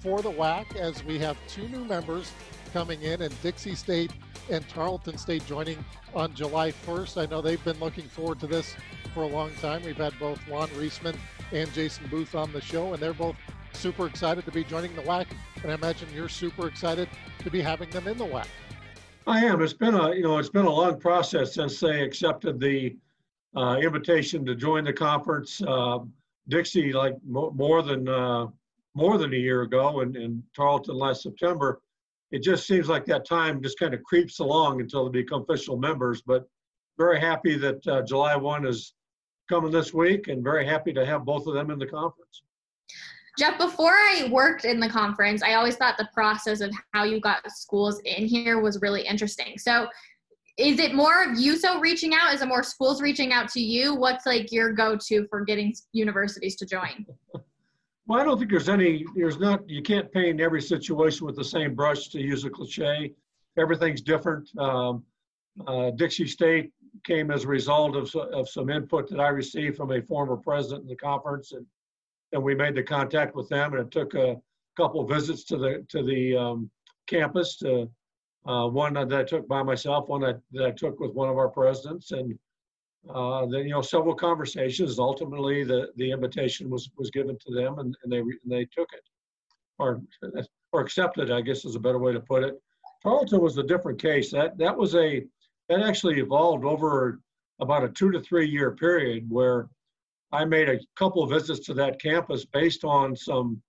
for 0.00 0.20
the 0.20 0.30
WAC 0.30 0.76
as 0.76 1.02
we 1.04 1.18
have 1.18 1.38
two 1.48 1.66
new 1.68 1.84
members 1.84 2.30
coming 2.74 3.00
in, 3.00 3.22
and 3.22 3.42
Dixie 3.42 3.74
State 3.74 4.12
and 4.50 4.68
Tarleton 4.68 5.16
State 5.16 5.46
joining 5.46 5.82
on 6.14 6.34
July 6.34 6.70
1st. 6.70 7.22
I 7.22 7.26
know 7.26 7.40
they've 7.40 7.64
been 7.64 7.80
looking 7.80 8.04
forward 8.04 8.40
to 8.40 8.46
this 8.46 8.76
for 9.14 9.22
a 9.22 9.28
long 9.28 9.50
time. 9.62 9.82
We've 9.82 9.96
had 9.96 10.18
both 10.18 10.46
Lonn 10.46 10.68
Reisman 10.68 11.16
and 11.52 11.72
Jason 11.72 12.06
Boothe 12.08 12.34
on 12.34 12.52
the 12.52 12.60
show, 12.60 12.92
and 12.92 13.02
they're 13.02 13.14
both 13.14 13.36
super 13.72 14.06
excited 14.06 14.44
to 14.44 14.50
be 14.50 14.64
joining 14.64 14.94
the 14.94 15.02
WAC. 15.02 15.26
And 15.62 15.72
I 15.72 15.74
imagine 15.76 16.08
you're 16.14 16.28
super 16.28 16.68
excited 16.68 17.08
to 17.38 17.50
be 17.50 17.62
having 17.62 17.88
them 17.88 18.06
in 18.06 18.18
the 18.18 18.26
WAC. 18.26 18.46
I 19.26 19.44
am. 19.44 19.60
It's 19.60 19.72
been 19.72 19.94
a 19.94 20.14
you 20.14 20.22
know 20.22 20.38
it's 20.38 20.48
been 20.48 20.66
a 20.66 20.70
long 20.72 21.00
process 21.00 21.54
since 21.54 21.80
they 21.80 22.02
accepted 22.02 22.60
the 22.60 22.96
uh, 23.56 23.76
invitation 23.82 24.46
to 24.46 24.54
join 24.54 24.84
the 24.84 24.92
conference. 24.92 25.60
Uh, 25.62 26.00
Dixie 26.48 26.92
like 26.92 27.16
mo- 27.24 27.50
more 27.50 27.82
than 27.82 28.08
uh, 28.08 28.46
more 28.94 29.18
than 29.18 29.34
a 29.34 29.36
year 29.36 29.62
ago, 29.62 30.00
and, 30.00 30.16
and 30.16 30.42
Tarleton 30.54 30.94
last 30.94 31.22
September. 31.22 31.80
It 32.30 32.42
just 32.42 32.66
seems 32.66 32.88
like 32.88 33.04
that 33.06 33.26
time 33.26 33.62
just 33.62 33.78
kind 33.78 33.94
of 33.94 34.02
creeps 34.04 34.38
along 34.38 34.80
until 34.80 35.04
they 35.04 35.22
become 35.22 35.42
official 35.42 35.76
members. 35.76 36.22
But 36.22 36.48
very 36.96 37.20
happy 37.20 37.56
that 37.56 37.86
uh, 37.86 38.02
July 38.02 38.36
one 38.36 38.64
is 38.64 38.94
coming 39.48 39.72
this 39.72 39.92
week 39.92 40.28
and 40.28 40.42
very 40.42 40.64
happy 40.66 40.92
to 40.92 41.04
have 41.04 41.24
both 41.24 41.46
of 41.46 41.54
them 41.54 41.70
in 41.70 41.78
the 41.78 41.86
conference. 41.86 42.42
Jeff, 43.38 43.58
before 43.58 43.92
I 43.92 44.28
worked 44.30 44.64
in 44.64 44.80
the 44.80 44.88
conference, 44.88 45.42
I 45.42 45.54
always 45.54 45.76
thought 45.76 45.98
the 45.98 46.08
process 46.14 46.60
of 46.60 46.72
how 46.92 47.04
you 47.04 47.20
got 47.20 47.48
schools 47.50 48.00
in 48.04 48.26
here 48.26 48.60
was 48.60 48.80
really 48.80 49.02
interesting. 49.02 49.58
So, 49.58 49.88
is 50.56 50.78
it 50.78 50.94
more 50.94 51.22
of 51.22 51.38
you 51.38 51.56
so 51.56 51.78
reaching 51.80 52.14
out? 52.14 52.32
Is 52.32 52.40
it 52.40 52.48
more 52.48 52.62
schools 52.62 53.02
reaching 53.02 53.32
out 53.34 53.50
to 53.50 53.60
you? 53.60 53.94
What's 53.94 54.24
like 54.24 54.50
your 54.50 54.72
go-to 54.72 55.26
for 55.28 55.44
getting 55.44 55.74
universities 55.92 56.56
to 56.56 56.66
join? 56.66 57.06
Well, 58.08 58.20
I 58.20 58.24
don't 58.24 58.38
think 58.38 58.52
there's 58.52 58.68
any. 58.68 59.04
There's 59.16 59.40
not. 59.40 59.68
You 59.68 59.82
can't 59.82 60.10
paint 60.12 60.40
every 60.40 60.62
situation 60.62 61.26
with 61.26 61.34
the 61.34 61.44
same 61.44 61.74
brush. 61.74 62.08
To 62.10 62.20
use 62.20 62.44
a 62.44 62.50
cliche, 62.50 63.12
everything's 63.58 64.00
different. 64.00 64.48
Um, 64.58 65.02
uh, 65.66 65.90
Dixie 65.90 66.28
State 66.28 66.70
came 67.04 67.32
as 67.32 67.42
a 67.42 67.48
result 67.48 67.96
of, 67.96 68.14
of 68.14 68.48
some 68.48 68.70
input 68.70 69.10
that 69.10 69.18
I 69.18 69.28
received 69.28 69.76
from 69.76 69.90
a 69.90 70.00
former 70.02 70.36
president 70.36 70.82
in 70.82 70.88
the 70.88 70.94
conference, 70.94 71.50
and 71.50 71.66
and 72.36 72.44
we 72.44 72.54
made 72.54 72.74
the 72.74 72.82
contact 72.82 73.34
with 73.34 73.48
them, 73.48 73.72
and 73.72 73.86
it 73.86 73.90
took 73.90 74.14
a 74.14 74.36
couple 74.76 75.04
visits 75.06 75.42
to 75.44 75.56
the 75.56 75.84
to 75.88 76.02
the 76.02 76.36
um, 76.36 76.70
campus. 77.08 77.56
To, 77.58 77.90
uh, 78.46 78.68
one 78.68 78.92
that 78.94 79.12
I 79.12 79.24
took 79.24 79.48
by 79.48 79.62
myself, 79.62 80.08
one 80.08 80.20
that, 80.20 80.40
that 80.52 80.66
I 80.66 80.70
took 80.70 81.00
with 81.00 81.12
one 81.14 81.28
of 81.28 81.38
our 81.38 81.48
presidents, 81.48 82.12
and 82.12 82.38
uh, 83.12 83.46
then 83.46 83.64
you 83.64 83.70
know 83.70 83.80
several 83.80 84.14
conversations. 84.14 84.98
Ultimately, 84.98 85.64
the 85.64 85.88
the 85.96 86.12
invitation 86.12 86.68
was 86.68 86.90
was 86.98 87.10
given 87.10 87.38
to 87.46 87.54
them, 87.54 87.78
and, 87.78 87.96
and 88.04 88.12
they 88.12 88.18
and 88.18 88.38
they 88.44 88.66
took 88.66 88.88
it, 88.92 89.02
or 89.78 90.02
or 90.72 90.80
accepted. 90.82 91.30
I 91.30 91.40
guess 91.40 91.64
is 91.64 91.74
a 91.74 91.80
better 91.80 91.98
way 91.98 92.12
to 92.12 92.20
put 92.20 92.44
it. 92.44 92.60
Tarleton 93.02 93.40
was 93.40 93.56
a 93.56 93.62
different 93.62 94.00
case. 94.00 94.30
That 94.30 94.58
that 94.58 94.76
was 94.76 94.94
a 94.94 95.24
that 95.70 95.80
actually 95.80 96.20
evolved 96.20 96.66
over 96.66 97.18
about 97.60 97.82
a 97.82 97.88
two 97.88 98.10
to 98.10 98.20
three 98.20 98.46
year 98.46 98.72
period 98.72 99.24
where 99.30 99.70
I 100.36 100.44
made 100.44 100.68
a 100.68 100.78
couple 100.96 101.26
visits 101.26 101.60
to 101.66 101.74
that 101.74 101.98
campus 101.98 102.44
based 102.44 102.84
on 102.84 103.16
some 103.16 103.62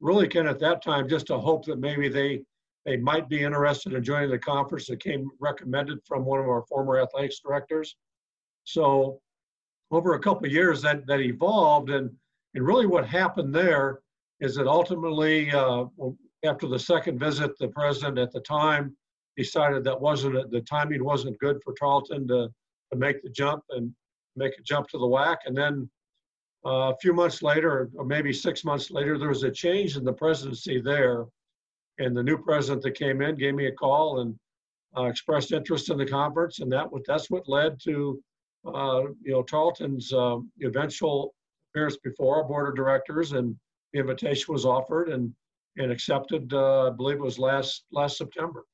really 0.00 0.28
kind 0.28 0.48
of 0.48 0.56
at 0.56 0.60
that 0.60 0.82
time 0.82 1.08
just 1.08 1.30
a 1.30 1.38
hope 1.38 1.64
that 1.64 1.78
maybe 1.78 2.10
they 2.10 2.42
they 2.84 2.98
might 2.98 3.28
be 3.28 3.42
interested 3.42 3.94
in 3.94 4.04
joining 4.04 4.30
the 4.30 4.38
conference 4.38 4.86
that 4.86 5.02
came 5.02 5.30
recommended 5.40 5.98
from 6.06 6.26
one 6.26 6.40
of 6.40 6.46
our 6.46 6.62
former 6.68 6.98
athletics 6.98 7.40
directors. 7.40 7.96
So 8.64 9.20
over 9.90 10.12
a 10.12 10.18
couple 10.18 10.46
years 10.46 10.82
that 10.82 11.06
that 11.06 11.20
evolved 11.20 11.88
and 11.88 12.10
and 12.54 12.66
really 12.66 12.86
what 12.86 13.06
happened 13.06 13.54
there 13.54 14.00
is 14.40 14.54
that 14.56 14.66
ultimately 14.66 15.50
uh, 15.52 15.84
after 16.44 16.66
the 16.66 16.78
second 16.78 17.18
visit 17.18 17.52
the 17.58 17.68
president 17.68 18.18
at 18.18 18.32
the 18.32 18.40
time 18.40 18.94
decided 19.38 19.84
that 19.84 19.98
wasn't 19.98 20.50
the 20.50 20.60
timing 20.62 21.02
wasn't 21.02 21.38
good 21.38 21.58
for 21.64 21.72
Tarleton 21.72 22.28
to, 22.28 22.50
to 22.92 22.98
make 22.98 23.22
the 23.22 23.30
jump 23.30 23.62
and 23.70 23.94
make 24.36 24.52
a 24.58 24.62
jump 24.62 24.88
to 24.88 24.98
the 24.98 25.06
WAC 25.06 25.38
and 25.46 25.56
then 25.56 25.88
uh, 26.66 26.92
a 26.92 26.96
few 27.00 27.12
months 27.12 27.42
later 27.42 27.90
or 27.96 28.04
maybe 28.04 28.32
six 28.32 28.64
months 28.64 28.90
later 28.90 29.18
there 29.18 29.28
was 29.28 29.42
a 29.42 29.50
change 29.50 29.96
in 29.96 30.04
the 30.04 30.12
presidency 30.12 30.80
there 30.80 31.24
and 31.98 32.16
the 32.16 32.22
new 32.22 32.36
president 32.36 32.82
that 32.82 32.92
came 32.92 33.22
in 33.22 33.34
gave 33.34 33.54
me 33.54 33.66
a 33.66 33.72
call 33.72 34.20
and 34.20 34.38
uh, 34.96 35.04
expressed 35.04 35.52
interest 35.52 35.90
in 35.90 35.96
the 35.96 36.06
conference 36.06 36.60
and 36.60 36.70
that 36.70 36.90
was 36.90 37.02
that's 37.06 37.30
what 37.30 37.48
led 37.48 37.78
to 37.80 38.22
uh, 38.66 39.02
you 39.22 39.32
know, 39.32 39.42
Tarleton's 39.42 40.12
uh, 40.12 40.36
eventual 40.62 41.34
appearance 41.70 41.96
before 42.02 42.36
our 42.36 42.44
board 42.44 42.68
of 42.68 42.76
directors, 42.76 43.32
and 43.32 43.56
the 43.92 44.00
invitation 44.00 44.52
was 44.52 44.64
offered 44.64 45.08
and 45.08 45.32
and 45.76 45.90
accepted. 45.90 46.52
Uh, 46.52 46.88
I 46.88 46.90
believe 46.90 47.16
it 47.16 47.22
was 47.22 47.38
last 47.38 47.84
last 47.90 48.18
September. 48.18 48.64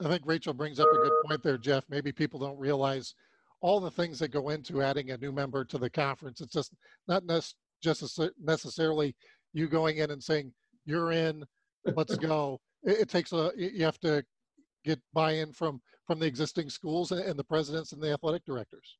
I 0.00 0.08
think 0.08 0.22
Rachel 0.24 0.54
brings 0.54 0.78
up 0.78 0.86
a 0.86 0.96
good 0.96 1.12
point 1.26 1.42
there, 1.42 1.58
Jeff. 1.58 1.84
Maybe 1.88 2.12
people 2.12 2.38
don't 2.38 2.58
realize 2.58 3.14
all 3.60 3.80
the 3.80 3.90
things 3.90 4.18
that 4.18 4.28
go 4.28 4.50
into 4.50 4.82
adding 4.82 5.10
a 5.10 5.18
new 5.18 5.32
member 5.32 5.64
to 5.64 5.78
the 5.78 5.90
conference. 5.90 6.40
It's 6.40 6.52
just 6.52 6.72
not 7.06 7.22
just 7.82 8.20
necessarily 8.42 9.14
you 9.52 9.68
going 9.68 9.98
in 9.98 10.10
and 10.10 10.22
saying 10.22 10.52
you're 10.84 11.12
in, 11.12 11.44
let's 11.94 12.16
go. 12.16 12.60
It, 12.84 13.00
it 13.00 13.08
takes 13.08 13.32
a 13.32 13.52
you 13.56 13.84
have 13.84 14.00
to 14.00 14.24
get 14.84 15.00
buy-in 15.12 15.52
from 15.52 15.80
from 16.06 16.18
the 16.18 16.26
existing 16.26 16.70
schools 16.70 17.12
and 17.12 17.38
the 17.38 17.44
presidents 17.44 17.92
and 17.92 18.02
the 18.02 18.12
athletic 18.12 18.44
directors. 18.44 18.96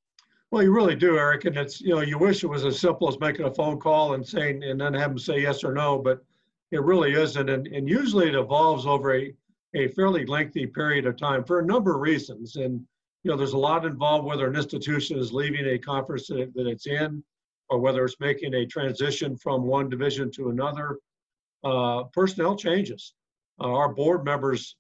Well, 0.51 0.63
you 0.63 0.73
really 0.73 0.97
do, 0.97 1.19
Eric, 1.19 1.45
and 1.45 1.57
it's 1.57 1.81
you 1.81 1.95
know 1.95 2.01
you 2.01 2.19
wish 2.19 2.43
it 2.43 2.49
was 2.49 2.65
as 2.65 2.79
simple 2.79 3.09
as 3.09 3.21
making 3.21 3.47
a 3.47 3.55
phone 3.55 3.79
call 3.79 4.15
and 4.15 4.27
saying 4.27 4.63
and 4.63 4.81
then 4.81 4.95
have 4.95 5.11
them 5.11 5.19
say 5.19 5.41
yes 5.41 5.63
or 5.65 5.73
no, 5.73 5.99
but 5.99 6.25
it 6.71 6.83
really 6.83 7.13
isn't, 7.13 7.49
and 7.49 7.67
and 7.67 7.89
usually 7.89 8.29
it 8.29 8.35
evolves 8.35 8.87
over 8.87 9.15
a 9.15 9.35
a 9.75 9.89
fairly 9.89 10.25
lengthy 10.25 10.67
period 10.67 11.07
of 11.07 11.17
time 11.17 11.45
for 11.45 11.59
a 11.59 11.65
number 11.65 11.95
of 11.95 12.01
reasons, 12.01 12.57
and 12.57 12.85
you 13.29 13.35
know 13.35 13.37
there's 13.37 13.53
a 13.53 13.59
lot 13.59 13.85
involved 13.85 14.25
whether 14.25 14.47
an 14.47 14.57
institution 14.57 15.19
is 15.19 15.35
leaving 15.35 15.67
a 15.67 15.79
conference 15.79 16.29
that, 16.29 16.51
that 16.55 16.67
it's 16.67 16.87
in, 16.87 17.23
or 17.69 17.79
whether 17.79 18.03
it's 18.07 18.17
making 18.21 18.55
a 18.55 18.65
transition 18.65 19.37
from 19.37 19.65
one 19.65 19.91
division 19.91 20.31
to 20.31 20.49
another. 20.49 20.99
Uh, 21.63 22.05
personnel 22.15 22.57
changes. 22.57 23.13
Uh, 23.61 23.71
our 23.71 23.93
board 23.93 24.25
members 24.25 24.77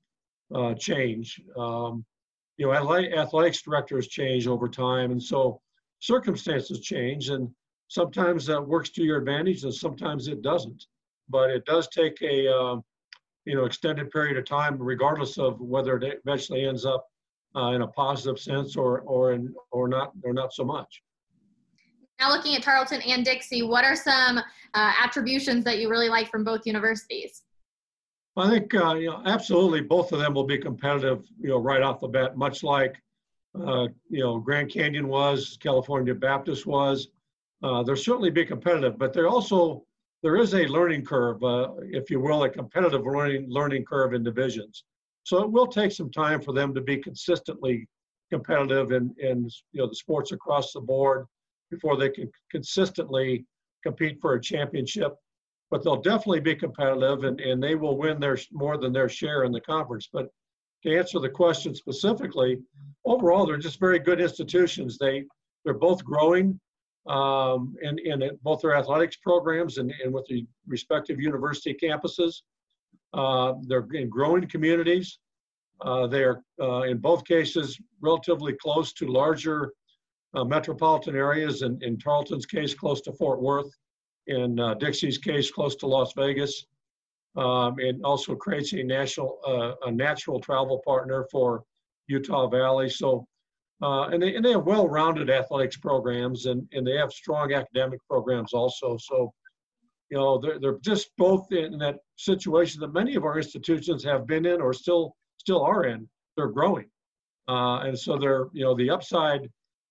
uh, 0.55 0.73
change. 0.73 1.43
Um, 1.59 2.07
you 2.57 2.65
know, 2.65 2.73
athletics 2.73 3.61
directors 3.61 4.09
change 4.09 4.47
over 4.47 4.67
time, 4.67 5.11
and 5.11 5.23
so 5.23 5.61
circumstances 5.99 6.81
change, 6.81 7.29
and 7.29 7.51
sometimes 7.89 8.47
that 8.47 8.67
works 8.67 8.89
to 8.93 9.05
your 9.05 9.19
advantage, 9.19 9.63
and 9.65 9.75
sometimes 9.75 10.27
it 10.27 10.41
doesn't. 10.41 10.87
But 11.29 11.51
it 11.51 11.67
does 11.67 11.87
take 11.89 12.17
a 12.23 12.51
uh, 12.51 12.77
you 13.45 13.57
know 13.57 13.67
extended 13.67 14.11
period 14.11 14.39
of 14.39 14.47
time, 14.47 14.79
regardless 14.79 15.37
of 15.37 15.61
whether 15.61 15.99
it 15.99 16.23
eventually 16.25 16.65
ends 16.65 16.87
up 16.87 17.05
uh, 17.57 17.73
in 17.73 17.83
a 17.83 17.87
positive 17.89 18.39
sense 18.39 18.77
or 18.77 19.01
or 19.01 19.33
in 19.33 19.55
or 19.71 19.89
not 19.89 20.13
or 20.23 20.33
not 20.33 20.53
so 20.53 20.65
much. 20.65 21.03
Now, 22.21 22.33
looking 22.33 22.57
at 22.57 22.63
Tarleton 22.63 23.01
and 23.03 23.25
Dixie, 23.25 23.63
what 23.63 23.85
are 23.85 23.95
some 23.95 24.39
uh, 24.39 24.93
attributions 25.01 25.65
that 25.65 25.79
you 25.79 25.89
really 25.89 26.09
like 26.09 26.29
from 26.29 26.43
both 26.43 26.67
universities? 26.67 27.45
I 28.37 28.49
think 28.49 28.75
uh, 28.75 28.95
you 28.95 29.11
know 29.11 29.23
absolutely 29.27 29.81
both 29.81 30.13
of 30.13 30.21
them 30.21 30.35
will 30.35 30.45
be 30.45 30.59
competitive. 30.59 31.25
You 31.41 31.51
know, 31.51 31.59
right 31.59 31.83
off 31.83 32.01
the 32.01 32.09
bat, 32.09 32.37
much 32.37 32.63
like 32.63 32.97
uh, 33.55 33.89
you 34.09 34.21
know 34.21 34.39
Grand 34.39 34.71
Canyon 34.71 35.09
was, 35.09 35.59
California 35.61 36.15
Baptist 36.15 36.67
was. 36.67 37.09
Uh, 37.63 37.83
they'll 37.83 37.97
certainly 37.97 38.31
be 38.31 38.45
competitive, 38.45 38.99
but 38.99 39.13
there 39.13 39.29
also 39.29 39.85
there 40.23 40.37
is 40.37 40.55
a 40.55 40.67
learning 40.67 41.05
curve, 41.05 41.43
uh, 41.43 41.73
if 41.83 42.11
you 42.11 42.21
will, 42.21 42.45
a 42.45 42.49
competitive 42.49 43.05
learning 43.05 43.47
learning 43.49 43.85
curve 43.85 44.15
in 44.15 44.23
divisions. 44.23 44.85
So 45.29 45.43
it 45.43 45.51
will 45.51 45.67
take 45.67 45.93
some 45.93 46.11
time 46.11 46.41
for 46.41 46.53
them 46.53 46.75
to 46.75 46.81
be 46.81 46.97
consistently 46.97 47.87
competitive 48.31 48.93
in, 48.93 49.14
in 49.19 49.49
you 49.73 49.81
know 49.81 49.87
the 49.87 49.95
sports 49.95 50.33
across 50.33 50.73
the 50.73 50.81
board 50.81 51.27
before 51.71 51.97
they 51.97 52.09
can 52.09 52.31
consistently 52.51 53.45
compete 53.83 54.19
for 54.21 54.35
a 54.35 54.41
championship 54.41 55.14
but 55.71 55.85
they'll 55.85 56.01
definitely 56.01 56.41
be 56.41 56.55
competitive 56.55 57.25
and, 57.25 57.41
and 57.41 57.62
they 57.62 57.75
will 57.75 57.97
win 57.97 58.19
their 58.19 58.38
more 58.53 58.79
than 58.79 58.93
their 58.93 59.09
share 59.09 59.45
in 59.45 59.53
the 59.53 59.61
conference. 59.61 60.09
But 60.12 60.29
to 60.85 60.97
answer 60.97 61.19
the 61.19 61.29
question 61.29 61.75
specifically, 61.75 62.59
overall 63.05 63.47
they're 63.47 63.59
just 63.59 63.81
very 63.81 63.99
good 63.99 64.21
institutions. 64.21 64.97
They 64.99 65.25
they're 65.64 65.75
both 65.75 66.05
growing 66.05 66.59
um, 67.07 67.75
in, 67.83 67.99
in 67.99 68.38
both 68.43 68.62
their 68.62 68.77
athletics 68.77 69.17
programs 69.17 69.79
and, 69.79 69.93
and 70.03 70.12
with 70.12 70.27
the 70.27 70.47
respective 70.67 71.21
university 71.21 71.77
campuses. 71.83 72.43
Uh, 73.14 73.55
they're 73.62 73.87
in 73.92 74.09
growing 74.09 74.47
communities. 74.49 75.18
Uh, 75.81 76.07
they 76.07 76.25
are 76.25 76.42
uh, 76.61 76.83
in 76.83 76.99
both 76.99 77.25
cases 77.25 77.79
relatively 78.01 78.53
close 78.55 78.92
to 78.92 79.07
larger 79.07 79.73
uh, 80.35 80.44
metropolitan 80.44 81.16
areas. 81.16 81.62
In, 81.62 81.79
in 81.83 81.99
Tarleton's 81.99 82.47
case, 82.47 82.75
close 82.75 83.01
to 83.03 83.12
Fort 83.12 83.40
Worth 83.40 83.71
in 84.27 84.59
uh, 84.61 84.75
Dixie's 84.75 85.18
case, 85.18 85.51
close 85.51 85.77
to 85.77 85.87
Las 85.87 86.12
Vegas. 86.14 86.66
Um, 87.37 87.77
it 87.79 87.97
also 88.03 88.35
creates 88.35 88.73
a 88.73 88.83
national, 88.83 89.38
a 89.87 89.90
natural 89.90 90.40
travel 90.40 90.83
partner 90.85 91.25
for 91.31 91.62
Utah 92.09 92.49
Valley. 92.49 92.90
So, 92.90 93.25
and, 93.81 94.21
they, 94.21 94.35
and 94.35 94.44
they 94.44 94.53
have 94.53 94.64
well-rounded 94.64 95.31
athletics 95.31 95.77
programs 95.77 96.47
and, 96.47 96.66
and 96.73 96.85
they 96.85 96.97
have 96.97 97.12
strong 97.12 97.53
academic 97.53 98.01
programs 98.11 98.53
also. 98.53 98.97
So, 98.99 99.33
you 100.11 100.16
know, 100.16 100.38
they're, 100.38 100.59
they're 100.59 100.79
just 100.81 101.11
both 101.18 101.53
in 101.53 101.79
that 101.79 101.97
situation 102.16 102.81
that 102.81 102.92
many 102.92 103.14
of 103.14 103.25
our 103.25 103.37
institutions 103.37 104.03
have 104.05 104.27
been 104.27 104.47
in 104.47 104.61
or 104.61 104.73
still 104.73 105.16
still 105.38 105.62
are 105.62 105.85
in. 105.85 106.09
They're 106.37 106.49
growing. 106.49 106.87
Uh, 107.49 107.81
and 107.81 107.99
so 107.99 108.18
they're, 108.18 108.49
you 108.53 108.64
know, 108.64 108.75
the 108.75 108.90
upside 108.90 109.49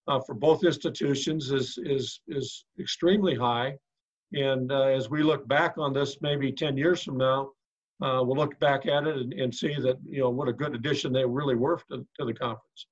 uh, 0.07 0.19
for 0.19 0.35
both 0.35 0.63
institutions 0.63 1.51
is, 1.51 1.77
is, 1.83 2.21
is 2.27 2.65
extremely 2.79 3.35
high. 3.35 3.75
And 4.33 4.71
uh, 4.71 4.83
as 4.83 5.09
we 5.09 5.23
look 5.23 5.47
back 5.47 5.77
on 5.77 5.93
this, 5.93 6.17
maybe 6.21 6.51
10 6.51 6.77
years 6.77 7.01
from 7.03 7.17
now, 7.17 7.49
uh, 8.01 8.21
we'll 8.23 8.37
look 8.37 8.59
back 8.59 8.85
at 8.85 9.07
it 9.07 9.17
and, 9.17 9.33
and, 9.33 9.53
see 9.53 9.73
that, 9.81 9.97
you 10.05 10.19
know, 10.19 10.29
what 10.29 10.47
a 10.47 10.53
good 10.53 10.75
addition 10.75 11.11
they 11.11 11.25
really 11.25 11.55
were 11.55 11.79
to, 11.89 12.05
to 12.19 12.25
the 12.25 12.33
conference. 12.33 12.85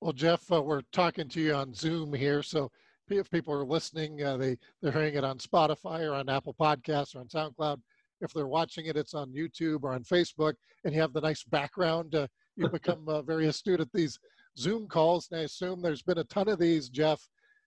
Well, 0.00 0.12
Jeff, 0.12 0.52
uh, 0.52 0.62
we're 0.62 0.82
talking 0.92 1.28
to 1.30 1.40
you 1.40 1.54
on 1.54 1.74
Zoom 1.74 2.12
here. 2.12 2.42
So 2.42 2.70
if 3.08 3.30
people 3.30 3.54
are 3.54 3.64
listening, 3.64 4.22
uh, 4.22 4.36
they, 4.36 4.58
they're 4.82 4.92
hearing 4.92 5.14
it 5.14 5.24
on 5.24 5.38
Spotify 5.38 6.00
or 6.00 6.14
on 6.14 6.28
Apple 6.28 6.54
Podcasts 6.58 7.14
or 7.14 7.20
on 7.20 7.28
SoundCloud. 7.28 7.80
If 8.20 8.32
they're 8.32 8.48
watching 8.48 8.86
it, 8.86 8.96
it's 8.96 9.14
on 9.14 9.32
YouTube 9.32 9.80
or 9.82 9.92
on 9.92 10.02
Facebook, 10.02 10.54
and 10.84 10.94
you 10.94 11.00
have 11.00 11.12
the 11.12 11.20
nice 11.20 11.44
background. 11.44 12.14
Uh, 12.14 12.26
you 12.56 12.68
become 12.68 13.08
uh, 13.08 13.22
very 13.22 13.46
astute 13.46 13.80
at 13.80 13.92
these 13.92 14.18
Zoom 14.58 14.88
calls. 14.88 15.28
And 15.30 15.40
I 15.40 15.44
assume 15.44 15.82
there's 15.82 16.02
been 16.02 16.18
a 16.18 16.24
ton 16.24 16.48
of 16.48 16.58
these, 16.58 16.88
Jeff, 16.88 17.20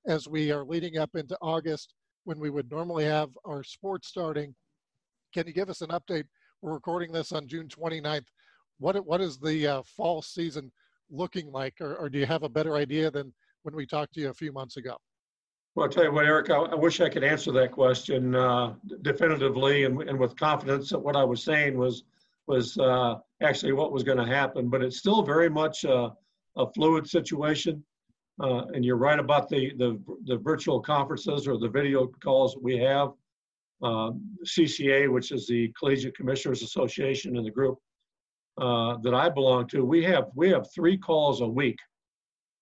as 0.07 0.27
we 0.27 0.51
are 0.51 0.65
leading 0.65 0.97
up 0.97 1.15
into 1.15 1.37
August 1.41 1.93
when 2.23 2.39
we 2.39 2.49
would 2.49 2.69
normally 2.71 3.05
have 3.05 3.29
our 3.45 3.63
sports 3.63 4.07
starting. 4.07 4.55
Can 5.33 5.47
you 5.47 5.53
give 5.53 5.69
us 5.69 5.81
an 5.81 5.89
update? 5.89 6.25
We're 6.61 6.73
recording 6.73 7.11
this 7.11 7.31
on 7.31 7.47
June 7.47 7.67
29th. 7.67 8.25
What, 8.79 9.05
what 9.05 9.21
is 9.21 9.37
the 9.37 9.67
uh, 9.67 9.83
fall 9.83 10.21
season 10.21 10.71
looking 11.11 11.51
like, 11.51 11.75
or, 11.79 11.95
or, 11.95 12.09
do 12.09 12.19
you 12.19 12.25
have 12.25 12.43
a 12.43 12.49
better 12.49 12.75
idea 12.75 13.09
than 13.09 13.33
when 13.63 13.75
we 13.75 13.85
talked 13.85 14.13
to 14.13 14.21
you 14.21 14.29
a 14.29 14.33
few 14.33 14.51
months 14.51 14.77
ago? 14.77 14.95
Well, 15.79 15.85
I'll 15.85 15.93
tell 15.93 16.03
you 16.03 16.11
what, 16.11 16.25
Eric, 16.25 16.49
I, 16.49 16.57
I 16.57 16.75
wish 16.75 16.99
I 16.99 17.07
could 17.07 17.23
answer 17.23 17.53
that 17.53 17.71
question 17.71 18.35
uh, 18.35 18.73
definitively 19.01 19.85
and, 19.85 20.01
and, 20.01 20.19
with 20.19 20.35
confidence 20.35 20.89
that 20.89 20.99
what 20.99 21.15
I 21.15 21.23
was 21.23 21.41
saying 21.41 21.77
was 21.77 22.03
was 22.47 22.77
uh, 22.77 23.15
actually 23.41 23.71
what 23.71 23.93
was 23.93 24.03
going 24.03 24.17
to 24.17 24.25
happen. 24.25 24.67
But 24.67 24.83
it's 24.83 24.97
still 24.97 25.23
very 25.23 25.49
much 25.49 25.85
uh, 25.85 26.09
a 26.57 26.69
fluid 26.73 27.07
situation. 27.07 27.81
Uh, 28.43 28.65
and 28.73 28.83
you're 28.83 28.97
right 28.97 29.19
about 29.19 29.47
the, 29.47 29.71
the, 29.77 29.97
the 30.25 30.35
virtual 30.35 30.81
conferences 30.81 31.47
or 31.47 31.57
the 31.57 31.69
video 31.69 32.07
calls 32.21 32.57
we 32.61 32.77
have. 32.79 33.11
Um, 33.81 34.35
CCA, 34.45 35.09
which 35.09 35.31
is 35.31 35.47
the 35.47 35.71
Collegiate 35.79 36.13
Commissioners 36.13 36.61
Association 36.61 37.37
and 37.37 37.45
the 37.45 37.51
group 37.51 37.77
uh, 38.57 38.97
that 39.03 39.13
I 39.13 39.29
belong 39.29 39.65
to, 39.69 39.85
we 39.85 40.03
have 40.03 40.25
we 40.35 40.49
have 40.49 40.67
three 40.75 40.97
calls 40.97 41.39
a 41.39 41.47
week, 41.47 41.77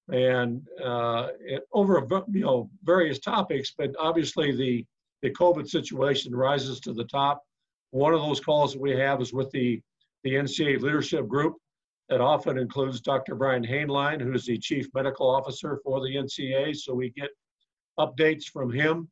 and 0.09 0.65
uh, 0.83 1.29
over 1.73 2.05
you 2.31 2.41
know 2.41 2.69
various 2.83 3.19
topics. 3.19 3.73
But 3.77 3.91
obviously 3.99 4.55
the 4.55 4.85
the 5.21 5.31
COVID 5.31 5.67
situation 5.67 6.35
rises 6.35 6.79
to 6.81 6.93
the 6.93 7.05
top. 7.05 7.41
One 7.91 8.13
of 8.13 8.21
those 8.21 8.39
calls 8.39 8.73
that 8.73 8.81
we 8.81 8.91
have 8.91 9.21
is 9.21 9.33
with 9.33 9.49
the 9.51 9.81
the 10.23 10.33
NCAA 10.33 10.81
leadership 10.81 11.27
group, 11.27 11.55
that 12.09 12.21
often 12.21 12.57
includes 12.57 13.01
Dr. 13.01 13.35
Brian 13.35 13.65
Hainline, 13.65 14.21
who 14.21 14.33
is 14.33 14.45
the 14.45 14.57
chief 14.57 14.87
medical 14.93 15.29
officer 15.29 15.79
for 15.83 15.99
the 15.99 16.15
NCA. 16.15 16.75
So 16.75 16.93
we 16.93 17.09
get 17.11 17.29
updates 17.99 18.45
from 18.45 18.71
him 18.71 19.09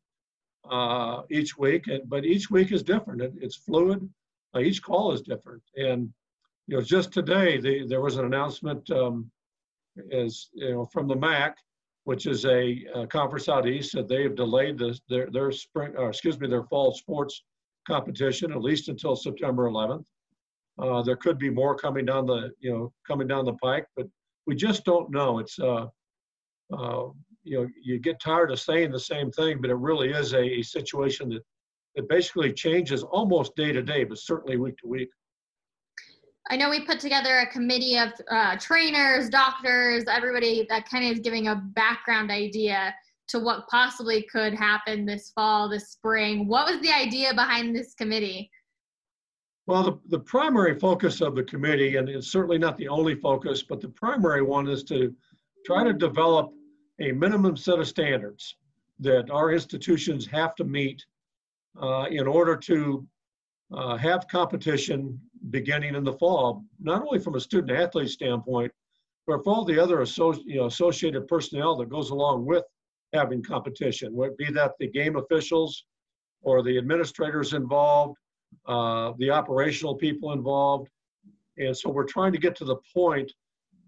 uh, 0.70 1.22
each 1.30 1.58
week, 1.58 1.88
and, 1.88 2.08
but 2.10 2.26
each 2.26 2.50
week 2.50 2.72
is 2.72 2.84
different. 2.84 3.22
It, 3.22 3.34
it's 3.40 3.58
fluid. 3.58 4.08
Uh, 4.56 4.60
each 4.60 4.82
call 4.82 5.12
is 5.12 5.22
different. 5.22 5.62
And 5.76 6.10
you 6.68 6.78
know, 6.78 6.82
just 6.82 7.12
today 7.12 7.60
the, 7.60 7.86
there 7.88 8.02
was 8.02 8.18
an 8.18 8.26
announcement 8.26 8.90
um, 8.92 9.30
as 10.12 10.50
you 10.54 10.72
know 10.72 10.86
from 10.86 11.08
the 11.08 11.16
MAC, 11.16 11.58
which 12.04 12.26
is 12.26 12.46
a, 12.46 12.86
a 12.94 13.08
conference 13.08 13.50
out 13.50 13.68
east, 13.68 13.94
that 13.94 14.08
they 14.08 14.24
have 14.24 14.36
delayed 14.36 14.78
the, 14.78 14.98
their 15.10 15.30
their 15.32 15.52
spring, 15.52 15.94
or 15.98 16.10
excuse 16.10 16.40
me, 16.40 16.48
their 16.48 16.64
fall 16.64 16.94
sports 16.94 17.44
competition 17.88 18.52
at 18.52 18.62
least 18.62 18.90
until 18.90 19.16
September 19.16 19.70
11th. 19.70 20.06
Uh, 20.78 21.02
there 21.02 21.16
could 21.16 21.38
be 21.38 21.50
more 21.50 21.76
coming 21.76 22.06
down 22.06 22.26
the, 22.26 22.52
you 22.60 22.72
know, 22.72 22.92
coming 23.08 23.28
down 23.28 23.46
the 23.46 23.54
pike, 23.54 23.86
but 23.96 24.08
we 24.46 24.56
just 24.56 24.84
don't 24.84 25.10
know. 25.10 25.40
It's, 25.40 25.58
uh, 25.60 25.86
uh, 26.74 27.06
you 27.44 27.62
know, 27.62 27.68
you 27.82 28.00
get 28.00 28.20
tired 28.20 28.52
of 28.52 28.60
saying 28.60 28.92
the 28.92 29.00
same 29.00 29.32
thing, 29.32 29.62
but 29.62 29.70
it 29.70 29.76
really 29.76 30.10
is 30.10 30.34
a, 30.34 30.60
a 30.60 30.62
situation 30.62 31.30
that, 31.30 31.44
that 31.96 32.10
basically 32.10 32.52
changes 32.52 33.04
almost 33.04 33.56
day 33.56 33.72
to 33.72 33.82
day, 33.82 34.04
but 34.04 34.18
certainly 34.18 34.58
week 34.58 34.78
to 34.80 34.88
week. 34.88 35.10
I 36.50 36.58
know 36.58 36.70
we 36.70 36.86
put 36.86 37.00
together 37.00 37.40
a 37.40 37.48
committee 37.48 37.98
of 37.98 38.10
uh, 38.30 38.56
trainers, 38.58 39.30
doctors, 39.30 40.04
everybody 40.08 40.66
that 40.70 40.88
kind 40.88 41.06
of 41.06 41.14
is 41.14 41.20
giving 41.20 41.48
a 41.48 41.56
background 41.56 42.30
idea 42.30 42.94
to 43.30 43.40
what 43.40 43.68
possibly 43.68 44.22
could 44.32 44.54
happen 44.54 45.06
this 45.06 45.32
fall, 45.34 45.68
this 45.68 45.90
spring. 45.90 46.48
What 46.48 46.72
was 46.72 46.80
the 46.82 46.92
idea 46.92 47.34
behind 47.34 47.76
this 47.76 47.96
committee? 47.96 48.52
Well, 49.66 49.82
the, 49.82 50.00
the 50.10 50.20
primary 50.20 50.80
focus 50.80 51.22
of 51.22 51.36
the 51.36 51.44
committee, 51.44 51.96
and 51.96 52.08
it's 52.08 52.32
certainly 52.32 52.60
not 52.60 52.78
the 52.78 52.88
only 52.88 53.16
focus, 53.16 53.64
but 53.64 53.82
the 53.82 53.90
primary 53.90 54.44
one 54.44 54.68
is 54.68 54.84
to 54.86 55.16
try 55.66 55.84
to 55.84 55.94
develop 55.94 56.52
a 57.00 57.12
minimum 57.12 57.58
set 57.58 57.80
of 57.80 57.88
standards 57.88 58.56
that 59.00 59.32
our 59.32 59.52
institutions 59.52 60.28
have 60.28 60.54
to 60.56 60.64
meet 60.64 61.04
uh, 61.82 62.06
in 62.12 62.28
order 62.28 62.56
to 62.56 63.08
uh, 63.74 63.98
have 63.98 64.28
competition 64.28 65.20
beginning 65.50 65.96
in 65.96 66.04
the 66.04 66.14
fall, 66.14 66.64
not 66.80 67.02
only 67.02 67.20
from 67.20 67.36
a 67.36 67.40
student 67.40 67.72
athlete 67.72 68.10
standpoint, 68.10 68.72
but 69.28 69.44
for 69.44 69.54
all 69.54 69.66
the 69.66 69.82
other 69.82 69.98
associ- 69.98 70.44
you 70.46 70.58
know, 70.58 70.66
associated 70.66 71.28
personnel 71.28 71.76
that 71.78 71.90
goes 71.90 72.12
along 72.12 72.46
with 72.46 72.64
having 73.14 73.44
competition, 73.44 74.16
be 74.38 74.52
that 74.52 74.74
the 74.80 74.88
game 74.88 75.16
officials 75.16 75.86
or 76.42 76.62
the 76.62 76.78
administrators 76.78 77.54
involved 77.54 78.18
uh, 78.68 79.14
the 79.18 79.30
operational 79.30 79.96
people 79.96 80.34
involved. 80.34 80.90
And 81.58 81.76
so 81.76 81.90
we're 81.90 82.06
trying 82.06 82.32
to 82.34 82.38
get 82.38 82.56
to 82.58 82.66
the 82.66 82.78
point 82.94 83.32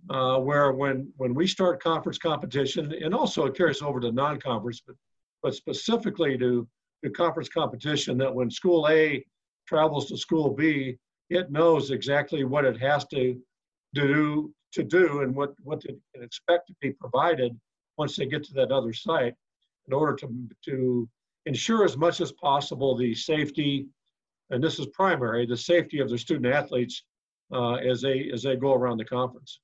uh, 0.09 0.37
where 0.37 0.71
when, 0.71 1.11
when 1.17 1.33
we 1.33 1.47
start 1.47 1.81
conference 1.81 2.17
competition, 2.17 2.93
and 3.03 3.13
also 3.13 3.45
it 3.45 3.57
carries 3.57 3.81
over 3.81 3.99
to 3.99 4.11
non-conference, 4.11 4.81
but, 4.85 4.95
but 5.43 5.55
specifically 5.55 6.37
to, 6.37 6.67
to 7.03 7.09
conference 7.09 7.49
competition, 7.49 8.17
that 8.17 8.33
when 8.33 8.49
school 8.49 8.87
A 8.89 9.25
travels 9.67 10.07
to 10.07 10.17
school 10.17 10.51
B, 10.51 10.97
it 11.29 11.51
knows 11.51 11.91
exactly 11.91 12.43
what 12.43 12.65
it 12.65 12.79
has 12.79 13.05
to 13.07 13.39
do 13.93 14.53
to 14.73 14.83
do 14.83 15.21
and 15.21 15.35
what, 15.35 15.53
what 15.63 15.83
it 15.85 15.97
can 16.13 16.23
expect 16.23 16.67
to 16.67 16.75
be 16.81 16.91
provided 16.91 17.57
once 17.97 18.15
they 18.15 18.25
get 18.25 18.43
to 18.43 18.53
that 18.53 18.71
other 18.71 18.93
site 18.93 19.33
in 19.87 19.93
order 19.93 20.13
to, 20.13 20.27
to 20.63 21.09
ensure 21.45 21.85
as 21.85 21.97
much 21.97 22.19
as 22.19 22.31
possible 22.33 22.95
the 22.95 23.15
safety 23.15 23.87
and 24.49 24.63
this 24.63 24.79
is 24.79 24.87
primary, 24.87 25.45
the 25.45 25.57
safety 25.57 25.99
of 25.99 26.09
the 26.09 26.17
student 26.17 26.53
athletes 26.53 27.03
uh, 27.51 27.75
as 27.75 28.01
they 28.01 28.29
as 28.33 28.43
they 28.43 28.55
go 28.55 28.73
around 28.73 28.97
the 28.97 29.05
conference. 29.05 29.59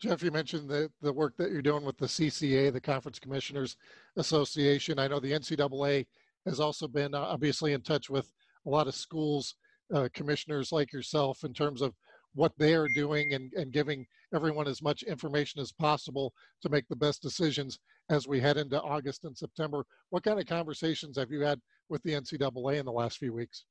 Jeff, 0.00 0.22
you 0.22 0.30
mentioned 0.30 0.68
the, 0.68 0.90
the 1.00 1.12
work 1.12 1.36
that 1.38 1.50
you're 1.50 1.62
doing 1.62 1.84
with 1.84 1.96
the 1.96 2.06
CCA, 2.06 2.72
the 2.72 2.80
Conference 2.80 3.18
Commissioners 3.18 3.76
Association. 4.16 4.98
I 4.98 5.08
know 5.08 5.20
the 5.20 5.32
NCAA 5.32 6.06
has 6.46 6.60
also 6.60 6.88
been 6.88 7.14
uh, 7.14 7.20
obviously 7.20 7.72
in 7.72 7.80
touch 7.80 8.10
with 8.10 8.30
a 8.66 8.70
lot 8.70 8.88
of 8.88 8.94
schools, 8.94 9.54
uh, 9.94 10.08
commissioners 10.12 10.72
like 10.72 10.92
yourself, 10.92 11.44
in 11.44 11.54
terms 11.54 11.80
of 11.80 11.94
what 12.34 12.52
they 12.58 12.74
are 12.74 12.88
doing 12.94 13.32
and, 13.32 13.52
and 13.54 13.72
giving 13.72 14.04
everyone 14.34 14.66
as 14.66 14.82
much 14.82 15.04
information 15.04 15.60
as 15.60 15.72
possible 15.72 16.34
to 16.60 16.68
make 16.68 16.86
the 16.88 16.96
best 16.96 17.22
decisions 17.22 17.78
as 18.10 18.26
we 18.26 18.40
head 18.40 18.56
into 18.56 18.80
August 18.82 19.24
and 19.24 19.36
September. 19.36 19.86
What 20.10 20.24
kind 20.24 20.40
of 20.40 20.46
conversations 20.46 21.16
have 21.16 21.30
you 21.30 21.40
had 21.40 21.60
with 21.88 22.02
the 22.02 22.12
NCAA 22.12 22.78
in 22.80 22.86
the 22.86 22.92
last 22.92 23.18
few 23.18 23.32
weeks? 23.32 23.64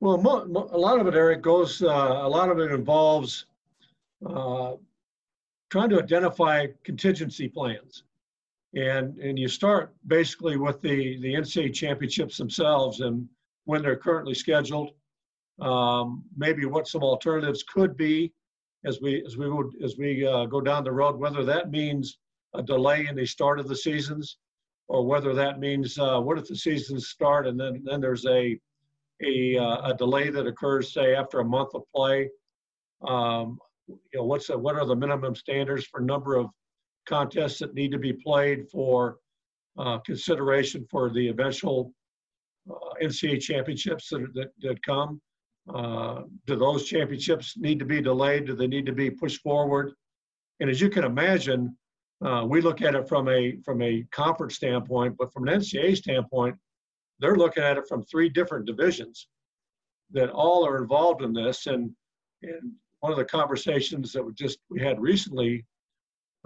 Well, 0.00 0.16
a 0.16 0.78
lot 0.78 1.00
of 1.00 1.06
it, 1.06 1.14
Eric, 1.14 1.42
goes, 1.42 1.82
uh, 1.82 1.86
a 1.86 2.28
lot 2.28 2.50
of 2.50 2.58
it 2.58 2.72
involves 2.72 3.46
uh, 4.26 4.72
trying 5.70 5.90
to 5.90 5.98
identify 5.98 6.66
contingency 6.84 7.48
plans. 7.48 8.04
And, 8.74 9.16
and 9.18 9.38
you 9.38 9.48
start 9.48 9.94
basically 10.06 10.56
with 10.56 10.80
the, 10.82 11.18
the 11.20 11.34
NCAA 11.34 11.72
championships 11.72 12.36
themselves 12.36 13.00
and 13.00 13.26
when 13.64 13.82
they're 13.82 13.96
currently 13.96 14.34
scheduled, 14.34 14.90
um, 15.60 16.24
maybe 16.36 16.66
what 16.66 16.88
some 16.88 17.02
alternatives 17.02 17.62
could 17.62 17.96
be 17.96 18.32
as 18.84 19.00
we 19.00 19.24
as 19.24 19.36
we 19.36 19.50
would 19.50 19.72
as 19.82 19.96
we 19.98 20.26
uh, 20.26 20.46
go 20.46 20.60
down 20.60 20.84
the 20.84 20.92
road, 20.92 21.16
whether 21.16 21.44
that 21.44 21.70
means 21.70 22.18
a 22.54 22.62
delay 22.62 23.06
in 23.06 23.16
the 23.16 23.26
start 23.26 23.58
of 23.58 23.68
the 23.68 23.76
seasons, 23.76 24.38
or 24.88 25.04
whether 25.06 25.34
that 25.34 25.58
means 25.58 25.98
uh, 25.98 26.20
what 26.20 26.38
if 26.38 26.46
the 26.46 26.56
seasons 26.56 27.08
start 27.08 27.46
and 27.46 27.58
then 27.58 27.82
then 27.84 28.00
there's 28.00 28.26
a 28.26 28.58
a, 29.24 29.56
uh, 29.56 29.90
a 29.90 29.94
delay 29.96 30.28
that 30.28 30.46
occurs 30.46 30.92
say 30.92 31.14
after 31.14 31.40
a 31.40 31.44
month 31.44 31.70
of 31.74 31.82
play. 31.94 32.28
Um, 33.06 33.58
you 33.88 33.98
know 34.14 34.24
what's 34.24 34.48
the, 34.48 34.58
what 34.58 34.74
are 34.74 34.84
the 34.84 34.96
minimum 34.96 35.34
standards 35.34 35.86
for 35.86 36.00
number 36.00 36.36
of 36.36 36.48
contests 37.06 37.58
that 37.60 37.74
need 37.74 37.92
to 37.92 37.98
be 37.98 38.12
played 38.12 38.68
for 38.68 39.18
uh, 39.78 39.98
consideration 39.98 40.86
for 40.90 41.10
the 41.10 41.28
eventual 41.28 41.92
uh, 42.70 42.74
NCAA 43.02 43.40
championships 43.40 44.08
that, 44.10 44.26
that, 44.34 44.48
that 44.60 44.82
come. 44.82 45.20
Uh, 45.72 46.22
do 46.46 46.56
those 46.56 46.84
championships 46.84 47.56
need 47.56 47.78
to 47.78 47.84
be 47.84 48.00
delayed? 48.00 48.46
Do 48.46 48.54
they 48.54 48.68
need 48.68 48.86
to 48.86 48.92
be 48.92 49.10
pushed 49.10 49.42
forward? 49.42 49.92
And 50.60 50.70
as 50.70 50.80
you 50.80 50.88
can 50.88 51.04
imagine, 51.04 51.76
uh, 52.24 52.46
we 52.48 52.60
look 52.60 52.82
at 52.82 52.94
it 52.94 53.08
from 53.08 53.28
a 53.28 53.56
from 53.64 53.82
a 53.82 54.04
conference 54.12 54.56
standpoint, 54.56 55.16
but 55.18 55.32
from 55.32 55.48
an 55.48 55.60
NCAA 55.60 55.96
standpoint, 55.96 56.56
they're 57.18 57.36
looking 57.36 57.62
at 57.62 57.76
it 57.76 57.88
from 57.88 58.04
three 58.04 58.28
different 58.28 58.66
divisions 58.66 59.28
that 60.12 60.30
all 60.30 60.66
are 60.66 60.80
involved 60.80 61.22
in 61.22 61.32
this. 61.32 61.66
And 61.66 61.90
and 62.42 62.72
one 63.00 63.12
of 63.12 63.18
the 63.18 63.24
conversations 63.24 64.12
that 64.12 64.24
we 64.24 64.32
just 64.34 64.58
we 64.70 64.80
had 64.80 65.00
recently, 65.00 65.66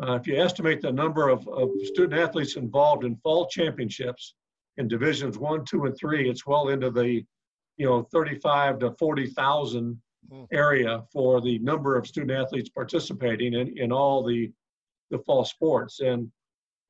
uh, 0.03 0.15
if 0.15 0.27
you 0.27 0.37
estimate 0.37 0.81
the 0.81 0.93
number 0.93 1.29
of, 1.29 1.47
of 1.49 1.71
student 1.85 2.19
athletes 2.19 2.57
involved 2.57 3.05
in 3.05 3.17
fall 3.17 3.47
championships 3.47 4.35
in 4.79 4.89
divisions 4.89 5.39
one, 5.39 5.65
two, 5.65 5.85
and 5.85 5.97
three, 5.97 6.29
it's 6.29 6.47
well 6.47 6.69
into 6.69 6.91
the 6.91 7.23
you 7.77 7.87
know 7.87 8.03
35 8.13 8.81
to 8.81 8.93
40,000 8.93 10.01
hmm. 10.31 10.45
area 10.53 11.03
for 11.13 11.41
the 11.41 11.59
number 11.61 11.97
of 11.97 12.07
student 12.07 12.33
athletes 12.33 12.69
participating 12.69 13.55
in, 13.55 13.77
in 13.79 13.93
all 13.93 14.25
the 14.25 14.53
the 15.11 15.19
fall 15.19 15.45
sports. 15.45 16.01
And 16.01 16.31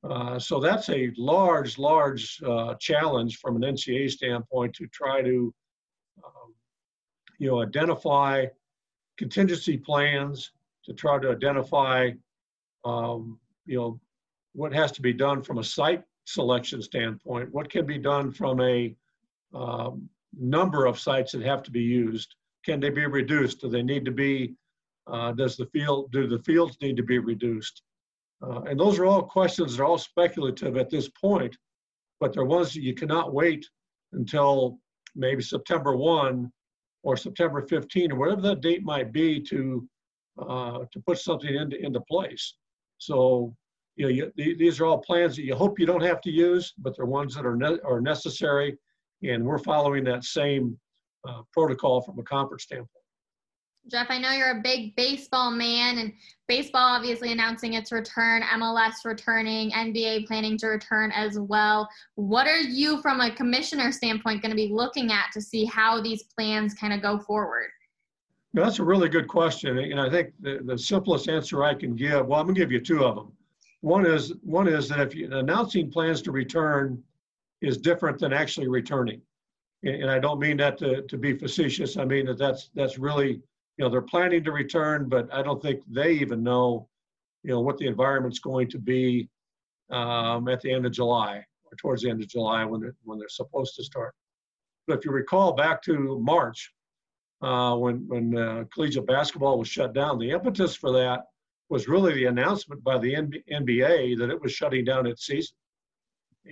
uh, 0.09 0.39
so 0.39 0.61
that's 0.61 0.89
a 0.89 1.11
large, 1.17 1.79
large 1.79 2.41
uh, 2.47 2.75
challenge 2.75 3.39
from 3.39 3.57
an 3.57 3.63
NCA 3.63 4.11
standpoint 4.11 4.75
to 4.75 4.87
try 4.87 5.23
to, 5.23 5.53
um, 6.25 6.55
you 7.39 7.49
know, 7.49 7.63
identify 7.63 8.47
contingency 9.19 9.77
plans, 9.77 10.53
to 10.85 10.95
try 10.95 11.19
to 11.19 11.31
identify, 11.31 12.11
um, 12.85 13.39
you 13.67 13.77
know, 13.77 14.01
what 14.53 14.73
has 14.73 14.91
to 14.93 15.03
be 15.03 15.13
done 15.13 15.43
from 15.43 15.59
a 15.59 15.65
site 15.65 16.03
selection 16.25 16.81
standpoint, 16.83 17.53
what 17.53 17.71
can 17.71 17.85
be 17.85 17.99
done 17.99 18.33
from 18.33 18.61
a 18.61 18.95
um, 19.55 20.09
number 20.39 20.87
of 20.87 20.99
sites 20.99 21.33
that 21.33 21.43
have 21.43 21.63
to 21.65 21.71
be 21.71 21.83
used. 21.83 22.35
Can 22.65 22.81
they 22.81 22.91
be 22.91 23.07
reduced? 23.07 23.61
Do 23.61 23.69
they 23.69 23.83
need 23.83 24.05
to 24.05 24.11
be? 24.11 24.55
Uh, 25.07 25.33
does 25.33 25.57
the 25.57 25.67
field? 25.67 26.13
Do 26.13 26.27
the 26.27 26.41
fields 26.41 26.77
need 26.81 26.97
to 26.97 27.03
be 27.03 27.19
reduced? 27.19 27.83
Uh, 28.43 28.63
and 28.63 28.79
those 28.79 28.99
are 28.99 29.07
all 29.07 29.23
questions 29.23 29.77
that 29.77 29.83
are 29.83 29.87
all 29.87 29.99
speculative 29.99 30.77
at 30.77 30.91
this 30.91 31.09
point, 31.09 31.57
but 32.21 32.33
they're 32.33 32.45
ones 32.45 32.73
that 32.73 32.83
you 32.83 32.95
cannot 32.95 33.35
wait 33.35 33.69
until 34.13 34.79
maybe 35.15 35.43
September 35.43 35.97
1 35.97 36.51
or 37.03 37.17
September 37.17 37.63
15 37.63 38.13
or 38.13 38.17
whatever 38.17 38.41
that 38.41 38.61
date 38.61 38.83
might 38.83 39.13
be 39.13 39.41
to 39.41 39.87
uh, 40.41 40.79
to 40.93 41.01
put 41.07 41.19
something 41.19 41.55
into 41.55 41.79
into 41.85 42.01
place. 42.03 42.55
So 42.99 43.55
you 43.97 44.07
know, 44.07 44.11
you, 44.37 44.57
these 44.57 44.81
are 44.81 44.87
all 44.87 44.99
plans 44.99 45.37
that 45.37 45.45
you 45.45 45.55
hope 45.55 45.79
you 45.79 45.87
don't 45.87 46.03
have 46.03 46.21
to 46.23 46.31
use, 46.31 46.73
but 46.79 46.97
they're 46.97 47.07
ones 47.07 47.35
that 47.35 47.45
are 47.45 47.57
ne- 47.57 47.81
are 47.85 48.01
necessary, 48.01 48.79
and 49.23 49.45
we're 49.45 49.59
following 49.59 50.05
that 50.05 50.25
same 50.25 50.79
uh, 51.29 51.43
protocol 51.53 52.01
from 52.01 52.19
a 52.19 52.23
conference 52.23 52.65
standpoint. 52.65 52.89
Jeff, 53.91 54.09
I 54.11 54.19
know 54.19 54.31
you're 54.33 54.59
a 54.59 54.63
big 54.63 54.95
baseball 54.95 55.51
man, 55.51 55.99
and 55.99 56.13
baseball 56.49 56.97
obviously 56.97 57.33
announcing 57.33 57.75
its 57.75 57.91
return, 57.91 58.43
MLS 58.43 59.05
returning, 59.05 59.71
NBA 59.71 60.27
planning 60.27 60.59
to 60.59 60.67
return 60.67 61.11
as 61.13 61.39
well. 61.39 61.89
What 62.15 62.47
are 62.47 62.61
you, 62.61 63.01
from 63.01 63.21
a 63.21 63.35
commissioner 63.35 63.91
standpoint, 63.91 64.43
going 64.43 64.51
to 64.51 64.57
be 64.57 64.69
looking 64.71 65.13
at 65.13 65.33
to 65.33 65.41
see 65.41 65.65
how 65.65 66.01
these 66.03 66.25
plans 66.25 66.75
kind 66.75 66.93
of 66.93 67.03
go 67.03 67.19
forward? 67.19 67.69
that's 68.53 68.81
a 68.81 68.85
really 68.85 69.09
good 69.09 69.29
question, 69.29 69.79
and 69.79 70.01
I 70.01 70.11
think 70.11 70.33
the, 70.41 70.59
the 70.65 70.77
simplest 70.77 71.29
answer 71.29 71.63
I 71.63 71.73
can 71.73 71.95
give. 71.95 72.27
Well, 72.27 72.41
I'm 72.41 72.47
going 72.47 72.57
to 72.57 72.61
give 72.61 72.73
you 72.73 72.81
two 72.81 73.05
of 73.05 73.15
them. 73.15 73.33
One 73.81 74.05
is 74.05 74.35
one 74.43 74.67
is 74.67 74.89
that 74.89 75.01
if 75.01 75.15
you're 75.15 75.33
announcing 75.33 75.91
plans 75.91 76.21
to 76.23 76.33
return 76.33 77.03
is 77.63 77.79
different 77.79 78.19
than 78.19 78.33
actually 78.33 78.69
returning, 78.69 79.21
and, 79.83 80.11
I 80.11 80.19
don't 80.19 80.41
mean 80.41 80.57
that 80.59 80.79
to, 80.79 81.03
to 81.03 81.17
be 81.17 81.37
facetious. 81.37 81.97
I 81.97 82.05
mean 82.05 82.27
that 82.27 82.39
that's 82.39 82.71
that's 82.75 82.99
really 82.99 83.41
you 83.77 83.85
know 83.85 83.89
they're 83.89 84.03
planning 84.03 84.45
to 84.45 84.53
return, 84.53 85.09
but 85.09 85.33
I 85.33 85.43
don't 85.43 85.63
think 85.63 85.83
they 85.89 86.13
even 86.13 86.43
know 86.43 86.89
you 87.43 87.51
know 87.51 87.61
what 87.61 87.79
the 87.79 87.87
environment's 87.87 88.39
going 88.39 88.69
to 88.71 88.79
be 88.79 89.29
um, 89.91 90.49
at 90.49 90.61
the 90.61 90.73
end 90.73 90.87
of 90.87 90.93
July 90.93 91.45
or 91.65 91.77
towards 91.77 92.03
the 92.03 92.11
end 92.11 92.23
of 92.23 92.29
July 92.29 92.65
when 92.65 92.81
they're, 92.81 92.95
when 93.05 93.19
they're 93.19 93.29
supposed 93.29 93.75
to 93.77 93.85
start. 93.85 94.15
But 94.87 94.99
if 94.99 95.05
you 95.05 95.13
recall 95.13 95.53
back 95.53 95.83
to 95.83 96.19
March, 96.21 96.73
uh, 97.43 97.77
when 97.77 98.07
when 98.09 98.37
uh, 98.37 98.65
collegiate 98.73 99.07
basketball 99.07 99.59
was 99.59 99.69
shut 99.69 99.95
down, 99.95 100.19
the 100.19 100.31
impetus 100.31 100.75
for 100.75 100.93
that 100.93 101.25
was 101.71 101.89
really 101.89 102.13
the 102.15 102.27
announcement 102.27 102.83
by 102.83 102.99
the 102.99 103.15
NBA 103.15 104.19
that 104.19 104.31
it 104.31 104.41
was 104.41 104.53
shutting 104.53 104.85
down 104.85 105.07
its 105.07 105.25
season. 105.25 105.55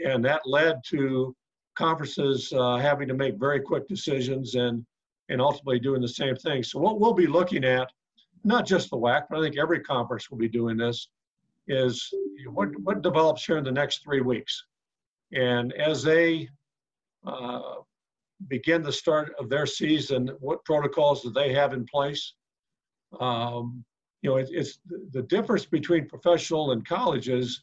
And 0.04 0.24
that 0.24 0.42
led 0.46 0.80
to 0.90 1.34
conferences 1.76 2.52
uh, 2.52 2.76
having 2.76 3.08
to 3.08 3.14
make 3.14 3.36
very 3.36 3.60
quick 3.60 3.86
decisions 3.88 4.54
and, 4.54 4.84
and 5.28 5.40
ultimately 5.40 5.78
doing 5.78 6.02
the 6.02 6.08
same 6.08 6.36
thing. 6.36 6.62
So, 6.62 6.78
what 6.78 7.00
we'll 7.00 7.14
be 7.14 7.26
looking 7.26 7.64
at, 7.64 7.90
not 8.44 8.66
just 8.66 8.90
the 8.90 8.96
WAC, 8.96 9.24
but 9.30 9.38
I 9.38 9.42
think 9.42 9.58
every 9.58 9.80
conference 9.80 10.30
will 10.30 10.38
be 10.38 10.48
doing 10.48 10.76
this, 10.76 11.08
is 11.68 12.12
what, 12.46 12.68
what 12.80 13.02
develops 13.02 13.44
here 13.44 13.58
in 13.58 13.64
the 13.64 13.72
next 13.72 14.02
three 14.02 14.20
weeks. 14.20 14.64
And 15.32 15.72
as 15.74 16.02
they 16.02 16.48
uh, 17.26 17.74
begin 18.48 18.82
the 18.82 18.92
start 18.92 19.34
of 19.38 19.48
their 19.48 19.66
season, 19.66 20.30
what 20.40 20.64
protocols 20.64 21.22
do 21.22 21.30
they 21.30 21.52
have 21.52 21.72
in 21.72 21.84
place? 21.84 22.34
Um, 23.20 23.84
you 24.22 24.30
know, 24.30 24.36
it, 24.36 24.48
it's 24.50 24.78
the 25.12 25.22
difference 25.22 25.64
between 25.64 26.08
professional 26.08 26.72
and 26.72 26.86
colleges 26.86 27.62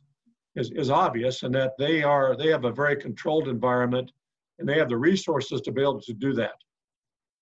is, 0.55 0.71
is 0.71 0.89
obvious 0.89 1.43
in 1.43 1.51
that 1.51 1.73
they 1.77 2.03
are 2.03 2.35
they 2.35 2.47
have 2.47 2.65
a 2.65 2.71
very 2.71 2.95
controlled 2.95 3.47
environment 3.47 4.11
and 4.59 4.67
they 4.67 4.77
have 4.77 4.89
the 4.89 4.97
resources 4.97 5.61
to 5.61 5.71
be 5.71 5.81
able 5.81 6.01
to 6.01 6.13
do 6.13 6.33
that. 6.33 6.55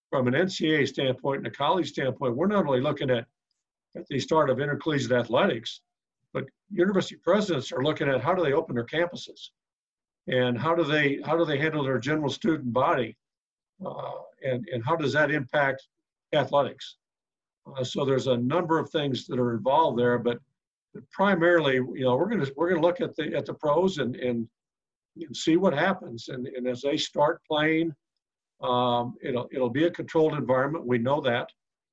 From 0.10 0.28
an 0.28 0.34
NCAA 0.34 0.88
standpoint 0.88 1.40
and 1.40 1.48
a 1.48 1.52
college 1.52 1.90
standpoint, 1.90 2.36
we're 2.36 2.48
not 2.48 2.66
only 2.66 2.82
looking 2.82 3.10
at 3.10 3.26
at 3.96 4.08
the 4.10 4.20
start 4.20 4.50
of 4.50 4.60
intercollegiate 4.60 5.12
athletics, 5.12 5.82
but 6.34 6.46
university 6.72 7.16
presidents 7.16 7.72
are 7.72 7.84
looking 7.84 8.10
at 8.10 8.22
how 8.22 8.34
do 8.34 8.44
they 8.44 8.54
open 8.54 8.76
their 8.76 8.86
campuses, 8.86 9.50
and 10.28 10.58
how 10.58 10.74
do 10.74 10.84
they 10.84 11.20
how 11.24 11.38
do 11.38 11.46
they 11.46 11.58
handle 11.58 11.84
their 11.84 12.00
general 12.00 12.30
student 12.30 12.74
body, 12.74 13.16
uh, 13.86 14.12
and 14.44 14.68
and 14.72 14.84
how 14.84 14.96
does 14.96 15.14
that 15.14 15.30
impact 15.32 15.88
athletics? 16.34 16.98
Uh, 17.66 17.84
so 17.84 18.04
there's 18.04 18.28
a 18.28 18.38
number 18.38 18.80
of 18.80 18.90
things 18.90 19.28
that 19.28 19.40
are 19.40 19.54
involved 19.54 19.98
there, 19.98 20.18
but 20.18 20.40
primarily, 21.12 21.76
you 21.76 22.02
know, 22.02 22.16
we're 22.16 22.30
gonna 22.30 22.48
we're 22.56 22.70
gonna 22.70 22.82
look 22.82 23.02
at 23.02 23.16
the 23.16 23.36
at 23.36 23.46
the 23.46 23.54
pros 23.54 23.98
and 23.98 24.16
and, 24.16 24.48
and 25.16 25.36
see 25.36 25.58
what 25.58 25.74
happens. 25.74 26.30
And, 26.30 26.48
and 26.48 26.68
as 26.68 26.82
they 26.82 26.98
start 26.98 27.42
playing, 27.50 27.94
um, 28.62 29.16
it'll 29.22 29.48
it'll 29.52 29.70
be 29.70 29.86
a 29.86 29.92
controlled 29.92 30.34
environment. 30.34 30.86
We 30.86 30.98
know 30.98 31.22
that. 31.22 31.50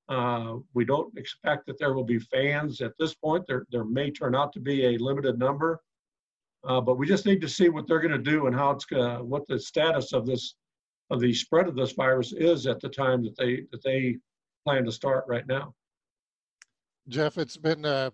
Uh, 0.08 0.56
we 0.74 0.84
don't 0.84 1.16
expect 1.16 1.66
that 1.66 1.78
there 1.78 1.94
will 1.94 2.04
be 2.04 2.18
fans 2.18 2.80
at 2.80 2.92
this 2.98 3.14
point. 3.14 3.44
There 3.46 3.66
there 3.70 3.84
may 3.84 4.10
turn 4.10 4.34
out 4.34 4.52
to 4.54 4.60
be 4.60 4.86
a 4.86 4.98
limited 4.98 5.38
number, 5.38 5.80
uh, 6.64 6.80
but 6.80 6.98
we 6.98 7.06
just 7.06 7.26
need 7.26 7.40
to 7.42 7.48
see 7.48 7.68
what 7.68 7.86
they're 7.86 8.00
going 8.00 8.10
to 8.10 8.18
do 8.18 8.46
and 8.46 8.54
how 8.54 8.72
it's 8.72 8.84
gonna, 8.84 9.22
what 9.22 9.46
the 9.46 9.58
status 9.58 10.12
of 10.12 10.26
this 10.26 10.56
of 11.10 11.20
the 11.20 11.32
spread 11.32 11.68
of 11.68 11.76
this 11.76 11.92
virus 11.92 12.32
is 12.32 12.66
at 12.66 12.80
the 12.80 12.88
time 12.88 13.22
that 13.22 13.36
they 13.36 13.62
that 13.70 13.82
they 13.82 14.16
plan 14.64 14.84
to 14.84 14.92
start 14.92 15.24
right 15.28 15.46
now. 15.46 15.74
Jeff, 17.08 17.38
it's 17.38 17.56
been 17.56 17.84
uh, 17.84 18.10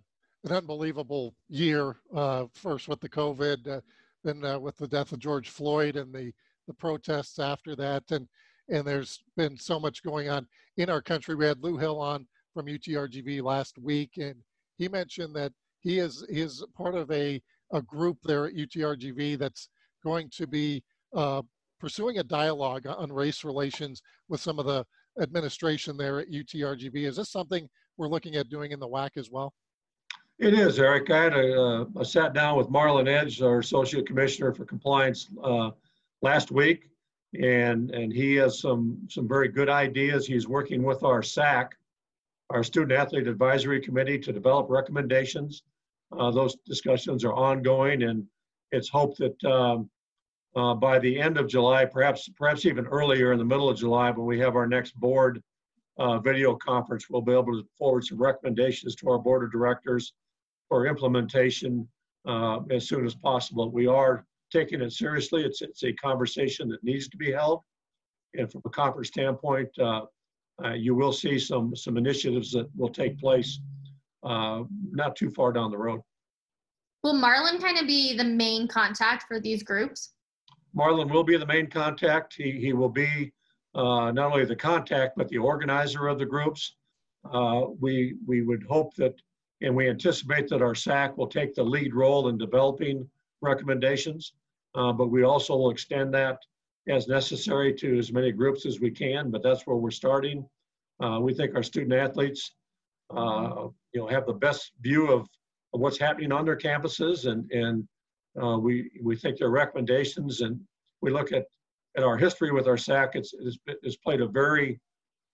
an 0.47 0.53
unbelievable 0.53 1.35
year. 1.49 1.97
Uh, 2.15 2.45
first 2.55 2.89
with 2.89 3.01
the 3.01 3.09
COVID, 3.09 3.69
uh, 3.69 3.81
then 4.23 4.45
uh, 4.45 4.59
with 4.59 4.77
the 4.77 4.89
death 4.89 5.13
of 5.13 5.19
George 5.19 5.51
Floyd 5.51 5.97
and 5.97 6.15
the 6.15 6.33
the 6.67 6.75
protests 6.75 7.39
after 7.39 7.77
that, 7.77 8.03
and 8.11 8.27
and 8.69 8.87
there's 8.87 9.23
been 9.37 9.57
so 9.57 9.79
much 9.79 10.03
going 10.03 10.29
on 10.29 10.47
in 10.79 10.91
our 10.91 11.03
country. 11.03 11.35
We 11.35 11.47
had 11.47 11.63
Lou 11.63 11.77
Hill 11.77 12.01
on 12.01 12.27
from 12.55 12.67
UTRGV 12.67 13.43
last 13.43 13.79
week, 13.79 14.13
and 14.17 14.35
he 14.79 14.89
mentioned 14.89 15.35
that 15.37 15.53
he 15.81 15.99
is 15.99 16.25
he 16.31 16.41
is 16.41 16.65
part 16.77 16.95
of 16.95 17.11
a 17.11 17.41
a 17.73 17.83
group 17.83 18.19
there 18.25 18.47
at 18.47 18.55
UTRGV 18.55 19.39
that's 19.39 19.69
going 20.05 20.31
to 20.31 20.47
be 20.47 20.83
uh, 21.15 21.43
pursuing 21.81 22.19
a 22.19 22.25
dialogue 22.25 22.87
on 22.87 23.13
race 23.13 23.45
relations 23.45 24.01
with 24.29 24.41
some 24.41 24.59
of 24.59 24.67
the 24.67 24.85
administration 25.21 25.97
there 25.97 26.21
at 26.21 26.31
UTRGV. 26.31 27.07
Is 27.07 27.17
this 27.17 27.31
something 27.31 27.69
we're 27.97 28.09
looking 28.09 28.37
at 28.37 28.49
doing 28.49 28.73
in 28.73 28.81
the 28.81 28.89
WAC 28.89 29.11
as 29.17 29.31
well? 29.31 29.53
It 30.39 30.53
is, 30.53 30.79
Eric. 30.79 31.11
I 31.11 31.23
had 31.23 31.33
a, 31.33 31.63
uh, 31.97 32.05
sat 32.05 32.35
down 32.35 32.59
with 32.59 32.69
Marlon 32.69 33.09
Edge, 33.09 33.41
our 33.41 33.61
Associate 33.61 34.07
Commissioner 34.07 34.53
for 34.53 34.67
Compliance, 34.67 35.31
uh, 35.43 35.71
last 36.21 36.51
week, 36.51 36.91
and 37.41 37.91
and 37.91 38.13
he 38.13 38.35
has 38.35 38.61
some 38.61 38.99
some 39.09 39.27
very 39.27 39.49
good 39.49 39.71
ideas. 39.71 40.27
He's 40.27 40.47
working 40.47 40.83
with 40.83 41.03
our 41.05 41.23
SAC, 41.23 41.75
our 42.51 42.63
Student 42.63 42.93
Athlete 42.93 43.27
Advisory 43.27 43.81
Committee, 43.81 44.19
to 44.19 44.33
develop 44.33 44.69
recommendations. 44.69 45.63
Uh, 46.13 46.31
those 46.31 46.55
discussions 46.67 47.25
are 47.25 47.33
ongoing, 47.33 48.03
and 48.03 48.27
it's 48.73 48.91
hoped 48.91 49.17
that 49.17 49.43
um, 49.45 49.89
uh, 50.55 50.75
by 50.75 50.99
the 50.99 51.19
end 51.19 51.39
of 51.39 51.49
July, 51.49 51.87
perhaps 51.87 52.29
perhaps 52.37 52.67
even 52.67 52.87
earlier 52.89 53.33
in 53.33 53.39
the 53.39 53.45
middle 53.45 53.71
of 53.71 53.79
July, 53.79 54.11
when 54.11 54.27
we 54.27 54.39
have 54.39 54.55
our 54.55 54.67
next 54.67 55.01
board 55.01 55.43
uh, 55.97 56.19
video 56.19 56.55
conference, 56.57 57.09
we'll 57.09 57.23
be 57.23 57.33
able 57.33 57.59
to 57.59 57.67
forward 57.79 58.05
some 58.05 58.21
recommendations 58.21 58.95
to 58.97 59.09
our 59.09 59.19
board 59.19 59.43
of 59.43 59.51
directors 59.51 60.13
for 60.69 60.87
implementation 60.87 61.87
uh, 62.29 62.61
as 62.71 62.89
soon 62.89 63.07
as 63.07 63.15
possible. 63.15 63.71
We 63.71 63.87
are 63.87 64.25
taking 64.53 64.81
it 64.83 64.93
seriously. 64.93 65.45
It's 65.45 65.63
it's 65.63 65.85
a 65.85 65.93
conversation 65.93 66.69
that 66.69 66.83
needs 66.83 67.09
to 67.09 67.17
be 67.17 67.33
held, 67.33 67.61
and 68.35 68.51
from 68.51 68.63
a 68.65 68.71
conference 68.71 69.09
standpoint, 69.09 69.69
uh, 69.79 70.03
uh, 70.65 70.73
you 70.73 70.95
will 70.95 71.13
see 71.13 71.39
some 71.39 71.75
some 71.77 71.97
initiatives 71.97 72.51
that 72.53 72.69
will 72.77 72.89
take 72.89 73.19
place 73.19 73.61
uh, 74.25 74.63
not 74.91 75.17
too 75.17 75.31
far 75.31 75.53
down 75.53 75.71
the 75.71 75.79
road. 75.79 76.01
Will 77.03 77.15
Marlon 77.15 77.61
kind 77.61 77.79
of 77.79 77.87
be 77.87 78.17
the 78.17 78.25
main 78.25 78.67
contact 78.67 79.27
for 79.29 79.39
these 79.39 79.63
groups? 79.63 80.15
Marlon 80.77 81.11
will 81.11 81.23
be 81.25 81.37
the 81.37 81.47
main 81.47 81.69
contact. 81.69 82.35
He, 82.37 82.59
he 82.59 82.73
will 82.73 82.89
be 82.89 83.33
uh, 83.75 84.11
not 84.11 84.33
only 84.33 84.45
the 84.45 84.57
contact, 84.57 85.17
but 85.17 85.29
the 85.29 85.39
organizer 85.39 86.09
of 86.09 86.19
the 86.19 86.27
groups. 86.27 86.75
Uh, 87.33 87.67
we, 87.81 88.17
we 88.27 88.43
would 88.43 88.65
hope 88.69 88.95
that, 88.97 89.15
and 89.63 89.75
we 89.75 89.89
anticipate 89.89 90.49
that 90.49 90.63
our 90.63 90.75
SAC 90.75 91.17
will 91.17 91.27
take 91.27 91.55
the 91.55 91.63
lead 91.63 91.95
role 91.95 92.29
in 92.29 92.37
developing 92.39 93.09
recommendations, 93.41 94.33
uh, 94.75 94.93
but 94.93 95.09
we 95.09 95.23
also 95.23 95.57
will 95.57 95.71
extend 95.71 96.13
that 96.15 96.39
as 96.89 97.09
necessary 97.09 97.73
to 97.75 97.99
as 97.99 98.13
many 98.13 98.31
groups 98.31 98.67
as 98.67 98.81
we 98.81 98.91
can, 98.91 99.31
but 99.31 99.43
that's 99.43 99.67
where 99.67 99.77
we're 99.77 99.91
starting. 99.91 100.47
Uh, 101.03 101.19
we 101.21 101.35
think 101.35 101.55
our 101.55 101.63
student 101.63 101.93
athletes, 101.93 102.53
uh, 103.15 103.67
you 103.93 104.01
know, 104.01 104.07
have 104.07 104.27
the 104.27 104.33
best 104.33 104.73
view 104.81 105.11
of, 105.11 105.23
of 105.75 105.81
what's 105.81 105.99
happening 105.99 106.33
on 106.33 106.45
their 106.45 106.57
campuses 106.57 107.31
and, 107.31 107.51
and 107.51 107.87
uh, 108.41 108.59
we 108.59 108.91
we 109.03 109.17
think 109.17 109.39
their 109.39 109.51
recommendations, 109.51 110.41
and 110.41 110.61
we 111.01 111.11
look 111.11 111.33
at 111.33 111.47
at 111.97 112.05
our 112.05 112.17
history 112.17 112.53
with 112.53 112.67
our 112.67 112.77
SAC. 112.77 113.15
It's 113.15 113.33
it's, 113.35 113.59
it's 113.67 113.97
played 113.97 114.21
a 114.21 114.29
very 114.29 114.79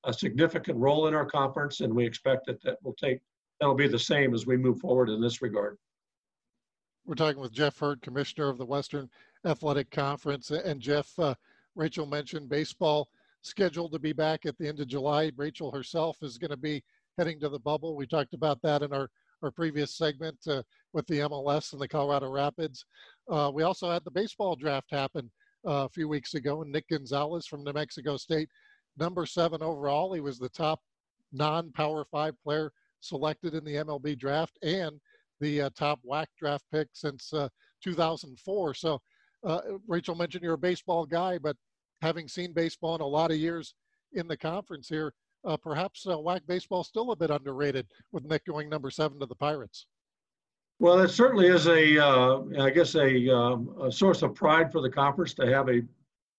a 0.04 0.12
significant 0.12 0.78
role 0.78 1.06
in 1.08 1.14
our 1.14 1.26
conference, 1.26 1.80
and 1.80 1.92
we 1.92 2.06
expect 2.06 2.46
that 2.46 2.62
that 2.62 2.78
will 2.82 2.94
take 2.94 3.20
that'll 3.62 3.76
be 3.76 3.86
the 3.86 3.96
same 3.96 4.34
as 4.34 4.44
we 4.44 4.56
move 4.56 4.80
forward 4.80 5.08
in 5.08 5.20
this 5.20 5.40
regard. 5.40 5.78
We're 7.06 7.14
talking 7.14 7.40
with 7.40 7.52
Jeff 7.52 7.78
Hurd, 7.78 8.02
Commissioner 8.02 8.48
of 8.48 8.58
the 8.58 8.66
Western 8.66 9.08
Athletic 9.46 9.88
Conference, 9.92 10.50
and 10.50 10.80
Jeff. 10.80 11.16
Uh, 11.16 11.36
Rachel 11.76 12.04
mentioned 12.04 12.48
baseball 12.48 13.08
scheduled 13.42 13.92
to 13.92 14.00
be 14.00 14.12
back 14.12 14.46
at 14.46 14.58
the 14.58 14.66
end 14.66 14.80
of 14.80 14.88
July. 14.88 15.30
Rachel 15.36 15.70
herself 15.70 16.16
is 16.22 16.38
going 16.38 16.50
to 16.50 16.56
be 16.56 16.82
heading 17.16 17.38
to 17.38 17.48
the 17.48 17.60
bubble. 17.60 17.94
We 17.94 18.04
talked 18.04 18.34
about 18.34 18.60
that 18.62 18.82
in 18.82 18.92
our 18.92 19.08
our 19.42 19.52
previous 19.52 19.96
segment 19.96 20.38
uh, 20.48 20.62
with 20.92 21.06
the 21.06 21.18
MLS 21.18 21.72
and 21.72 21.80
the 21.80 21.88
Colorado 21.88 22.30
Rapids. 22.30 22.84
Uh, 23.28 23.50
we 23.52 23.62
also 23.64 23.90
had 23.90 24.04
the 24.04 24.10
baseball 24.10 24.54
draft 24.54 24.90
happen 24.90 25.30
uh, 25.66 25.84
a 25.84 25.88
few 25.88 26.08
weeks 26.08 26.34
ago, 26.34 26.62
and 26.62 26.70
Nick 26.70 26.88
Gonzalez 26.88 27.46
from 27.46 27.64
New 27.64 27.72
Mexico 27.72 28.16
State, 28.16 28.48
number 28.98 29.26
seven 29.26 29.60
overall. 29.60 30.12
He 30.12 30.20
was 30.20 30.38
the 30.38 30.48
top 30.48 30.80
non-power 31.32 32.04
five 32.04 32.34
player 32.44 32.72
selected 33.02 33.54
in 33.54 33.64
the 33.64 33.74
MLB 33.74 34.18
draft 34.18 34.58
and 34.62 34.98
the 35.40 35.62
uh, 35.62 35.70
top 35.76 36.00
WAC 36.08 36.26
draft 36.38 36.64
pick 36.72 36.88
since 36.92 37.32
uh, 37.32 37.48
2004. 37.82 38.74
So, 38.74 39.00
uh, 39.44 39.60
Rachel 39.88 40.14
mentioned 40.14 40.44
you're 40.44 40.54
a 40.54 40.58
baseball 40.58 41.04
guy, 41.04 41.36
but 41.36 41.56
having 42.00 42.28
seen 42.28 42.52
baseball 42.52 42.94
in 42.94 43.00
a 43.00 43.06
lot 43.06 43.32
of 43.32 43.36
years 43.36 43.74
in 44.12 44.28
the 44.28 44.36
conference 44.36 44.88
here, 44.88 45.12
uh, 45.44 45.56
perhaps 45.56 46.06
uh, 46.06 46.16
WAC 46.16 46.40
baseball 46.46 46.84
still 46.84 47.10
a 47.10 47.16
bit 47.16 47.30
underrated 47.30 47.86
with 48.12 48.24
Nick 48.24 48.44
going 48.46 48.68
number 48.68 48.90
seven 48.90 49.18
to 49.18 49.26
the 49.26 49.34
Pirates. 49.34 49.86
Well, 50.78 51.00
it 51.00 51.08
certainly 51.08 51.48
is 51.48 51.66
a, 51.66 51.98
I 52.60 52.70
guess, 52.70 52.94
a, 52.94 53.28
um, 53.28 53.74
a, 53.80 53.90
source 53.90 54.22
of 54.22 54.34
pride 54.34 54.72
for 54.72 54.80
the 54.80 54.90
conference 54.90 55.34
to 55.34 55.46
have 55.46 55.68
a 55.68 55.82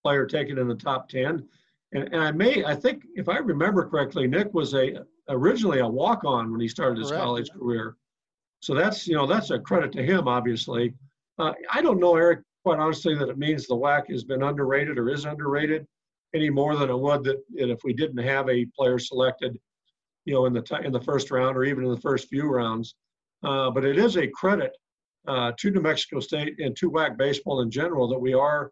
player 0.04 0.26
taken 0.26 0.58
in 0.58 0.68
the 0.68 0.76
top 0.76 1.08
ten. 1.08 1.48
And, 1.94 2.14
and 2.14 2.22
I 2.22 2.32
may, 2.32 2.64
I 2.66 2.76
think, 2.76 3.04
if 3.16 3.30
I 3.30 3.38
remember 3.38 3.88
correctly, 3.88 4.28
Nick 4.28 4.54
was 4.54 4.74
a 4.74 5.06
originally 5.30 5.80
a 5.80 5.88
walk-on 5.88 6.52
when 6.52 6.60
he 6.60 6.68
started 6.68 7.00
his 7.00 7.10
Correct. 7.10 7.24
college 7.24 7.50
career. 7.52 7.96
So 8.62 8.74
that's 8.74 9.08
you 9.08 9.16
know 9.16 9.26
that's 9.26 9.50
a 9.50 9.60
credit 9.60 9.92
to 9.94 10.04
him, 10.04 10.28
obviously. 10.28 10.94
Uh, 11.40 11.54
I 11.72 11.82
don't 11.82 12.00
know, 12.00 12.16
Eric, 12.16 12.42
quite 12.64 12.80
honestly, 12.80 13.16
that 13.16 13.30
it 13.30 13.38
means 13.38 13.68
the 13.68 13.76
WAC 13.76 14.10
has 14.10 14.24
been 14.24 14.44
underrated 14.44 14.98
or 14.98 15.10
is 15.10 15.26
underrated 15.26 15.86
any 16.34 16.50
more 16.50 16.76
than 16.76 16.90
it 16.90 16.98
would 16.98 17.24
that 17.24 17.44
if 17.54 17.84
we 17.84 17.94
didn't 17.94 18.24
have 18.24 18.50
a 18.50 18.66
player 18.78 19.00
selected, 19.00 19.60
you 20.26 20.34
know, 20.34 20.46
in 20.46 20.54
the 20.54 20.62
t- 20.62 20.84
in 20.84 20.92
the 20.92 21.02
first 21.02 21.32
round 21.32 21.58
or 21.58 21.64
even 21.64 21.84
in 21.84 21.92
the 21.92 22.02
first 22.02 22.28
few 22.30 22.46
rounds. 22.46 22.96
Uh, 23.44 23.70
but 23.70 23.84
it 23.84 23.98
is 23.98 24.16
a 24.16 24.28
credit 24.28 24.72
uh, 25.28 25.52
to 25.58 25.72
New 25.72 25.82
Mexico 25.82 26.20
State 26.20 26.60
and 26.60 26.76
to 26.78 26.90
WAC 26.90 27.18
baseball 27.18 27.62
in 27.62 27.70
general 27.70 28.08
that 28.08 28.20
we 28.20 28.34
are 28.34 28.72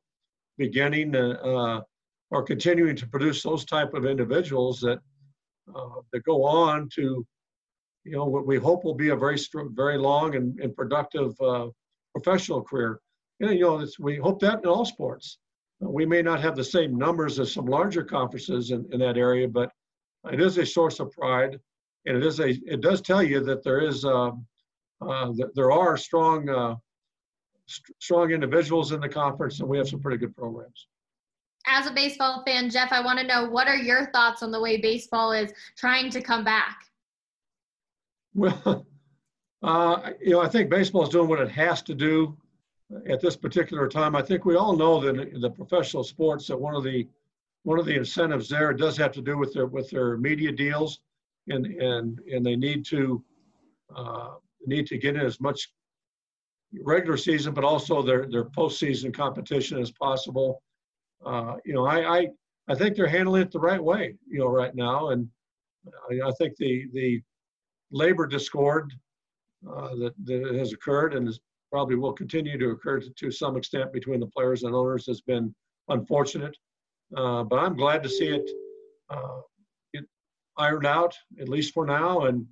beginning 0.58 1.16
uh, 1.16 1.82
or 2.30 2.44
continuing 2.44 2.96
to 2.96 3.08
produce 3.08 3.44
those 3.44 3.66
type 3.66 3.94
of 3.94 4.06
individuals 4.06 4.80
that 4.80 5.00
that 6.12 6.24
go 6.24 6.44
on 6.44 6.90
to, 6.96 7.26
you 8.04 8.12
know, 8.12 8.26
what 8.26 8.48
we 8.48 8.58
hope 8.58 8.84
will 8.84 8.96
be 8.96 9.10
a 9.10 9.16
very 9.16 9.38
very 9.74 9.98
long 9.98 10.36
and, 10.36 10.60
and 10.60 10.76
productive 10.76 11.34
uh, 11.42 11.68
professional 12.14 12.62
career. 12.62 13.00
And, 13.40 13.52
you 13.52 13.62
know, 13.62 13.86
we 14.00 14.18
hope 14.18 14.40
that 14.42 14.60
in 14.64 14.68
all 14.68 14.86
sports. 14.86 15.38
Uh, 15.84 15.90
we 15.90 16.06
may 16.06 16.22
not 16.22 16.42
have 16.42 16.56
the 16.56 16.64
same 16.64 16.98
numbers 16.98 17.40
as 17.40 17.54
some 17.54 17.66
larger 17.66 18.04
conferences 18.04 18.72
in, 18.72 18.86
in 18.92 19.00
that 19.00 19.18
area, 19.18 19.48
but 19.48 19.72
it 20.32 20.40
is 20.40 20.58
a 20.58 20.66
source 20.66 21.00
of 21.00 21.12
pride, 21.12 21.60
and 22.06 22.18
it 22.18 22.26
is 22.26 22.40
a 22.40 22.50
it 22.50 22.82
does 22.82 23.02
tell 23.02 23.24
you 23.24 23.40
that 23.44 23.64
there 23.64 23.82
is 23.82 24.06
um, 24.06 24.46
uh, 25.02 25.32
that 25.34 25.52
there 25.56 25.72
are 25.72 25.98
strong 25.98 26.48
uh, 26.50 26.76
st- 27.66 27.96
strong 28.00 28.32
individuals 28.32 28.92
in 28.92 29.00
the 29.00 29.10
conference, 29.10 29.60
and 29.60 29.70
we 29.70 29.78
have 29.78 29.90
some 29.90 30.00
pretty 30.00 30.18
good 30.18 30.36
programs. 30.36 30.88
As 31.68 31.88
a 31.88 31.92
baseball 31.92 32.44
fan, 32.46 32.70
Jeff, 32.70 32.92
I 32.92 33.02
want 33.02 33.20
to 33.20 33.26
know 33.26 33.48
what 33.48 33.68
are 33.68 33.76
your 33.76 34.08
thoughts 34.12 34.42
on 34.42 34.52
the 34.52 34.60
way 34.60 34.78
baseball 34.78 35.32
is 35.32 35.52
trying 35.78 36.10
to 36.12 36.22
come 36.22 36.44
back? 36.44 36.86
Well, 38.34 38.86
uh, 39.64 40.12
you 40.20 40.32
know, 40.32 40.42
I 40.42 40.48
think 40.48 40.70
baseball 40.70 41.04
is 41.04 41.10
doing 41.10 41.30
what 41.30 41.40
it 41.40 41.52
has 41.52 41.82
to 41.84 41.94
do 41.94 42.38
at 43.08 43.22
this 43.22 43.36
particular 43.36 43.88
time. 43.88 44.16
I 44.16 44.22
think 44.22 44.46
we 44.46 44.56
all 44.56 44.76
know 44.76 45.00
that 45.02 45.18
in 45.18 45.42
the 45.42 45.50
professional 45.50 46.04
sports 46.04 46.48
that 46.48 46.60
one 46.60 46.76
of 46.76 46.84
the 46.84 47.08
one 47.64 47.78
of 47.78 47.86
the 47.86 47.96
incentives 47.96 48.50
there 48.50 48.74
does 48.74 48.98
have 48.98 49.12
to 49.12 49.22
do 49.22 49.38
with 49.38 49.54
their 49.54 49.68
with 49.68 49.90
their 49.90 50.18
media 50.18 50.52
deals, 50.52 51.00
and 51.48 51.66
and 51.66 52.20
and 52.32 52.46
they 52.46 52.56
need 52.56 52.86
to 52.86 53.24
uh, 53.96 54.32
need 54.66 54.88
to 54.88 54.98
get 54.98 55.16
in 55.16 55.22
as 55.22 55.40
much 55.40 55.70
regular 56.82 57.18
season, 57.18 57.54
but 57.54 57.64
also 57.64 58.02
their 58.02 58.28
their 58.28 58.46
postseason 58.46 59.14
competition 59.14 59.80
as 59.80 59.92
possible. 59.92 60.62
Uh, 61.26 61.56
you 61.66 61.74
know, 61.74 61.86
I, 61.86 62.20
I 62.20 62.28
I 62.68 62.76
think 62.76 62.96
they're 62.96 63.08
handling 63.08 63.44
it 63.44 63.52
the 63.52 63.60
right 63.60 63.84
way. 63.84 64.16
You 64.28 64.40
know, 64.40 64.48
right 64.48 64.76
now, 64.76 65.10
and 65.10 65.28
I, 66.10 66.30
I 66.30 66.32
think 66.38 66.56
the 66.58 66.86
the 66.94 67.22
labor 67.92 68.26
discord 68.26 68.94
uh, 69.70 69.96
that, 69.96 70.14
that 70.26 70.56
has 70.56 70.74
occurred 70.74 71.14
and 71.14 71.28
is 71.28 71.40
probably 71.72 71.96
will 71.96 72.14
continue 72.14 72.58
to 72.58 72.70
occur 72.70 73.00
to, 73.00 73.10
to 73.12 73.32
some 73.32 73.56
extent 73.56 73.94
between 73.94 74.20
the 74.20 74.28
players 74.28 74.64
and 74.64 74.76
owners 74.76 75.06
has 75.08 75.22
been 75.22 75.54
unfortunate. 75.88 76.56
Uh, 77.16 77.44
but 77.44 77.60
I'm 77.60 77.76
glad 77.76 78.04
to 78.04 78.10
see 78.10 78.28
it, 78.28 78.50
uh, 79.10 79.40
it 79.94 80.06
ironed 80.58 80.86
out, 80.86 81.16
at 81.40 81.50
least 81.50 81.74
for 81.74 81.86
now. 81.86 82.26
And, 82.26 82.46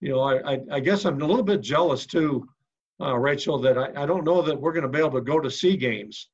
you 0.00 0.10
know, 0.10 0.20
I, 0.20 0.54
I, 0.54 0.60
I 0.72 0.80
guess 0.80 1.04
I'm 1.04 1.20
a 1.20 1.26
little 1.26 1.44
bit 1.44 1.60
jealous 1.60 2.06
too, 2.06 2.48
uh, 3.00 3.16
Rachel, 3.16 3.58
that 3.60 3.78
I, 3.78 4.02
I 4.02 4.06
don't 4.06 4.24
know 4.24 4.42
that 4.42 4.60
we're 4.60 4.72
going 4.72 4.82
to 4.82 4.88
be 4.88 4.98
able 4.98 5.12
to 5.12 5.20
go 5.20 5.40
to 5.40 5.50
see 5.50 5.76
games 5.76 6.28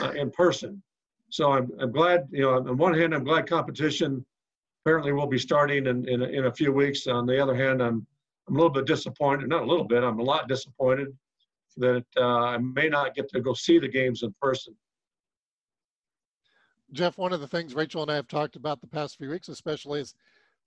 uh, 0.00 0.10
in 0.10 0.30
person. 0.30 0.82
So 1.32 1.50
I'm, 1.50 1.70
I'm 1.80 1.90
glad, 1.90 2.28
you 2.30 2.42
know, 2.42 2.58
on 2.58 2.76
one 2.76 2.92
hand, 2.92 3.14
I'm 3.14 3.24
glad 3.24 3.48
competition 3.48 4.22
apparently 4.84 5.14
will 5.14 5.26
be 5.26 5.38
starting 5.38 5.86
in, 5.86 6.06
in, 6.06 6.20
in 6.22 6.44
a 6.44 6.52
few 6.52 6.72
weeks. 6.74 7.06
On 7.06 7.24
the 7.24 7.42
other 7.42 7.54
hand, 7.54 7.82
I'm, 7.82 8.06
I'm 8.46 8.54
a 8.54 8.58
little 8.58 8.68
bit 8.68 8.84
disappointed, 8.84 9.48
not 9.48 9.62
a 9.62 9.66
little 9.66 9.86
bit, 9.86 10.04
I'm 10.04 10.18
a 10.18 10.22
lot 10.22 10.46
disappointed 10.46 11.08
that 11.78 12.04
uh, 12.18 12.40
I 12.40 12.58
may 12.58 12.90
not 12.90 13.14
get 13.14 13.30
to 13.30 13.40
go 13.40 13.54
see 13.54 13.78
the 13.78 13.88
games 13.88 14.22
in 14.22 14.34
person. 14.42 14.76
Jeff, 16.92 17.16
one 17.16 17.32
of 17.32 17.40
the 17.40 17.48
things 17.48 17.74
Rachel 17.74 18.02
and 18.02 18.10
I 18.10 18.16
have 18.16 18.28
talked 18.28 18.56
about 18.56 18.82
the 18.82 18.86
past 18.86 19.16
few 19.16 19.30
weeks, 19.30 19.48
especially, 19.48 20.00
is 20.00 20.14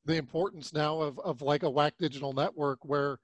the 0.05 0.15
importance 0.15 0.73
now 0.73 0.99
of, 0.99 1.19
of 1.19 1.43
like 1.43 1.61
a 1.61 1.71
WAC 1.71 1.91
digital 1.99 2.33
network 2.33 2.79
where 2.81 3.19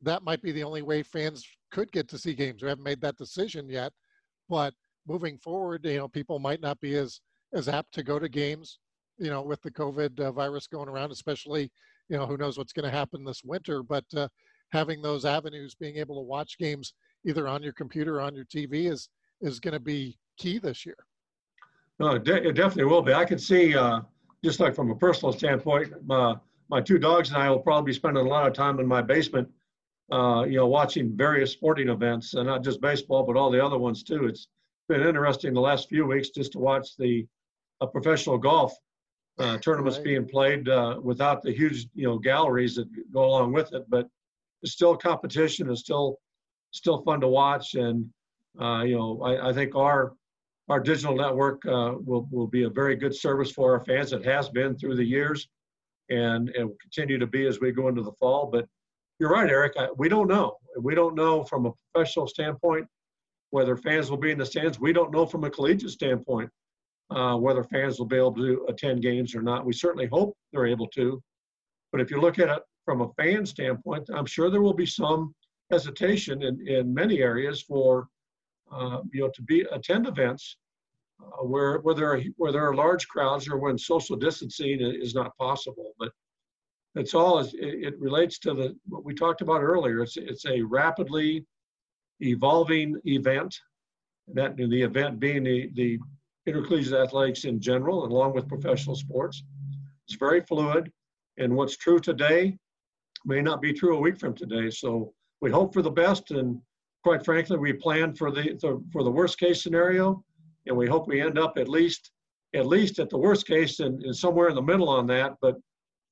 that 0.00 0.24
might 0.24 0.42
be 0.42 0.50
the 0.50 0.64
only 0.64 0.82
way 0.82 1.04
fans 1.04 1.46
could 1.70 1.92
get 1.92 2.08
to 2.08 2.18
see 2.18 2.34
games. 2.34 2.60
We 2.60 2.68
haven't 2.70 2.82
made 2.82 3.00
that 3.02 3.18
decision 3.18 3.68
yet, 3.68 3.92
but 4.48 4.74
moving 5.06 5.38
forward, 5.38 5.84
you 5.84 5.98
know, 5.98 6.08
people 6.08 6.38
might 6.38 6.60
not 6.60 6.80
be 6.80 6.94
as 6.94 7.20
as 7.54 7.68
apt 7.68 7.92
to 7.92 8.02
go 8.02 8.18
to 8.18 8.28
games, 8.28 8.78
you 9.18 9.28
know, 9.28 9.42
with 9.42 9.60
the 9.62 9.70
COVID 9.70 10.18
uh, 10.20 10.32
virus 10.32 10.66
going 10.66 10.88
around, 10.88 11.10
especially, 11.10 11.70
you 12.08 12.16
know, 12.16 12.24
who 12.24 12.38
knows 12.38 12.56
what's 12.56 12.72
going 12.72 12.90
to 12.90 12.96
happen 12.96 13.24
this 13.24 13.42
winter. 13.44 13.82
But 13.82 14.04
uh, 14.16 14.28
having 14.72 15.02
those 15.02 15.24
avenues, 15.24 15.74
being 15.74 15.96
able 15.96 16.16
to 16.16 16.26
watch 16.26 16.56
games 16.58 16.94
either 17.26 17.46
on 17.46 17.62
your 17.62 17.74
computer 17.74 18.16
or 18.16 18.20
on 18.22 18.34
your 18.34 18.46
TV 18.46 18.90
is 18.90 19.08
is 19.40 19.60
going 19.60 19.74
to 19.74 19.80
be 19.80 20.16
key 20.38 20.58
this 20.58 20.86
year. 20.86 20.96
No, 21.98 22.12
it, 22.12 22.24
de- 22.24 22.48
it 22.48 22.52
definitely 22.52 22.84
will 22.84 23.02
be. 23.02 23.12
I 23.12 23.24
can 23.24 23.38
see, 23.38 23.76
uh, 23.76 24.00
just 24.44 24.60
like 24.60 24.74
from 24.74 24.90
a 24.90 24.94
personal 24.94 25.32
standpoint, 25.32 25.92
my, 26.06 26.36
my 26.68 26.80
two 26.80 26.98
dogs 26.98 27.30
and 27.30 27.38
I 27.38 27.50
will 27.50 27.58
probably 27.58 27.90
be 27.90 27.94
spending 27.94 28.24
a 28.24 28.28
lot 28.28 28.46
of 28.46 28.54
time 28.54 28.80
in 28.80 28.86
my 28.86 29.02
basement, 29.02 29.48
uh, 30.10 30.44
you 30.48 30.56
know, 30.56 30.66
watching 30.66 31.16
various 31.16 31.52
sporting 31.52 31.88
events, 31.88 32.34
and 32.34 32.46
not 32.46 32.64
just 32.64 32.80
baseball, 32.80 33.24
but 33.24 33.36
all 33.36 33.50
the 33.50 33.64
other 33.64 33.78
ones 33.78 34.02
too. 34.02 34.26
It's 34.26 34.48
been 34.88 35.06
interesting 35.06 35.54
the 35.54 35.60
last 35.60 35.88
few 35.88 36.06
weeks 36.06 36.30
just 36.30 36.52
to 36.52 36.58
watch 36.58 36.96
the 36.98 37.26
uh, 37.80 37.86
professional 37.86 38.38
golf 38.38 38.74
uh, 39.38 39.58
tournaments 39.58 39.98
right. 39.98 40.04
being 40.04 40.28
played 40.28 40.68
uh, 40.68 40.98
without 41.02 41.42
the 41.42 41.52
huge, 41.52 41.86
you 41.94 42.06
know, 42.06 42.18
galleries 42.18 42.76
that 42.76 42.88
go 43.12 43.24
along 43.24 43.52
with 43.52 43.72
it. 43.72 43.84
But 43.88 44.08
it's 44.62 44.72
still 44.72 44.96
competition. 44.96 45.70
It's 45.70 45.80
still 45.80 46.18
still 46.72 47.02
fun 47.02 47.20
to 47.20 47.28
watch. 47.28 47.74
And 47.74 48.08
uh, 48.60 48.82
you 48.84 48.96
know, 48.96 49.20
I, 49.22 49.48
I, 49.48 49.52
think 49.52 49.74
our 49.74 50.12
our 50.68 50.80
digital 50.80 51.16
network 51.16 51.64
uh, 51.66 51.94
will 52.04 52.28
will 52.30 52.46
be 52.46 52.64
a 52.64 52.70
very 52.70 52.96
good 52.96 53.14
service 53.14 53.50
for 53.50 53.72
our 53.72 53.84
fans. 53.84 54.12
It 54.12 54.24
has 54.24 54.48
been 54.48 54.76
through 54.76 54.96
the 54.96 55.04
years, 55.04 55.48
and 56.10 56.50
it 56.50 56.64
will 56.64 56.76
continue 56.80 57.18
to 57.18 57.26
be 57.26 57.46
as 57.46 57.60
we 57.60 57.72
go 57.72 57.88
into 57.88 58.02
the 58.02 58.12
fall. 58.12 58.50
But 58.52 58.66
you're 59.18 59.30
right, 59.30 59.48
Eric. 59.48 59.72
I, 59.78 59.88
we 59.96 60.08
don't 60.08 60.28
know. 60.28 60.56
We 60.78 60.94
don't 60.94 61.14
know 61.14 61.44
from 61.44 61.66
a 61.66 61.72
professional 61.92 62.26
standpoint 62.26 62.86
whether 63.52 63.76
fans 63.76 64.10
will 64.10 64.16
be 64.16 64.30
in 64.30 64.38
the 64.38 64.46
stands. 64.46 64.80
We 64.80 64.92
don't 64.92 65.12
know 65.12 65.26
from 65.26 65.44
a 65.44 65.50
collegiate 65.50 65.90
standpoint 65.90 66.50
uh, 67.10 67.36
whether 67.36 67.62
fans 67.62 67.98
will 67.98 68.06
be 68.06 68.16
able 68.16 68.34
to 68.34 68.64
attend 68.68 69.02
games 69.02 69.34
or 69.34 69.42
not. 69.42 69.66
We 69.66 69.74
certainly 69.74 70.06
hope 70.06 70.34
they're 70.52 70.66
able 70.66 70.88
to. 70.88 71.22
But 71.92 72.00
if 72.00 72.10
you 72.10 72.18
look 72.18 72.38
at 72.38 72.48
it 72.48 72.62
from 72.86 73.02
a 73.02 73.12
fan 73.12 73.44
standpoint, 73.44 74.08
I'm 74.14 74.24
sure 74.24 74.48
there 74.50 74.62
will 74.62 74.72
be 74.72 74.86
some 74.86 75.34
hesitation 75.70 76.42
in, 76.42 76.66
in 76.66 76.94
many 76.94 77.18
areas 77.20 77.62
for 77.62 78.08
uh, 78.72 79.00
you 79.12 79.20
know 79.20 79.30
to 79.34 79.42
be 79.42 79.66
attend 79.70 80.06
events 80.06 80.56
uh, 81.22 81.44
where 81.44 81.80
where 81.80 81.94
there 81.94 82.10
are 82.14 82.22
where 82.38 82.52
there 82.52 82.66
are 82.66 82.74
large 82.74 83.06
crowds 83.06 83.46
or 83.48 83.58
when 83.58 83.76
social 83.76 84.16
distancing 84.16 84.80
is 84.80 85.14
not 85.14 85.36
possible. 85.36 85.92
But 85.98 86.10
it's 86.94 87.12
all 87.12 87.40
it, 87.40 87.50
it 87.52 88.00
relates 88.00 88.38
to 88.40 88.54
the 88.54 88.74
what 88.88 89.04
we 89.04 89.12
talked 89.12 89.42
about 89.42 89.62
earlier. 89.62 90.00
It's 90.00 90.16
it's 90.16 90.46
a 90.46 90.62
rapidly 90.62 91.44
evolving 92.22 93.00
event. 93.04 93.58
That 94.34 94.56
the 94.56 94.82
event 94.82 95.18
being 95.18 95.44
the 95.44 95.70
the 95.74 95.98
intercollegiate 96.46 96.94
athletics 96.94 97.44
in 97.44 97.60
general, 97.60 98.04
along 98.04 98.34
with 98.34 98.48
professional 98.48 98.96
sports. 98.96 99.44
It's 100.06 100.16
very 100.16 100.40
fluid, 100.40 100.90
and 101.38 101.54
what's 101.54 101.76
true 101.76 102.00
today 102.00 102.56
may 103.24 103.40
not 103.40 103.60
be 103.60 103.72
true 103.72 103.96
a 103.96 104.00
week 104.00 104.18
from 104.18 104.34
today. 104.34 104.70
So 104.70 105.12
we 105.40 105.50
hope 105.50 105.72
for 105.72 105.82
the 105.82 105.90
best, 105.90 106.30
and 106.30 106.60
quite 107.04 107.24
frankly, 107.24 107.58
we 107.58 107.72
plan 107.72 108.14
for 108.14 108.30
the, 108.30 108.42
the 108.60 108.82
for 108.92 109.02
the 109.02 109.10
worst 109.10 109.38
case 109.38 109.62
scenario, 109.62 110.24
and 110.66 110.76
we 110.76 110.86
hope 110.86 111.06
we 111.06 111.20
end 111.20 111.38
up 111.38 111.58
at 111.58 111.68
least 111.68 112.10
at 112.54 112.66
least 112.66 112.98
at 112.98 113.08
the 113.08 113.18
worst 113.18 113.46
case 113.46 113.80
and, 113.80 114.02
and 114.02 114.14
somewhere 114.14 114.48
in 114.48 114.54
the 114.54 114.62
middle 114.62 114.88
on 114.88 115.06
that. 115.06 115.36
But 115.40 115.56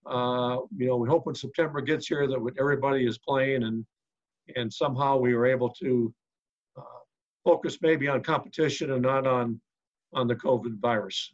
uh, 0.06 0.58
you 0.76 0.86
know, 0.86 0.96
we 0.96 1.08
hope 1.08 1.26
when 1.26 1.34
September 1.34 1.80
gets 1.80 2.06
here 2.06 2.26
that 2.26 2.54
everybody 2.58 3.06
is 3.06 3.18
playing 3.18 3.64
and 3.64 3.84
and 4.56 4.72
somehow 4.72 5.16
we 5.16 5.34
were 5.34 5.46
able 5.46 5.70
to 5.70 6.12
uh, 6.76 6.82
focus 7.44 7.78
maybe 7.82 8.08
on 8.08 8.22
competition 8.22 8.92
and 8.92 9.02
not 9.02 9.26
on 9.26 9.60
on 10.12 10.26
the 10.26 10.34
COVID 10.34 10.78
virus. 10.80 11.32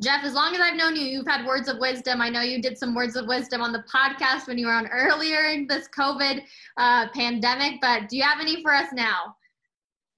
Jeff, 0.00 0.22
as 0.22 0.32
long 0.32 0.54
as 0.54 0.60
I've 0.60 0.76
known 0.76 0.94
you, 0.94 1.02
you've 1.02 1.26
had 1.26 1.44
words 1.44 1.68
of 1.68 1.78
wisdom. 1.78 2.20
I 2.20 2.28
know 2.28 2.40
you 2.40 2.62
did 2.62 2.78
some 2.78 2.94
words 2.94 3.16
of 3.16 3.26
wisdom 3.26 3.60
on 3.60 3.72
the 3.72 3.82
podcast 3.92 4.46
when 4.46 4.56
you 4.56 4.66
were 4.66 4.72
on 4.72 4.86
earlier 4.92 5.46
in 5.46 5.66
this 5.66 5.88
COVID 5.88 6.42
uh, 6.76 7.08
pandemic, 7.08 7.80
but 7.80 8.08
do 8.08 8.16
you 8.16 8.22
have 8.22 8.40
any 8.40 8.62
for 8.62 8.72
us 8.72 8.92
now? 8.92 9.34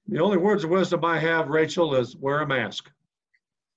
The 0.08 0.20
only 0.20 0.36
words 0.36 0.64
of 0.64 0.70
wisdom 0.70 1.04
I 1.04 1.18
have, 1.18 1.48
Rachel, 1.48 1.94
is 1.94 2.16
wear 2.16 2.40
a 2.40 2.46
mask. 2.46 2.90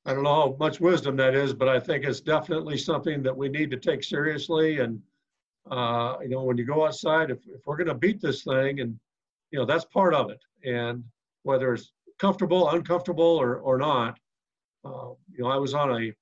I 0.06 0.14
don't 0.14 0.24
know 0.24 0.34
how 0.34 0.56
much 0.60 0.82
wisdom 0.82 1.16
that 1.18 1.36
is, 1.36 1.54
but 1.54 1.70
I 1.70 1.80
think 1.80 2.04
it's 2.04 2.20
definitely 2.20 2.78
something 2.78 3.24
that 3.24 3.36
we 3.36 3.48
need 3.48 3.72
to 3.72 3.78
take 3.78 4.04
seriously. 4.04 4.80
And, 4.80 5.02
uh, 5.70 6.18
you 6.22 6.30
know, 6.30 6.44
when 6.44 6.58
you 6.58 6.66
go 6.66 6.86
outside, 6.86 7.32
if, 7.32 7.40
if 7.48 7.66
we're 7.66 7.78
going 7.78 7.88
to 7.88 7.94
beat 7.94 8.22
this 8.22 8.44
thing, 8.44 8.80
and, 8.80 9.00
you 9.52 9.60
know, 9.60 9.66
that's 9.66 9.86
part 9.86 10.14
of 10.14 10.30
it. 10.30 10.42
And 10.66 11.04
whether 11.44 11.74
it's 11.74 11.92
comfortable, 12.20 12.70
uncomfortable, 12.70 13.24
or, 13.24 13.58
or 13.58 13.78
not, 13.78 14.20
uh, 14.86 15.12
you 15.32 15.44
know, 15.44 15.48
I 15.48 15.58
was 15.58 15.74
on 15.74 15.92
a, 15.92 16.14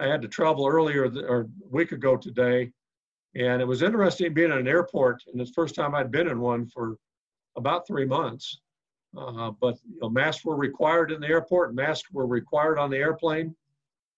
I 0.00 0.06
had 0.06 0.22
to 0.22 0.28
travel 0.28 0.66
earlier 0.66 1.08
th- 1.08 1.24
or 1.28 1.40
a 1.42 1.68
week 1.70 1.92
ago 1.92 2.16
today, 2.16 2.70
and 3.34 3.60
it 3.60 3.66
was 3.66 3.82
interesting 3.82 4.34
being 4.34 4.52
in 4.52 4.58
an 4.58 4.68
airport. 4.68 5.22
And 5.26 5.40
it's 5.40 5.50
the 5.50 5.54
first 5.54 5.74
time 5.74 5.94
I'd 5.94 6.10
been 6.10 6.28
in 6.28 6.40
one 6.40 6.66
for 6.66 6.96
about 7.56 7.86
three 7.86 8.06
months. 8.06 8.60
Uh, 9.16 9.50
but 9.60 9.76
you 9.88 9.98
know, 10.02 10.10
masks 10.10 10.44
were 10.44 10.56
required 10.56 11.10
in 11.10 11.20
the 11.20 11.26
airport. 11.26 11.74
Masks 11.74 12.10
were 12.12 12.26
required 12.26 12.78
on 12.78 12.90
the 12.90 12.96
airplane, 12.96 13.54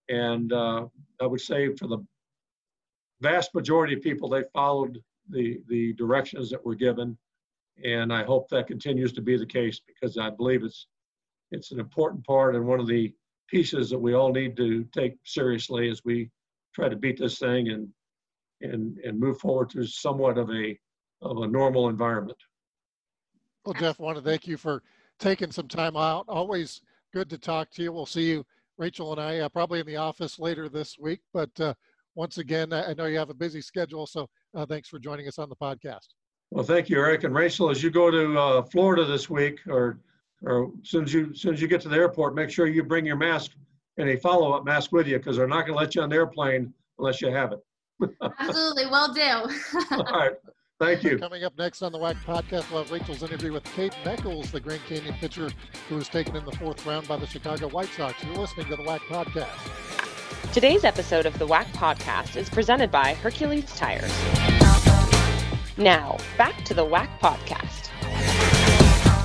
and 0.09 0.51
uh, 0.51 0.85
I 1.21 1.25
would 1.25 1.39
say 1.39 1.73
for 1.75 1.87
the 1.87 1.99
vast 3.21 3.53
majority 3.55 3.93
of 3.93 4.01
people, 4.01 4.29
they 4.29 4.43
followed 4.53 4.99
the 5.29 5.61
the 5.67 5.93
directions 5.93 6.49
that 6.49 6.65
were 6.65 6.75
given, 6.75 7.17
and 7.83 8.11
I 8.13 8.23
hope 8.23 8.49
that 8.49 8.67
continues 8.67 9.13
to 9.13 9.21
be 9.21 9.37
the 9.37 9.45
case 9.45 9.79
because 9.85 10.17
I 10.17 10.29
believe 10.29 10.63
it's 10.63 10.87
it's 11.51 11.71
an 11.71 11.79
important 11.79 12.25
part 12.25 12.55
and 12.55 12.65
one 12.65 12.79
of 12.79 12.87
the 12.87 13.13
pieces 13.49 13.89
that 13.89 13.99
we 13.99 14.13
all 14.13 14.31
need 14.31 14.55
to 14.57 14.85
take 14.93 15.17
seriously 15.25 15.89
as 15.89 16.01
we 16.05 16.29
try 16.73 16.87
to 16.87 16.95
beat 16.95 17.19
this 17.19 17.37
thing 17.37 17.69
and 17.69 17.89
and 18.61 18.97
and 18.99 19.19
move 19.19 19.39
forward 19.39 19.69
to 19.71 19.85
somewhat 19.85 20.37
of 20.37 20.49
a 20.49 20.77
of 21.21 21.37
a 21.37 21.47
normal 21.47 21.89
environment. 21.89 22.37
Well, 23.65 23.73
Jeff, 23.73 23.99
I 23.99 24.03
want 24.03 24.17
to 24.17 24.23
thank 24.23 24.47
you 24.47 24.57
for 24.57 24.81
taking 25.19 25.51
some 25.51 25.67
time 25.67 25.95
out. 25.95 26.25
Always 26.27 26.81
good 27.13 27.29
to 27.29 27.37
talk 27.37 27.69
to 27.71 27.83
you. 27.83 27.91
We'll 27.91 28.07
see 28.07 28.29
you, 28.31 28.45
Rachel 28.77 29.11
and 29.11 29.21
I, 29.21 29.39
uh, 29.39 29.49
probably 29.49 29.79
in 29.79 29.85
the 29.85 29.97
office 29.97 30.39
later 30.39 30.67
this 30.67 30.97
week. 30.97 31.19
But 31.31 31.51
uh, 31.59 31.75
once 32.15 32.37
again, 32.37 32.73
I 32.73 32.93
know 32.93 33.05
you 33.05 33.17
have 33.17 33.29
a 33.29 33.35
busy 33.35 33.61
schedule, 33.61 34.05
so 34.05 34.27
uh, 34.55 34.65
thanks 34.65 34.89
for 34.89 34.99
joining 34.99 35.27
us 35.27 35.39
on 35.39 35.49
the 35.49 35.55
podcast. 35.55 36.07
Well, 36.51 36.65
thank 36.65 36.89
you, 36.89 36.97
Eric 36.97 37.23
and 37.23 37.33
Rachel. 37.33 37.69
As 37.69 37.81
you 37.81 37.89
go 37.89 38.11
to 38.11 38.37
uh, 38.37 38.61
Florida 38.63 39.05
this 39.05 39.29
week, 39.29 39.59
or 39.67 39.99
or 40.43 40.71
as 40.81 40.89
soon 40.89 41.03
as 41.05 41.13
you 41.13 41.29
as 41.31 41.39
soon 41.39 41.53
as 41.53 41.61
you 41.61 41.67
get 41.67 41.81
to 41.81 41.89
the 41.89 41.95
airport, 41.95 42.35
make 42.35 42.49
sure 42.49 42.67
you 42.67 42.83
bring 42.83 43.05
your 43.05 43.15
mask 43.15 43.51
and 43.97 44.09
a 44.09 44.17
follow-up 44.17 44.65
mask 44.65 44.91
with 44.91 45.07
you 45.07 45.17
because 45.17 45.37
they're 45.37 45.47
not 45.47 45.65
going 45.65 45.73
to 45.73 45.79
let 45.79 45.95
you 45.95 46.01
on 46.01 46.09
the 46.09 46.15
airplane 46.15 46.73
unless 46.99 47.21
you 47.21 47.29
have 47.29 47.53
it. 47.53 47.59
Absolutely, 48.39 48.85
will 48.87 49.13
do. 49.13 49.21
All 49.91 50.03
right. 50.03 50.31
Thank 50.79 51.03
you. 51.03 51.19
Coming 51.19 51.43
up 51.43 51.55
next 51.59 51.83
on 51.83 51.91
the 51.91 51.99
WAC 51.99 52.15
podcast, 52.23 52.71
we'll 52.71 52.81
have 52.81 52.91
Rachel's 52.91 53.21
interview 53.21 53.53
with 53.53 53.63
Kade 53.65 53.93
Mechals, 54.03 54.49
the 54.49 54.59
Grand 54.59 54.81
Canyon 54.87 55.13
pitcher 55.19 55.51
who 55.87 55.95
was 55.95 56.09
taken 56.09 56.35
in 56.35 56.43
the 56.43 56.53
fourth 56.53 56.83
round 56.87 57.07
by 57.07 57.17
the 57.17 57.27
Chicago 57.27 57.69
White 57.69 57.89
Sox. 57.89 58.23
You're 58.23 58.33
listening 58.33 58.65
to 58.65 58.75
the 58.77 58.83
WAC 58.83 59.01
podcast. 59.01 60.00
Today's 60.53 60.83
episode 60.83 61.25
of 61.25 61.37
the 61.39 61.47
WAC 61.47 61.65
podcast 61.73 62.35
is 62.35 62.49
presented 62.49 62.91
by 62.91 63.13
Hercules 63.15 63.65
Tires. 63.75 64.11
Now, 65.77 66.17
back 66.37 66.63
to 66.65 66.73
the 66.73 66.85
WAC 66.85 67.07
podcast. 67.19 67.89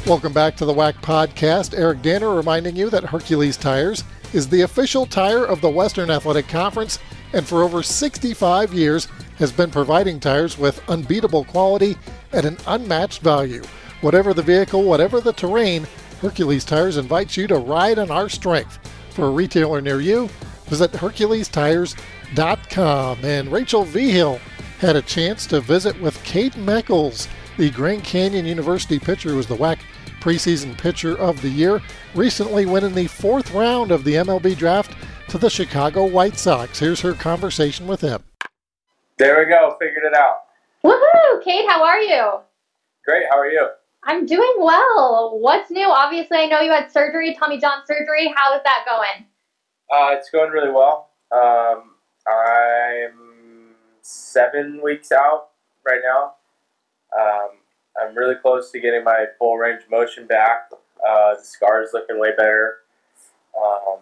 Welcome 0.06 0.32
back 0.32 0.56
to 0.56 0.64
the 0.64 0.72
WAC 0.72 0.94
podcast. 1.02 1.76
Eric 1.76 2.02
Danner 2.02 2.34
reminding 2.34 2.76
you 2.76 2.90
that 2.90 3.04
Hercules 3.04 3.56
Tires 3.56 4.04
is 4.32 4.48
the 4.48 4.62
official 4.62 5.04
tire 5.04 5.44
of 5.44 5.60
the 5.60 5.68
Western 5.68 6.10
Athletic 6.10 6.48
Conference 6.48 6.98
and 7.32 7.46
for 7.46 7.62
over 7.62 7.82
65 7.82 8.72
years 8.72 9.08
has 9.38 9.52
been 9.52 9.70
providing 9.70 10.20
tires 10.20 10.56
with 10.56 10.82
unbeatable 10.88 11.44
quality 11.44 11.96
at 12.32 12.44
an 12.44 12.56
unmatched 12.66 13.20
value. 13.20 13.62
Whatever 14.00 14.32
the 14.32 14.42
vehicle, 14.42 14.82
whatever 14.84 15.20
the 15.20 15.32
terrain, 15.32 15.86
Hercules 16.20 16.64
Tires 16.64 16.96
invites 16.96 17.36
you 17.36 17.46
to 17.48 17.56
ride 17.56 17.98
on 17.98 18.10
our 18.10 18.28
strength. 18.28 18.78
For 19.10 19.26
a 19.26 19.30
retailer 19.30 19.80
near 19.80 20.00
you, 20.00 20.28
visit 20.66 20.92
HerculesTires.com. 20.92 23.24
And 23.24 23.50
Rachel 23.50 23.84
Vigil 23.84 24.40
had 24.78 24.96
a 24.96 25.02
chance 25.02 25.46
to 25.46 25.60
visit 25.60 26.00
with 26.00 26.22
Kade 26.24 26.54
Mechals, 26.54 27.28
the 27.56 27.70
Grand 27.70 28.04
Canyon 28.04 28.46
University 28.46 28.98
pitcher 28.98 29.30
who 29.30 29.36
was 29.36 29.46
the 29.46 29.56
WAC 29.56 29.78
preseason 30.20 30.76
pitcher 30.76 31.16
of 31.18 31.40
the 31.40 31.48
year, 31.48 31.80
recently 32.14 32.66
winning 32.66 32.94
the 32.94 33.06
fourth 33.06 33.52
round 33.52 33.90
of 33.90 34.04
the 34.04 34.14
MLB 34.14 34.56
draft 34.56 34.94
to 35.28 35.38
the 35.38 35.48
Chicago 35.48 36.04
White 36.04 36.36
Sox. 36.36 36.78
Here's 36.78 37.00
her 37.00 37.14
conversation 37.14 37.86
with 37.86 38.00
him. 38.00 38.22
There 39.18 39.38
we 39.38 39.46
go. 39.46 39.76
Figured 39.80 40.04
it 40.04 40.16
out. 40.16 40.42
Woohoo! 40.84 41.42
Kade, 41.44 41.66
how 41.68 41.82
are 41.82 42.00
you? 42.00 42.40
Great. 43.04 43.24
How 43.30 43.38
are 43.38 43.48
you? 43.48 43.68
I'm 44.02 44.26
doing 44.26 44.54
well. 44.58 45.38
What's 45.40 45.70
new? 45.70 45.88
Obviously, 45.88 46.38
I 46.38 46.46
know 46.46 46.60
you 46.60 46.70
had 46.70 46.92
surgery, 46.92 47.34
Tommy 47.38 47.58
John 47.58 47.78
surgery. 47.86 48.32
How 48.36 48.54
is 48.54 48.60
that 48.64 48.84
going? 48.88 49.26
Uh, 49.90 50.10
it's 50.12 50.30
going 50.30 50.50
really 50.50 50.70
well. 50.70 51.10
Um, 51.32 51.94
I'm 52.26 53.74
seven 54.02 54.80
weeks 54.82 55.12
out 55.12 55.48
right 55.86 56.00
now. 56.04 56.34
Um, 57.16 57.50
I'm 58.00 58.16
really 58.16 58.34
close 58.34 58.70
to 58.72 58.80
getting 58.80 59.04
my 59.04 59.26
full 59.38 59.56
range 59.56 59.82
of 59.84 59.90
motion 59.90 60.26
back. 60.26 60.70
Uh, 60.72 61.34
the 61.36 61.42
scar's 61.42 61.90
looking 61.92 62.18
way 62.18 62.30
better. 62.36 62.78
Um, 63.56 63.98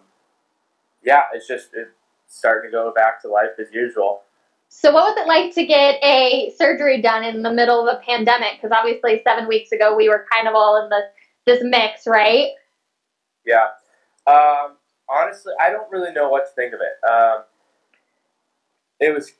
yeah, 1.03 1.23
it's 1.33 1.47
just 1.47 1.69
it's 1.73 1.91
starting 2.27 2.71
to 2.71 2.75
go 2.75 2.91
back 2.93 3.21
to 3.21 3.27
life 3.27 3.51
as 3.59 3.67
usual. 3.71 4.21
So, 4.69 4.91
what 4.91 5.15
was 5.15 5.23
it 5.23 5.27
like 5.27 5.53
to 5.55 5.65
get 5.65 6.03
a 6.03 6.53
surgery 6.57 7.01
done 7.01 7.23
in 7.23 7.43
the 7.43 7.53
middle 7.53 7.87
of 7.87 7.95
a 7.95 8.01
pandemic? 8.01 8.59
Because 8.61 8.75
obviously, 8.75 9.21
seven 9.25 9.47
weeks 9.47 9.71
ago, 9.71 9.95
we 9.95 10.09
were 10.09 10.25
kind 10.31 10.47
of 10.47 10.55
all 10.55 10.83
in 10.83 10.89
the 10.89 11.01
this 11.45 11.63
mix, 11.63 12.07
right? 12.07 12.49
Yeah. 13.45 13.67
Um, 14.27 14.77
honestly, 15.09 15.53
I 15.59 15.69
don't 15.69 15.91
really 15.91 16.11
know 16.11 16.29
what 16.29 16.45
to 16.45 16.51
think 16.55 16.73
of 16.73 16.79
it. 16.81 17.07
Um, 17.07 17.43
it 18.99 19.13
was, 19.13 19.31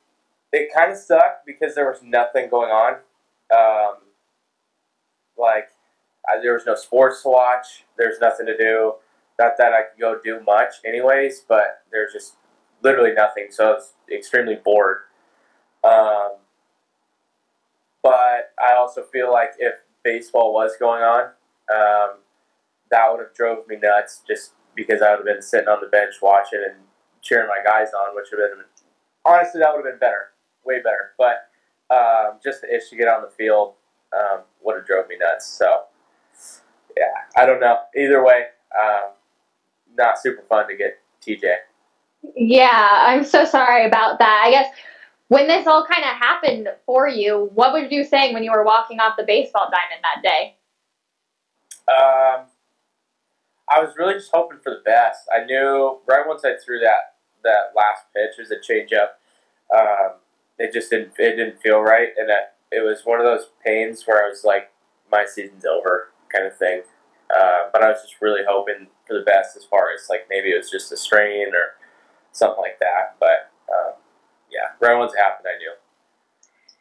it 0.52 0.70
kind 0.74 0.92
of 0.92 0.98
sucked 0.98 1.46
because 1.46 1.74
there 1.74 1.90
was 1.90 2.00
nothing 2.02 2.48
going 2.50 2.70
on. 2.70 2.94
Um, 3.54 3.96
like, 5.38 5.70
I, 6.28 6.40
there 6.40 6.54
was 6.54 6.66
no 6.66 6.74
sports 6.74 7.22
to 7.22 7.28
watch. 7.28 7.84
There's 7.96 8.20
nothing 8.20 8.46
to 8.46 8.56
do. 8.56 8.94
Not 9.38 9.52
that 9.58 9.72
I 9.72 9.82
could 9.82 10.00
go 10.00 10.18
do 10.22 10.40
much, 10.44 10.74
anyways. 10.84 11.44
But 11.48 11.82
there's 11.90 12.12
just 12.12 12.36
literally 12.82 13.12
nothing. 13.12 13.48
So 13.50 13.70
I 13.70 13.72
was 13.74 13.92
extremely 14.12 14.56
bored. 14.56 14.98
Um, 15.84 16.32
but 18.02 18.52
I 18.58 18.74
also 18.76 19.02
feel 19.02 19.32
like 19.32 19.50
if 19.58 19.74
baseball 20.04 20.52
was 20.52 20.72
going 20.78 21.02
on, 21.02 21.30
um, 21.74 22.18
that 22.90 23.10
would 23.10 23.20
have 23.20 23.34
drove 23.34 23.66
me 23.66 23.76
nuts 23.82 24.22
just 24.26 24.52
because 24.76 25.02
I 25.02 25.10
would 25.10 25.18
have 25.18 25.26
been 25.26 25.42
sitting 25.42 25.68
on 25.68 25.80
the 25.80 25.88
bench 25.88 26.14
watching 26.22 26.62
and 26.64 26.76
cheering 27.22 27.48
my 27.48 27.58
guys 27.64 27.88
on, 27.92 28.14
which 28.14 28.26
would 28.30 28.40
have 28.40 28.58
been 28.58 28.66
honestly 29.24 29.60
that 29.60 29.74
would 29.74 29.84
have 29.84 29.92
been 29.92 29.98
better, 29.98 30.30
way 30.64 30.80
better. 30.82 31.12
But 31.18 31.48
um, 31.90 32.38
just 32.42 32.60
the 32.60 32.74
itch 32.74 32.90
to 32.90 32.96
get 32.96 33.08
on 33.08 33.22
the 33.22 33.30
field 33.30 33.74
um, 34.14 34.40
would 34.62 34.76
have 34.76 34.86
drove 34.86 35.08
me 35.08 35.16
nuts. 35.18 35.46
So 35.48 35.84
yeah, 36.96 37.04
I 37.36 37.46
don't 37.46 37.60
know. 37.60 37.78
Either 37.96 38.24
way, 38.24 38.46
um, 38.80 39.10
not 39.96 40.18
super 40.18 40.42
fun 40.48 40.68
to 40.68 40.76
get 40.76 40.98
TJ. 41.22 41.42
Yeah, 42.34 43.04
I'm 43.06 43.24
so 43.24 43.44
sorry 43.44 43.86
about 43.86 44.18
that. 44.18 44.42
I 44.44 44.50
guess 44.50 44.68
when 45.28 45.46
this 45.48 45.66
all 45.66 45.84
kind 45.84 46.04
of 46.04 46.16
happened 46.16 46.68
for 46.84 47.08
you, 47.08 47.50
what 47.54 47.72
were 47.72 47.86
you 47.86 48.04
saying 48.04 48.34
when 48.34 48.44
you 48.44 48.52
were 48.52 48.64
walking 48.64 49.00
off 49.00 49.16
the 49.16 49.24
baseball 49.24 49.70
diamond 49.70 50.02
that 50.02 50.22
day? 50.22 50.56
Um, 51.88 52.46
I 53.68 53.80
was 53.80 53.94
really 53.98 54.14
just 54.14 54.30
hoping 54.32 54.58
for 54.62 54.70
the 54.70 54.82
best. 54.84 55.20
I 55.34 55.44
knew 55.44 55.98
right 56.06 56.26
once 56.26 56.44
I 56.44 56.54
threw 56.64 56.78
that 56.80 57.16
that 57.42 57.72
last 57.76 58.04
pitch 58.14 58.38
was 58.38 58.50
a 58.50 58.56
changeup. 58.56 59.18
Um, 59.74 60.18
it 60.58 60.72
just 60.72 60.90
didn't 60.90 61.12
it 61.18 61.36
didn't 61.36 61.60
feel 61.60 61.80
right, 61.80 62.10
and 62.16 62.30
it, 62.30 62.76
it 62.78 62.84
was 62.84 63.02
one 63.04 63.20
of 63.20 63.26
those 63.26 63.50
pains 63.64 64.04
where 64.06 64.24
I 64.24 64.28
was 64.28 64.44
like, 64.44 64.72
my 65.10 65.24
season's 65.24 65.64
over, 65.64 66.10
kind 66.32 66.46
of 66.46 66.56
thing. 66.56 66.82
Uh, 67.30 67.70
but 67.72 67.82
I 67.82 67.88
was 67.88 68.02
just 68.02 68.20
really 68.20 68.42
hoping 68.48 68.86
for 69.06 69.14
the 69.14 69.24
best 69.24 69.56
as 69.56 69.64
far 69.64 69.88
as 69.92 70.08
like 70.08 70.26
maybe 70.30 70.50
it 70.50 70.56
was 70.56 70.70
just 70.70 70.92
a 70.92 70.96
strain 70.96 71.48
or 71.48 71.74
something 72.32 72.60
like 72.60 72.78
that. 72.80 73.16
But 73.18 73.50
um, 73.72 73.94
yeah, 74.50 74.74
right 74.80 74.96
once 74.96 75.12
it 75.12 75.18
happened, 75.18 75.46
I 75.52 75.58
knew. 75.58 75.72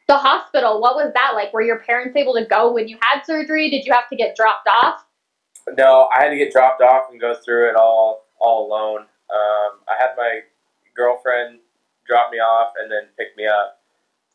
The 0.08 0.18
hospital, 0.18 0.80
what 0.80 0.96
was 0.96 1.12
that 1.16 1.32
like? 1.34 1.52
Were 1.52 1.64
your 1.64 1.80
parents 1.80 2.16
able 2.16 2.36
to 2.36 2.46
go 2.46 2.72
when 2.72 2.88
you 2.88 3.00
had 3.02 3.26
surgery? 3.26 3.72
Did 3.72 3.86
you 3.86 3.94
have 3.94 4.08
to 4.10 4.16
get 4.16 4.36
dropped 4.36 4.68
off? 4.68 5.04
No, 5.78 6.10
I 6.16 6.24
had 6.24 6.30
to 6.30 6.38
get 6.38 6.52
dropped 6.52 6.82
off 6.82 7.10
and 7.12 7.20
go 7.20 7.36
through 7.36 7.70
it 7.70 7.76
all 7.76 8.26
all 8.40 8.68
alone. 8.68 9.02
Um, 9.02 9.80
I 9.90 9.96
had 9.98 10.12
my 10.18 10.42
girlfriend 10.96 11.60
drop 12.08 12.32
me 12.32 12.38
off 12.38 12.74
and 12.80 12.92
then 12.92 13.10
pick 13.18 13.36
me 13.36 13.48
up, 13.48 13.82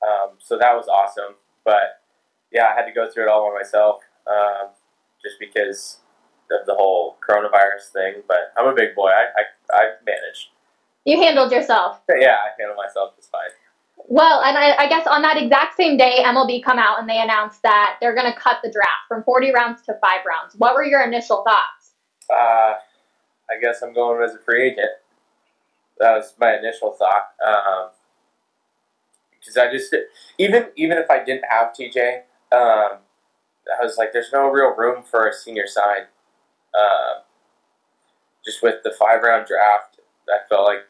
um, 0.06 0.30
so 0.38 0.58
that 0.58 0.74
was 0.74 0.88
awesome. 0.88 1.36
But 1.64 2.02
yeah, 2.52 2.66
I 2.66 2.74
had 2.74 2.86
to 2.86 2.92
go 2.92 3.08
through 3.10 3.24
it 3.24 3.28
all 3.28 3.50
by 3.50 3.58
myself, 3.58 4.02
um, 4.26 4.70
just 5.22 5.38
because 5.38 5.98
of 6.50 6.66
the 6.66 6.74
whole 6.74 7.16
coronavirus 7.26 7.92
thing. 7.92 8.22
But 8.26 8.52
I'm 8.56 8.66
a 8.66 8.74
big 8.74 8.94
boy. 8.94 9.08
I 9.10 9.26
I, 9.38 9.76
I 9.76 9.82
managed. 10.04 10.48
You 11.04 11.20
handled 11.20 11.52
yourself. 11.52 12.00
Yeah, 12.08 12.36
I 12.36 12.50
handled 12.58 12.76
myself 12.76 13.16
just 13.16 13.30
fine. 13.30 13.39
Well, 14.10 14.42
and 14.42 14.58
I, 14.58 14.74
I, 14.76 14.88
guess 14.88 15.06
on 15.06 15.22
that 15.22 15.36
exact 15.36 15.76
same 15.76 15.96
day, 15.96 16.18
MLB 16.24 16.64
come 16.64 16.80
out 16.80 16.98
and 16.98 17.08
they 17.08 17.20
announced 17.20 17.62
that 17.62 17.96
they're 18.00 18.14
going 18.14 18.30
to 18.30 18.36
cut 18.36 18.56
the 18.60 18.68
draft 18.68 19.06
from 19.06 19.22
40 19.22 19.52
rounds 19.52 19.82
to 19.82 19.94
five 20.00 20.26
rounds. 20.26 20.56
What 20.56 20.74
were 20.74 20.82
your 20.82 21.00
initial 21.00 21.44
thoughts? 21.44 21.92
Uh, 22.28 22.74
I 23.48 23.60
guess 23.62 23.82
I'm 23.82 23.94
going 23.94 24.20
as 24.20 24.34
a 24.34 24.40
free 24.40 24.64
agent. 24.64 24.90
That 26.00 26.16
was 26.16 26.34
my 26.40 26.56
initial 26.56 26.90
thought. 26.90 27.28
Because 29.38 29.56
um, 29.56 29.68
I 29.68 29.72
just 29.72 29.94
even 30.38 30.66
even 30.74 30.98
if 30.98 31.08
I 31.08 31.22
didn't 31.22 31.44
have 31.48 31.72
TJ, 31.72 32.22
um, 32.50 32.98
I 33.80 33.84
was 33.84 33.96
like, 33.96 34.12
there's 34.12 34.32
no 34.32 34.50
real 34.50 34.74
room 34.76 35.04
for 35.08 35.28
a 35.28 35.32
senior 35.32 35.68
sign. 35.68 36.06
Uh, 36.74 37.20
just 38.44 38.60
with 38.60 38.82
the 38.82 38.90
five 38.98 39.22
round 39.22 39.46
draft, 39.46 40.00
I 40.28 40.48
felt 40.48 40.66
like 40.66 40.89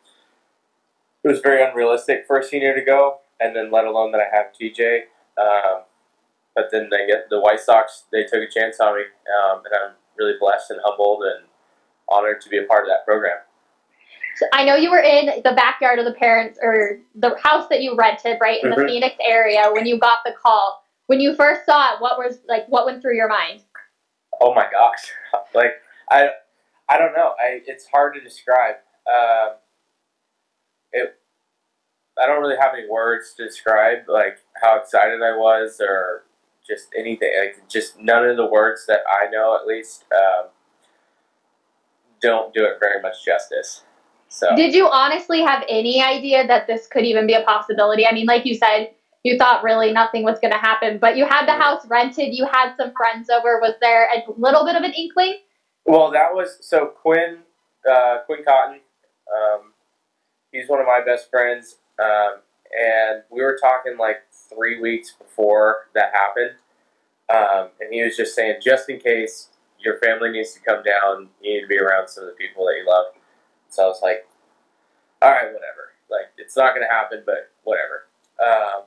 it 1.24 1.28
was 1.28 1.40
very 1.40 1.62
unrealistic 1.62 2.24
for 2.26 2.38
a 2.38 2.44
senior 2.44 2.74
to 2.74 2.84
go, 2.84 3.18
and 3.40 3.54
then 3.54 3.70
let 3.70 3.84
alone 3.84 4.12
that 4.12 4.20
I 4.20 4.36
have 4.36 4.46
TJ. 4.58 5.02
Um, 5.38 5.82
but 6.54 6.66
then 6.72 6.88
they 6.90 7.06
get 7.06 7.28
the 7.30 7.40
White 7.40 7.60
Sox. 7.60 8.04
They 8.12 8.24
took 8.24 8.42
a 8.42 8.50
chance 8.50 8.80
on 8.80 8.96
me, 8.96 9.02
um, 9.02 9.62
and 9.64 9.74
I'm 9.74 9.94
really 10.18 10.34
blessed 10.40 10.70
and 10.70 10.80
humbled 10.84 11.22
and 11.22 11.46
honored 12.08 12.40
to 12.42 12.48
be 12.48 12.58
a 12.58 12.64
part 12.64 12.84
of 12.84 12.88
that 12.88 13.04
program. 13.04 13.38
So 14.36 14.46
I 14.52 14.64
know 14.64 14.74
you 14.74 14.90
were 14.90 15.00
in 15.00 15.42
the 15.44 15.52
backyard 15.52 15.98
of 15.98 16.04
the 16.04 16.14
parents 16.14 16.58
or 16.62 16.98
the 17.14 17.36
house 17.42 17.68
that 17.68 17.82
you 17.82 17.94
rented, 17.94 18.38
right 18.40 18.62
in 18.62 18.70
mm-hmm. 18.70 18.80
the 18.80 18.86
Phoenix 18.86 19.16
area 19.24 19.70
when 19.72 19.86
you 19.86 19.98
got 19.98 20.18
the 20.24 20.32
call. 20.32 20.82
When 21.06 21.20
you 21.20 21.34
first 21.34 21.66
saw 21.66 21.94
it, 21.94 22.00
what 22.00 22.18
was 22.18 22.38
like? 22.48 22.66
What 22.68 22.86
went 22.86 23.02
through 23.02 23.16
your 23.16 23.28
mind? 23.28 23.62
Oh 24.40 24.54
my 24.54 24.66
gosh! 24.70 25.12
Like 25.54 25.72
I, 26.10 26.28
I 26.88 26.98
don't 26.98 27.12
know. 27.12 27.34
I 27.40 27.60
it's 27.66 27.86
hard 27.86 28.14
to 28.14 28.20
describe. 28.20 28.76
Um, 29.06 29.56
it 30.92 31.16
I 32.20 32.26
don't 32.26 32.40
really 32.40 32.56
have 32.60 32.74
any 32.74 32.88
words 32.88 33.32
to 33.36 33.46
describe 33.46 34.08
like 34.08 34.38
how 34.62 34.78
excited 34.78 35.22
I 35.22 35.36
was 35.36 35.80
or 35.80 36.24
just 36.66 36.88
anything 36.96 37.32
like 37.38 37.68
just 37.68 37.98
none 37.98 38.28
of 38.28 38.36
the 38.36 38.46
words 38.46 38.84
that 38.86 39.00
I 39.08 39.30
know 39.30 39.56
at 39.60 39.66
least 39.66 40.04
um, 40.14 40.48
don't 42.20 42.52
do 42.52 42.64
it 42.64 42.78
very 42.80 43.00
much 43.00 43.24
justice. 43.24 43.84
So 44.28 44.54
did 44.54 44.74
you 44.74 44.86
honestly 44.86 45.40
have 45.40 45.64
any 45.68 46.02
idea 46.02 46.46
that 46.46 46.66
this 46.66 46.86
could 46.86 47.04
even 47.04 47.26
be 47.26 47.34
a 47.34 47.42
possibility? 47.42 48.06
I 48.06 48.12
mean, 48.12 48.26
like 48.26 48.46
you 48.46 48.54
said, 48.54 48.90
you 49.24 49.36
thought 49.36 49.64
really 49.64 49.92
nothing 49.92 50.22
was 50.22 50.38
going 50.38 50.52
to 50.52 50.58
happen, 50.58 50.98
but 50.98 51.16
you 51.16 51.24
had 51.24 51.46
the 51.46 51.52
mm-hmm. 51.52 51.60
house 51.60 51.86
rented, 51.88 52.34
you 52.34 52.46
had 52.46 52.74
some 52.76 52.92
friends 52.96 53.28
over. 53.28 53.58
Was 53.60 53.74
there 53.80 54.08
a 54.08 54.30
little 54.38 54.64
bit 54.64 54.76
of 54.76 54.82
an 54.82 54.92
inkling? 54.92 55.38
Well, 55.84 56.10
that 56.12 56.32
was 56.32 56.58
so 56.60 56.86
Quinn 56.86 57.38
uh, 57.90 58.18
Quinn 58.26 58.44
Cotton. 58.44 58.80
Um, 59.34 59.72
he's 60.52 60.68
one 60.68 60.80
of 60.80 60.86
my 60.86 61.00
best 61.04 61.30
friends, 61.30 61.76
um, 62.02 62.40
and 62.78 63.22
we 63.30 63.42
were 63.42 63.58
talking 63.60 63.96
like 63.98 64.22
three 64.32 64.80
weeks 64.80 65.12
before 65.12 65.88
that 65.94 66.12
happened, 66.12 66.56
um, 67.28 67.70
and 67.80 67.92
he 67.92 68.02
was 68.02 68.16
just 68.16 68.34
saying, 68.34 68.56
just 68.62 68.88
in 68.88 68.98
case 68.98 69.48
your 69.78 69.98
family 69.98 70.30
needs 70.30 70.52
to 70.52 70.60
come 70.60 70.82
down, 70.82 71.28
you 71.40 71.54
need 71.54 71.60
to 71.62 71.66
be 71.66 71.78
around 71.78 72.08
some 72.08 72.24
of 72.24 72.30
the 72.30 72.36
people 72.36 72.66
that 72.66 72.76
you 72.76 72.86
love. 72.86 73.06
So 73.68 73.84
I 73.84 73.86
was 73.86 74.00
like, 74.02 74.26
all 75.22 75.30
right, 75.30 75.46
whatever. 75.46 75.92
Like 76.10 76.26
it's 76.36 76.56
not 76.56 76.74
going 76.74 76.86
to 76.86 76.92
happen, 76.92 77.22
but 77.24 77.50
whatever. 77.64 78.06
Um, 78.44 78.82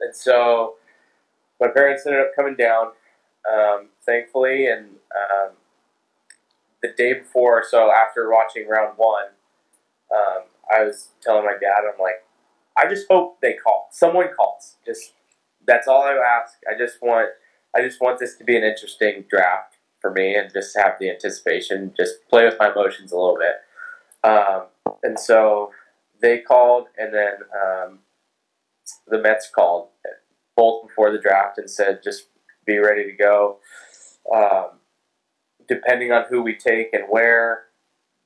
and 0.00 0.14
so 0.14 0.74
my 1.60 1.68
parents 1.68 2.06
ended 2.06 2.20
up 2.20 2.34
coming 2.34 2.56
down, 2.56 2.88
um, 3.50 3.88
thankfully, 4.04 4.66
and 4.66 4.86
um, 4.86 5.52
the 6.82 6.88
day 6.96 7.14
before, 7.14 7.64
so 7.68 7.92
after 7.92 8.30
watching 8.30 8.68
round 8.68 8.94
one, 8.96 9.28
um, 10.14 10.42
I 10.72 10.84
was 10.84 11.08
telling 11.22 11.44
my 11.44 11.52
dad, 11.60 11.82
I'm 11.82 12.00
like, 12.00 12.24
I 12.76 12.88
just 12.88 13.06
hope 13.08 13.40
they 13.40 13.54
call. 13.54 13.88
Someone 13.90 14.28
calls. 14.36 14.76
Just 14.84 15.12
that's 15.66 15.88
all 15.88 16.02
I 16.02 16.12
ask. 16.12 16.54
I 16.68 16.76
just 16.76 17.00
want 17.02 17.30
I 17.74 17.80
just 17.80 18.00
want 18.00 18.18
this 18.18 18.36
to 18.36 18.44
be 18.44 18.56
an 18.56 18.64
interesting 18.64 19.24
draft 19.28 19.76
for 20.00 20.12
me 20.12 20.34
and 20.34 20.52
just 20.52 20.76
have 20.76 20.94
the 21.00 21.10
anticipation, 21.10 21.92
just 21.96 22.28
play 22.28 22.44
with 22.44 22.56
my 22.58 22.70
emotions 22.70 23.10
a 23.10 23.16
little 23.16 23.38
bit. 23.38 24.28
Um, 24.28 24.66
and 25.02 25.18
so 25.18 25.70
they 26.20 26.38
called, 26.38 26.88
and 26.98 27.12
then 27.12 27.34
um, 27.54 27.98
the 29.08 29.18
Mets 29.18 29.50
called 29.50 29.88
both 30.56 30.86
before 30.86 31.10
the 31.10 31.18
draft 31.18 31.58
and 31.58 31.70
said, 31.70 32.00
just 32.04 32.28
be 32.66 32.78
ready 32.78 33.04
to 33.04 33.12
go. 33.12 33.58
Um, 34.32 34.78
depending 35.66 36.12
on 36.12 36.24
who 36.28 36.42
we 36.42 36.54
take 36.54 36.92
and 36.92 37.04
where, 37.08 37.64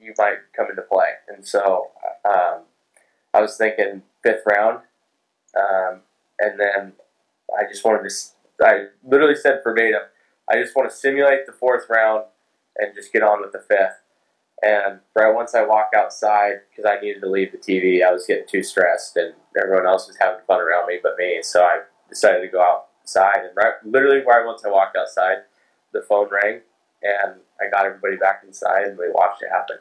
you 0.00 0.14
might 0.18 0.38
come 0.56 0.66
into 0.70 0.82
play. 0.82 1.10
And 1.28 1.46
so 1.46 1.90
um, 2.28 2.62
I 3.34 3.40
was 3.40 3.56
thinking 3.56 4.02
fifth 4.22 4.42
round, 4.46 4.80
um, 5.56 6.00
and 6.38 6.58
then 6.58 6.92
I 7.56 7.64
just 7.70 7.84
wanted 7.84 8.08
to. 8.08 8.14
I 8.64 8.86
literally 9.04 9.36
said 9.36 9.60
verbatim, 9.62 10.02
I 10.50 10.60
just 10.60 10.74
want 10.74 10.90
to 10.90 10.96
simulate 10.96 11.46
the 11.46 11.52
fourth 11.52 11.84
round 11.88 12.24
and 12.76 12.94
just 12.94 13.12
get 13.12 13.22
on 13.22 13.40
with 13.40 13.52
the 13.52 13.60
fifth. 13.60 14.00
And 14.62 15.00
right 15.14 15.32
once 15.32 15.54
I 15.54 15.64
walk 15.64 15.90
outside, 15.96 16.62
because 16.68 16.90
I 16.90 17.00
needed 17.00 17.20
to 17.20 17.30
leave 17.30 17.52
the 17.52 17.58
TV, 17.58 18.04
I 18.04 18.12
was 18.12 18.26
getting 18.26 18.46
too 18.48 18.62
stressed, 18.62 19.16
and 19.16 19.34
everyone 19.60 19.86
else 19.86 20.08
was 20.08 20.16
having 20.20 20.40
fun 20.46 20.60
around 20.60 20.88
me 20.88 20.98
but 21.02 21.16
me. 21.16 21.40
So 21.42 21.62
I 21.62 21.80
decided 22.08 22.40
to 22.40 22.48
go 22.48 22.60
outside, 22.60 23.44
and 23.44 23.56
right, 23.56 23.74
literally, 23.84 24.24
right 24.26 24.44
once 24.44 24.64
I 24.64 24.70
walked 24.70 24.96
outside, 24.96 25.38
the 25.92 26.02
phone 26.02 26.28
rang, 26.30 26.60
and 27.02 27.34
I 27.60 27.70
got 27.70 27.86
everybody 27.86 28.16
back 28.16 28.42
inside, 28.44 28.84
and 28.86 28.98
we 28.98 29.10
watched 29.12 29.42
it 29.42 29.50
happen. 29.50 29.76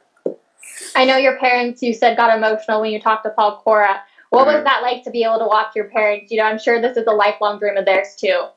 I 0.95 1.05
know 1.05 1.17
your 1.17 1.37
parents, 1.37 1.81
you 1.81 1.93
said, 1.93 2.17
got 2.17 2.35
emotional 2.35 2.81
when 2.81 2.91
you 2.91 2.99
talked 2.99 3.23
to 3.25 3.31
Paul 3.31 3.57
Cora. 3.57 4.01
What 4.29 4.45
was 4.45 4.63
that 4.63 4.81
like 4.81 5.03
to 5.03 5.11
be 5.11 5.23
able 5.23 5.39
to 5.39 5.45
watch 5.45 5.75
your 5.75 5.85
parents? 5.85 6.31
You 6.31 6.37
know, 6.37 6.43
I'm 6.43 6.59
sure 6.59 6.81
this 6.81 6.97
is 6.97 7.07
a 7.07 7.11
lifelong 7.11 7.59
dream 7.59 7.77
of 7.77 7.85
theirs 7.85 8.15
too. 8.17 8.47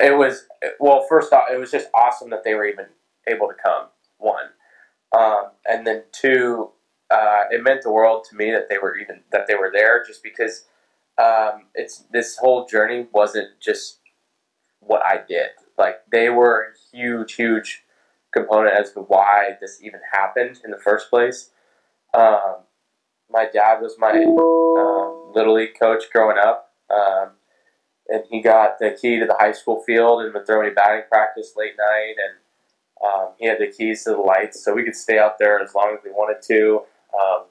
It 0.00 0.16
was 0.16 0.46
well. 0.78 1.04
First 1.08 1.32
off, 1.32 1.44
it 1.52 1.58
was 1.58 1.70
just 1.70 1.88
awesome 1.94 2.30
that 2.30 2.44
they 2.44 2.54
were 2.54 2.66
even 2.66 2.86
able 3.26 3.48
to 3.48 3.54
come. 3.54 3.86
One, 4.18 4.46
um, 5.16 5.50
and 5.66 5.86
then 5.86 6.02
two, 6.12 6.70
uh, 7.10 7.44
it 7.50 7.62
meant 7.62 7.82
the 7.82 7.92
world 7.92 8.26
to 8.30 8.36
me 8.36 8.50
that 8.50 8.68
they 8.68 8.78
were 8.78 8.96
even 8.96 9.20
that 9.32 9.46
they 9.46 9.54
were 9.54 9.70
there, 9.72 10.04
just 10.04 10.22
because 10.22 10.64
um, 11.18 11.66
it's 11.74 12.04
this 12.12 12.36
whole 12.36 12.66
journey 12.66 13.06
wasn't 13.12 13.48
just 13.60 13.98
what 14.80 15.02
I 15.04 15.20
did. 15.26 15.50
Like 15.78 15.96
they 16.10 16.28
were 16.28 16.68
a 16.72 16.96
huge, 16.96 17.34
huge 17.34 17.83
component 18.34 18.76
as 18.78 18.92
to 18.92 19.00
why 19.00 19.50
this 19.60 19.80
even 19.82 20.00
happened 20.12 20.60
in 20.64 20.70
the 20.70 20.78
first 20.78 21.08
place. 21.08 21.50
Um, 22.12 22.56
my 23.30 23.46
dad 23.52 23.80
was 23.80 23.96
my 23.98 24.12
um, 24.12 25.32
little 25.34 25.54
league 25.54 25.78
coach 25.80 26.04
growing 26.12 26.38
up, 26.38 26.72
um, 26.90 27.30
and 28.08 28.22
he 28.30 28.42
got 28.42 28.78
the 28.78 28.96
key 29.00 29.18
to 29.18 29.26
the 29.26 29.36
high 29.38 29.52
school 29.52 29.82
field 29.86 30.22
and 30.22 30.34
would 30.34 30.46
throw 30.46 30.62
me 30.62 30.70
batting 30.74 31.04
practice 31.08 31.54
late 31.56 31.74
night, 31.78 32.14
and 32.18 33.08
um, 33.08 33.32
he 33.38 33.46
had 33.46 33.58
the 33.58 33.66
keys 33.66 34.04
to 34.04 34.10
the 34.10 34.18
lights, 34.18 34.62
so 34.64 34.74
we 34.74 34.84
could 34.84 34.96
stay 34.96 35.18
out 35.18 35.38
there 35.38 35.60
as 35.60 35.74
long 35.74 35.96
as 35.96 36.04
we 36.04 36.10
wanted 36.10 36.42
to. 36.42 36.82
Um, 37.18 37.44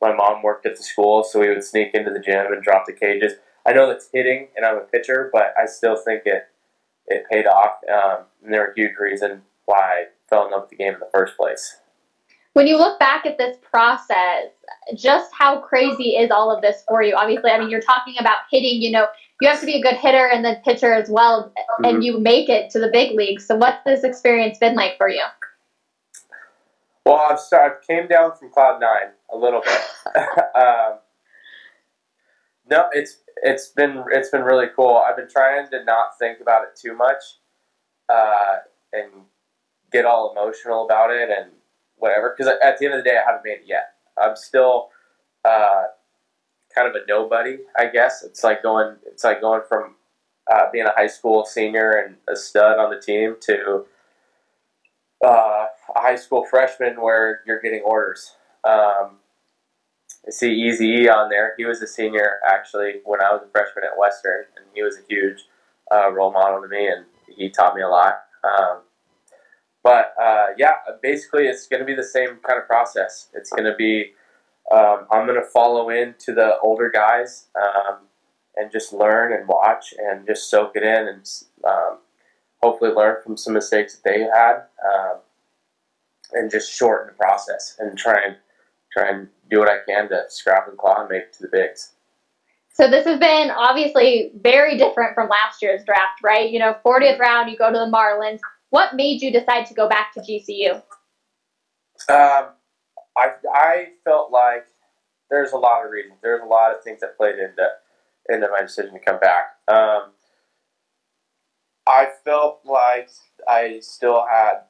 my 0.00 0.12
mom 0.14 0.42
worked 0.42 0.66
at 0.66 0.76
the 0.76 0.82
school, 0.82 1.24
so 1.24 1.40
we 1.40 1.48
would 1.48 1.64
sneak 1.64 1.94
into 1.94 2.10
the 2.10 2.20
gym 2.20 2.52
and 2.52 2.62
drop 2.62 2.86
the 2.86 2.92
cages. 2.92 3.34
I 3.66 3.72
know 3.72 3.86
that's 3.86 4.08
hitting, 4.12 4.48
and 4.56 4.64
I'm 4.64 4.76
a 4.76 4.80
pitcher, 4.80 5.30
but 5.32 5.54
I 5.60 5.66
still 5.66 5.96
think 5.96 6.22
it 6.24 6.48
it 7.06 7.24
paid 7.30 7.46
off, 7.46 7.72
um, 7.92 8.24
and 8.42 8.52
they're 8.52 8.70
a 8.70 8.74
huge 8.74 8.96
reason 8.98 9.42
why 9.66 9.78
I 9.78 10.04
fell 10.28 10.46
in 10.46 10.52
love 10.52 10.62
with 10.62 10.70
the 10.70 10.76
game 10.76 10.94
in 10.94 11.00
the 11.00 11.08
first 11.12 11.36
place. 11.36 11.76
When 12.54 12.66
you 12.68 12.76
look 12.76 13.00
back 13.00 13.26
at 13.26 13.36
this 13.36 13.56
process, 13.68 14.46
just 14.94 15.30
how 15.36 15.60
crazy 15.60 16.10
is 16.10 16.30
all 16.30 16.54
of 16.54 16.62
this 16.62 16.84
for 16.88 17.02
you? 17.02 17.14
Obviously, 17.16 17.50
I 17.50 17.58
mean, 17.58 17.68
you're 17.68 17.80
talking 17.80 18.14
about 18.20 18.38
hitting, 18.50 18.80
you 18.80 18.92
know, 18.92 19.06
you 19.40 19.48
have 19.48 19.58
to 19.60 19.66
be 19.66 19.74
a 19.74 19.82
good 19.82 19.96
hitter 19.96 20.28
and 20.28 20.44
then 20.44 20.56
pitcher 20.64 20.92
as 20.92 21.10
well, 21.10 21.52
mm-hmm. 21.56 21.84
and 21.84 22.04
you 22.04 22.20
make 22.20 22.48
it 22.48 22.70
to 22.70 22.78
the 22.78 22.88
big 22.92 23.16
leagues. 23.16 23.44
So, 23.44 23.56
what's 23.56 23.82
this 23.84 24.04
experience 24.04 24.58
been 24.58 24.76
like 24.76 24.96
for 24.96 25.08
you? 25.08 25.24
Well, 27.04 27.26
I've 27.28 27.40
started, 27.40 27.86
came 27.86 28.06
down 28.06 28.36
from 28.36 28.50
cloud 28.50 28.80
nine 28.80 29.12
a 29.32 29.36
little 29.36 29.60
bit. 29.60 30.14
um, 30.54 30.98
no, 32.70 32.88
it's 32.92 33.18
it's 33.42 33.68
been 33.68 34.04
it's 34.12 34.30
been 34.30 34.42
really 34.42 34.68
cool. 34.74 35.02
I've 35.06 35.16
been 35.16 35.28
trying 35.28 35.68
to 35.70 35.84
not 35.84 36.18
think 36.18 36.40
about 36.40 36.62
it 36.62 36.78
too 36.80 36.96
much, 36.96 37.22
uh, 38.08 38.56
and 38.92 39.10
get 39.94 40.04
all 40.04 40.32
emotional 40.32 40.84
about 40.84 41.10
it 41.10 41.30
and 41.30 41.52
whatever. 41.96 42.34
Because 42.36 42.52
at 42.62 42.78
the 42.78 42.84
end 42.84 42.94
of 42.94 43.02
the 43.02 43.08
day, 43.08 43.16
I 43.16 43.24
haven't 43.24 43.44
made 43.44 43.60
it 43.60 43.66
yet. 43.66 43.94
I'm 44.20 44.36
still 44.36 44.88
uh, 45.44 45.84
kind 46.74 46.88
of 46.88 46.94
a 46.94 47.06
nobody, 47.08 47.58
I 47.78 47.86
guess. 47.86 48.24
It's 48.24 48.42
like 48.42 48.62
going 48.62 48.96
it's 49.06 49.24
like 49.24 49.40
going 49.40 49.62
from 49.68 49.94
uh, 50.52 50.70
being 50.72 50.86
a 50.86 50.92
high 50.92 51.06
school 51.06 51.44
senior 51.44 51.92
and 51.92 52.16
a 52.28 52.36
stud 52.36 52.78
on 52.78 52.90
the 52.90 53.00
team 53.00 53.36
to 53.42 53.86
uh, 55.24 55.66
a 55.96 56.00
high 56.00 56.16
school 56.16 56.44
freshman 56.50 57.00
where 57.00 57.40
you're 57.46 57.60
getting 57.60 57.82
orders. 57.82 58.34
Um, 58.64 59.18
I 60.26 60.30
see 60.30 60.52
Easy 60.52 61.08
on 61.08 61.28
there. 61.28 61.54
He 61.56 61.64
was 61.64 61.82
a 61.82 61.86
senior 61.86 62.40
actually 62.46 63.00
when 63.04 63.20
I 63.20 63.30
was 63.32 63.42
a 63.46 63.50
freshman 63.50 63.84
at 63.84 63.98
Western, 63.98 64.44
and 64.56 64.64
he 64.74 64.82
was 64.82 64.96
a 64.96 65.02
huge 65.08 65.44
uh, 65.92 66.10
role 66.12 66.32
model 66.32 66.62
to 66.62 66.68
me, 66.68 66.86
and 66.88 67.04
he 67.28 67.50
taught 67.50 67.74
me 67.74 67.82
a 67.82 67.88
lot. 67.88 68.22
Um, 68.42 68.80
but 69.84 70.14
uh, 70.20 70.46
yeah, 70.56 70.72
basically, 71.02 71.44
it's 71.46 71.68
going 71.68 71.80
to 71.80 71.86
be 71.86 71.94
the 71.94 72.02
same 72.02 72.38
kind 72.42 72.58
of 72.58 72.66
process. 72.66 73.28
It's 73.34 73.50
going 73.50 73.70
to 73.70 73.76
be 73.76 74.12
um, 74.72 75.06
I'm 75.10 75.26
going 75.26 75.40
to 75.40 75.46
follow 75.46 75.90
in 75.90 76.14
to 76.20 76.32
the 76.32 76.58
older 76.60 76.90
guys 76.90 77.48
um, 77.54 77.98
and 78.56 78.72
just 78.72 78.92
learn 78.92 79.32
and 79.32 79.46
watch 79.46 79.92
and 79.98 80.26
just 80.26 80.50
soak 80.50 80.72
it 80.74 80.82
in 80.82 81.08
and 81.08 81.30
um, 81.68 81.98
hopefully 82.62 82.90
learn 82.90 83.16
from 83.22 83.36
some 83.36 83.52
mistakes 83.52 83.96
that 83.96 84.10
they 84.10 84.20
had 84.20 84.62
um, 84.90 85.18
and 86.32 86.50
just 86.50 86.72
shorten 86.72 87.08
the 87.08 87.22
process 87.22 87.76
and 87.78 87.98
try 87.98 88.18
and 88.24 88.36
try 88.90 89.10
and 89.10 89.28
do 89.50 89.58
what 89.58 89.68
I 89.68 89.78
can 89.86 90.08
to 90.08 90.22
scrap 90.28 90.66
and 90.68 90.78
claw 90.78 91.00
and 91.00 91.10
make 91.10 91.24
it 91.24 91.32
to 91.34 91.42
the 91.42 91.48
bigs. 91.48 91.92
So 92.72 92.90
this 92.90 93.06
has 93.06 93.20
been 93.20 93.50
obviously 93.50 94.32
very 94.40 94.78
different 94.78 95.14
from 95.14 95.28
last 95.28 95.62
year's 95.62 95.84
draft, 95.84 96.20
right? 96.24 96.50
You 96.50 96.58
know, 96.58 96.76
40th 96.84 97.18
round, 97.18 97.50
you 97.50 97.56
go 97.56 97.70
to 97.70 97.78
the 97.78 97.86
Marlins. 97.86 98.40
What 98.74 98.96
made 98.96 99.22
you 99.22 99.30
decide 99.30 99.66
to 99.66 99.74
go 99.74 99.88
back 99.88 100.12
to 100.14 100.20
GCU? 100.20 100.74
Um, 102.08 102.54
I 103.16 103.28
I 103.54 103.86
felt 104.02 104.32
like 104.32 104.66
there's 105.30 105.52
a 105.52 105.56
lot 105.56 105.84
of 105.84 105.92
reasons. 105.92 106.16
There's 106.20 106.42
a 106.42 106.46
lot 106.46 106.74
of 106.74 106.82
things 106.82 107.00
that 107.00 107.16
played 107.16 107.36
into 107.36 107.68
into 108.28 108.48
my 108.50 108.62
decision 108.62 108.94
to 108.94 108.98
come 108.98 109.20
back. 109.20 109.54
Um, 109.68 110.10
I 111.86 112.08
felt 112.24 112.62
like 112.64 113.10
I 113.46 113.78
still 113.80 114.26
had 114.28 114.62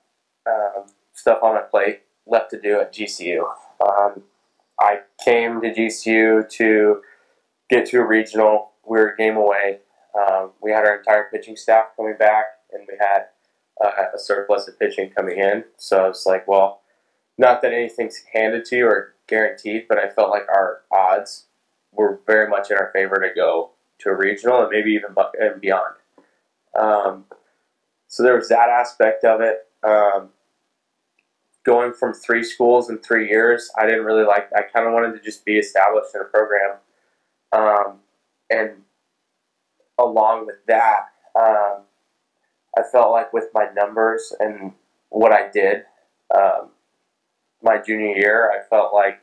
um, 0.46 0.84
stuff 1.14 1.38
on 1.42 1.54
my 1.54 1.62
plate 1.62 2.02
left 2.26 2.50
to 2.50 2.60
do 2.60 2.80
at 2.80 2.92
GCU. 2.92 3.42
Um, 3.88 4.22
I 4.78 4.98
came 5.24 5.62
to 5.62 5.72
GCU 5.72 6.46
to 6.50 7.00
get 7.70 7.86
to 7.86 8.00
a 8.00 8.06
regional. 8.06 8.72
We 8.86 8.98
were 8.98 9.12
a 9.12 9.16
game 9.16 9.38
away. 9.38 9.78
Um, 10.14 10.50
we 10.60 10.72
had 10.72 10.84
our 10.84 10.98
entire 10.98 11.30
pitching 11.32 11.56
staff 11.56 11.86
coming 11.96 12.16
back, 12.18 12.44
and 12.70 12.86
we 12.86 12.98
had 13.00 13.28
uh, 13.82 13.90
a 14.14 14.18
surplus 14.18 14.68
of 14.68 14.78
pitching 14.78 15.10
coming 15.10 15.38
in. 15.38 15.64
So 15.76 16.04
I 16.04 16.08
was 16.08 16.26
like, 16.26 16.46
well, 16.46 16.82
not 17.38 17.62
that 17.62 17.72
anything's 17.72 18.22
handed 18.32 18.64
to 18.66 18.76
you 18.76 18.86
or 18.86 19.14
guaranteed, 19.26 19.86
but 19.88 19.98
I 19.98 20.10
felt 20.10 20.30
like 20.30 20.46
our 20.48 20.82
odds 20.92 21.46
were 21.92 22.20
very 22.26 22.48
much 22.48 22.70
in 22.70 22.76
our 22.76 22.90
favor 22.92 23.16
to 23.16 23.34
go 23.34 23.70
to 24.00 24.10
a 24.10 24.16
regional 24.16 24.60
and 24.60 24.70
maybe 24.70 24.90
even 24.92 25.14
and 25.40 25.60
beyond. 25.60 25.94
Um, 26.78 27.24
so 28.08 28.22
there 28.22 28.36
was 28.36 28.48
that 28.48 28.68
aspect 28.68 29.24
of 29.24 29.40
it. 29.40 29.66
Um, 29.82 30.30
going 31.64 31.92
from 31.92 32.12
three 32.12 32.44
schools 32.44 32.90
in 32.90 32.98
three 32.98 33.28
years, 33.28 33.70
I 33.78 33.86
didn't 33.86 34.04
really 34.04 34.24
like. 34.24 34.48
I 34.54 34.62
kind 34.62 34.86
of 34.86 34.92
wanted 34.92 35.12
to 35.14 35.20
just 35.20 35.44
be 35.44 35.56
established 35.56 36.14
in 36.14 36.20
a 36.20 36.24
program, 36.24 36.76
um, 37.52 37.98
and 38.50 38.70
along 39.98 40.46
with 40.46 40.56
that, 40.66 41.06
um, 41.38 41.82
I 42.76 42.82
felt 42.82 43.12
like 43.12 43.32
with 43.32 43.48
my 43.54 43.66
numbers 43.74 44.32
and 44.40 44.72
what 45.10 45.32
I 45.32 45.48
did 45.48 45.84
um, 46.36 46.70
my 47.62 47.78
junior 47.78 48.14
year, 48.16 48.50
I 48.50 48.68
felt 48.68 48.92
like 48.92 49.20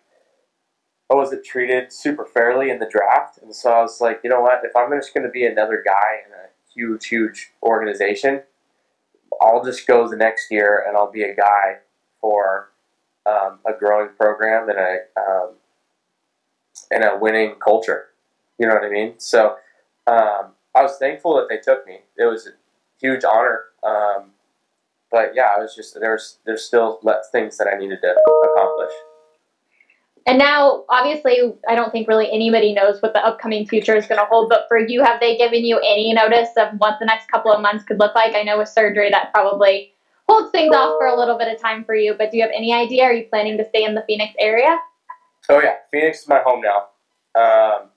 I 1.12 1.16
wasn't 1.16 1.44
treated 1.44 1.92
super 1.92 2.26
fairly 2.26 2.70
in 2.70 2.80
the 2.80 2.90
draft, 2.90 3.40
and 3.42 3.54
so 3.54 3.72
I 3.72 3.82
was 3.82 4.00
like, 4.00 4.22
you 4.24 4.30
know 4.30 4.42
what? 4.42 4.62
If 4.64 4.76
I'm 4.76 4.92
just 4.92 5.14
going 5.14 5.26
to 5.26 5.32
be 5.32 5.46
another 5.46 5.84
guy 5.86 6.22
in 6.26 6.32
a 6.32 6.48
huge, 6.74 7.08
huge 7.08 7.52
organization, 7.62 8.42
I'll 9.42 9.64
just 9.64 9.86
go 9.86 10.08
the 10.08 10.16
next 10.16 10.52
year 10.52 10.86
and 10.88 10.96
I'll 10.96 11.12
be 11.12 11.24
a 11.24 11.36
guy 11.36 11.80
for 12.20 12.72
um, 13.26 13.60
a 13.66 13.74
growing 13.78 14.10
program 14.18 14.70
and 14.70 14.80
a 14.80 14.98
um, 15.20 15.50
and 16.92 17.04
a 17.04 17.18
winning 17.20 17.56
culture. 17.56 18.08
You 18.58 18.68
know 18.68 18.76
what 18.76 18.84
I 18.84 18.90
mean? 18.90 19.16
So 19.18 19.58
um, 20.08 20.54
I 20.76 20.84
was 20.84 20.98
thankful 20.98 21.36
that 21.36 21.48
they 21.50 21.58
took 21.58 21.86
me. 21.86 22.00
It 22.18 22.26
was 22.26 22.48
huge 23.02 23.24
honor. 23.24 23.66
Um, 23.84 24.32
but 25.12 25.34
yeah, 25.36 25.50
I 25.56 25.60
was 25.60 25.76
just 25.76 25.98
there's 26.00 26.38
there's 26.46 26.64
still 26.64 27.02
things 27.32 27.58
that 27.58 27.68
I 27.68 27.78
needed 27.78 28.00
to 28.02 28.16
accomplish. 28.52 28.94
And 30.28 30.38
now, 30.38 30.86
obviously, 30.88 31.40
I 31.68 31.74
don't 31.74 31.92
think 31.92 32.08
really 32.08 32.32
anybody 32.32 32.74
knows 32.74 33.02
what 33.02 33.14
the 33.14 33.26
upcoming 33.26 33.68
future 33.68 33.96
is 33.96 34.06
going 34.06 34.20
to 34.20 34.28
hold. 34.28 34.50
But 34.50 34.66
for 34.68 34.78
you, 34.78 35.04
have 35.04 35.20
they 35.20 35.36
given 35.36 35.66
you 35.66 35.80
any 35.80 36.14
notice 36.14 36.50
of 36.58 36.76
what 36.78 37.00
the 37.00 37.06
next 37.06 37.28
couple 37.28 37.52
of 37.52 37.60
months 37.60 37.84
could 37.84 37.98
look 38.00 38.14
like? 38.14 38.36
I 38.36 38.44
know 38.44 38.60
with 38.60 38.70
surgery 38.70 39.10
that 39.10 39.34
probably 39.34 39.94
holds 40.30 40.52
things 40.52 40.76
off 40.76 40.96
for 41.00 41.08
a 41.08 41.18
little 41.18 41.40
bit 41.40 41.54
of 41.54 41.60
time 41.60 41.84
for 41.84 41.96
you. 41.96 42.14
But 42.14 42.30
do 42.30 42.38
you 42.38 42.44
have 42.44 42.52
any 42.56 42.72
idea? 42.72 43.04
Are 43.06 43.14
you 43.14 43.26
planning 43.26 43.58
to 43.58 43.68
stay 43.70 43.84
in 43.84 43.96
the 43.96 44.04
Phoenix 44.06 44.34
area? 44.38 44.78
Oh 45.50 45.60
yeah, 45.60 45.78
Phoenix 45.92 46.22
is 46.22 46.28
my 46.28 46.42
home 46.46 46.62
now. 46.62 46.90
Um, 47.34 47.90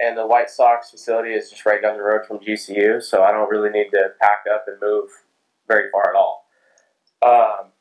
and 0.00 0.16
the 0.16 0.26
White 0.26 0.50
Sox 0.50 0.90
facility 0.90 1.30
is 1.34 1.50
just 1.50 1.66
right 1.66 1.82
down 1.82 1.96
the 1.96 2.02
road 2.02 2.26
from 2.26 2.38
GCU, 2.38 3.02
so 3.02 3.22
I 3.22 3.32
don't 3.32 3.50
really 3.50 3.70
need 3.70 3.90
to 3.90 4.10
pack 4.20 4.44
up 4.52 4.64
and 4.66 4.76
move 4.80 5.10
very 5.66 5.90
far 5.90 6.10
at 6.10 6.16
all. 6.16 6.46
Um, 7.22 7.72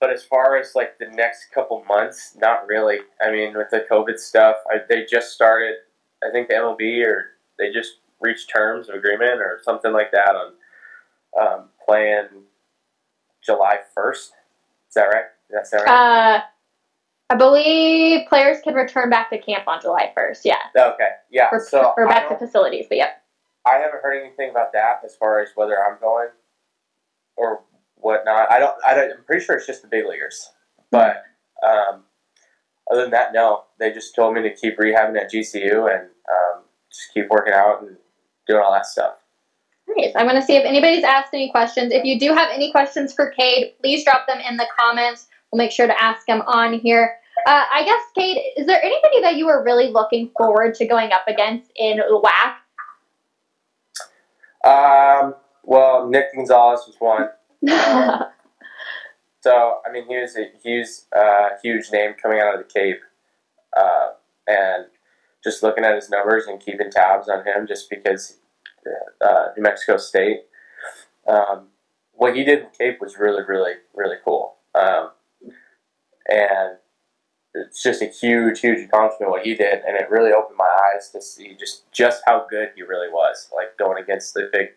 but 0.00 0.10
as 0.10 0.24
far 0.24 0.56
as 0.56 0.74
like 0.74 0.98
the 0.98 1.08
next 1.08 1.50
couple 1.52 1.84
months, 1.88 2.36
not 2.40 2.66
really. 2.66 2.98
I 3.20 3.30
mean, 3.30 3.56
with 3.56 3.70
the 3.70 3.84
COVID 3.90 4.18
stuff, 4.18 4.56
I, 4.70 4.78
they 4.88 5.04
just 5.04 5.32
started. 5.32 5.74
I 6.22 6.30
think 6.32 6.48
the 6.48 6.54
MLB 6.54 7.04
or 7.04 7.26
they 7.58 7.72
just 7.72 7.98
reached 8.20 8.48
terms 8.48 8.88
of 8.88 8.94
agreement 8.94 9.40
or 9.40 9.60
something 9.62 9.92
like 9.92 10.10
that 10.12 10.34
on 10.34 10.52
um, 11.40 11.68
playing 11.84 12.28
July 13.44 13.78
first. 13.94 14.32
Is 14.88 14.94
that 14.94 15.04
right? 15.04 15.24
Is 15.62 15.70
that 15.70 15.84
right? 15.84 16.36
Uh, 16.36 16.42
I 17.30 17.36
believe 17.36 18.26
players 18.28 18.58
can 18.62 18.74
return 18.74 19.10
back 19.10 19.30
to 19.30 19.38
camp 19.38 19.64
on 19.68 19.80
July 19.82 20.12
first. 20.14 20.44
Yeah. 20.44 20.56
Okay. 20.76 21.08
Yeah. 21.30 21.50
For, 21.50 21.60
so 21.60 21.92
for 21.94 22.06
back 22.06 22.28
to 22.28 22.38
facilities, 22.38 22.86
but 22.88 22.96
yeah. 22.96 23.10
I 23.66 23.74
haven't 23.76 24.02
heard 24.02 24.18
anything 24.18 24.50
about 24.50 24.72
that 24.72 25.00
as 25.04 25.14
far 25.16 25.40
as 25.40 25.50
whether 25.54 25.76
I'm 25.84 25.98
going 26.00 26.28
or 27.36 27.64
whatnot. 27.96 28.50
I 28.50 28.58
don't. 28.58 28.74
I 28.86 28.94
don't 28.94 29.12
I'm 29.12 29.24
pretty 29.24 29.44
sure 29.44 29.56
it's 29.56 29.66
just 29.66 29.82
the 29.82 29.88
big 29.88 30.06
leaguers. 30.06 30.50
But 30.90 31.22
um, 31.62 32.04
other 32.90 33.02
than 33.02 33.10
that, 33.10 33.34
no. 33.34 33.64
They 33.78 33.92
just 33.92 34.14
told 34.14 34.34
me 34.34 34.42
to 34.42 34.54
keep 34.54 34.78
rehabbing 34.78 35.20
at 35.20 35.30
GCU 35.30 35.94
and 35.94 36.08
um, 36.08 36.62
just 36.90 37.12
keep 37.12 37.28
working 37.28 37.52
out 37.52 37.82
and 37.82 37.96
doing 38.46 38.62
all 38.64 38.72
that 38.72 38.86
stuff. 38.86 39.14
Nice. 39.96 40.12
I'm 40.16 40.26
going 40.26 40.40
to 40.40 40.46
see 40.46 40.56
if 40.56 40.64
anybody's 40.64 41.04
asked 41.04 41.32
any 41.32 41.50
questions. 41.50 41.92
If 41.92 42.04
you 42.04 42.18
do 42.18 42.34
have 42.34 42.50
any 42.52 42.70
questions 42.72 43.12
for 43.12 43.32
Kade, 43.38 43.74
please 43.80 44.04
drop 44.04 44.26
them 44.26 44.38
in 44.40 44.56
the 44.56 44.66
comments. 44.78 45.27
We'll 45.50 45.58
make 45.58 45.72
sure 45.72 45.86
to 45.86 46.02
ask 46.02 46.28
him 46.28 46.42
on 46.42 46.78
here. 46.78 47.16
Uh, 47.46 47.64
I 47.72 47.84
guess, 47.84 48.02
Kade, 48.16 48.42
is 48.56 48.66
there 48.66 48.82
anybody 48.82 49.22
that 49.22 49.36
you 49.36 49.46
were 49.46 49.64
really 49.64 49.88
looking 49.88 50.30
forward 50.36 50.74
to 50.74 50.86
going 50.86 51.12
up 51.12 51.26
against 51.26 51.70
in 51.76 51.98
WAC? 51.98 52.54
Um, 54.64 55.34
well, 55.62 56.08
Nick 56.08 56.34
Gonzalez 56.34 56.80
was 56.86 56.96
one. 56.98 57.28
so 59.40 59.80
I 59.86 59.92
mean, 59.92 60.06
he 60.08 60.16
was 60.16 60.36
a 60.36 60.50
huge, 60.62 60.88
uh, 61.16 61.50
huge 61.62 61.90
name 61.92 62.14
coming 62.20 62.40
out 62.40 62.54
of 62.54 62.60
the 62.60 62.72
Cape, 62.72 63.00
uh, 63.76 64.08
and 64.46 64.86
just 65.42 65.62
looking 65.62 65.84
at 65.84 65.94
his 65.94 66.10
numbers 66.10 66.46
and 66.46 66.60
keeping 66.60 66.90
tabs 66.90 67.28
on 67.28 67.46
him, 67.46 67.66
just 67.66 67.88
because 67.88 68.38
uh, 69.20 69.48
New 69.56 69.62
Mexico 69.62 69.96
State. 69.96 70.42
Um, 71.26 71.68
what 72.12 72.34
he 72.34 72.44
did 72.44 72.60
in 72.60 72.66
Cape 72.76 73.00
was 73.00 73.16
really, 73.18 73.42
really, 73.46 73.74
really 73.94 74.16
cool, 74.24 74.56
um, 74.74 75.10
and 76.28 76.76
it's 77.54 77.82
just 77.82 78.02
a 78.02 78.06
huge, 78.06 78.60
huge 78.60 78.84
accomplishment 78.84 79.30
what 79.30 79.44
he 79.44 79.54
did, 79.54 79.82
and 79.86 79.96
it 79.96 80.10
really 80.10 80.32
opened 80.32 80.56
my 80.56 80.76
eyes 80.94 81.10
to 81.10 81.20
see 81.20 81.56
just 81.58 81.90
just 81.92 82.22
how 82.26 82.46
good 82.48 82.70
he 82.76 82.82
really 82.82 83.08
was, 83.08 83.48
like 83.54 83.76
going 83.78 84.02
against 84.02 84.34
the 84.34 84.48
big, 84.52 84.68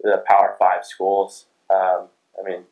the 0.00 0.22
Power 0.28 0.56
Five 0.58 0.84
schools. 0.84 1.46
Um, 1.70 2.08
I 2.38 2.48
mean, 2.48 2.62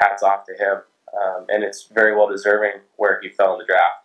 hats 0.00 0.22
off 0.22 0.44
to 0.46 0.52
him, 0.52 0.82
um, 1.20 1.46
and 1.48 1.64
it's 1.64 1.88
very 1.92 2.14
well 2.14 2.28
deserving 2.28 2.80
where 2.96 3.20
he 3.20 3.28
fell 3.28 3.54
in 3.54 3.58
the 3.58 3.64
draft. 3.64 4.04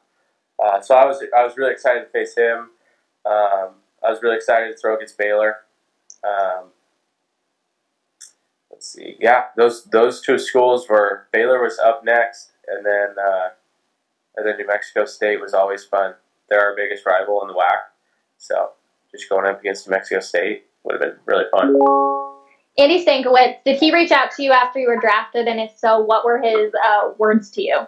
Uh, 0.64 0.82
so 0.82 0.96
I 0.96 1.06
was 1.06 1.24
I 1.36 1.44
was 1.44 1.58
really 1.58 1.72
excited 1.72 2.02
to 2.02 2.10
face 2.10 2.36
him. 2.36 2.72
Um, 3.26 3.76
I 4.04 4.10
was 4.10 4.22
really 4.22 4.36
excited 4.36 4.72
to 4.72 4.78
throw 4.78 4.96
against 4.96 5.18
Baylor. 5.18 5.58
Um, 6.24 6.70
let's 8.72 8.92
see, 8.92 9.18
yeah, 9.20 9.46
those 9.56 9.84
those 9.86 10.22
two 10.22 10.38
schools 10.40 10.88
were 10.90 11.28
Baylor 11.32 11.62
was 11.62 11.80
up 11.80 12.04
next, 12.04 12.53
and 12.76 12.86
then 12.86 13.16
uh, 13.18 13.50
and 14.36 14.48
then 14.48 14.58
New 14.58 14.68
Mexico 14.68 15.06
State 15.06 15.40
was 15.40 15.54
always 15.54 15.84
fun. 15.84 16.14
They're 16.50 16.62
our 16.62 16.76
biggest 16.76 17.06
rival 17.06 17.42
in 17.42 17.48
the 17.48 17.54
WAC, 17.54 17.78
so 18.38 18.72
just 19.12 19.30
going 19.30 19.46
up 19.46 19.60
against 19.60 19.88
New 19.88 19.92
Mexico 19.92 20.20
State 20.20 20.66
would 20.84 20.94
have 20.94 21.02
been 21.02 21.20
really 21.26 21.46
fun. 21.52 21.76
Andy 22.78 23.06
Stankiewicz, 23.06 23.64
did 23.64 23.80
he 23.80 23.94
reach 23.94 24.12
out 24.12 24.32
to 24.32 24.44
you 24.44 24.52
after 24.52 24.80
you 24.80 24.88
were 24.88 25.00
drafted? 25.00 25.48
And 25.48 25.60
if 25.60 25.78
so, 25.78 26.00
what 26.00 26.26
were 26.26 26.42
his 26.42 26.74
uh, 26.84 27.12
words 27.20 27.52
to 27.52 27.62
you? 27.62 27.82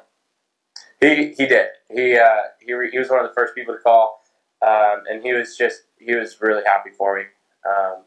He 1.02 1.34
he 1.38 1.46
did. 1.48 1.68
He 1.90 2.18
uh, 2.18 2.44
he 2.60 2.74
re- 2.74 2.92
he 2.92 3.00
was 3.00 3.10
one 3.10 3.20
of 3.20 3.28
the 3.28 3.34
first 3.34 3.56
people 3.56 3.74
to 3.74 3.80
call, 3.80 4.22
um, 4.66 5.04
and 5.10 5.24
he 5.24 5.34
was 5.34 5.58
just 5.58 5.84
he 6.00 6.16
was 6.16 6.40
really 6.40 6.64
happy 6.66 6.92
for 6.92 7.18
me. 7.18 7.24
Um, 7.68 8.04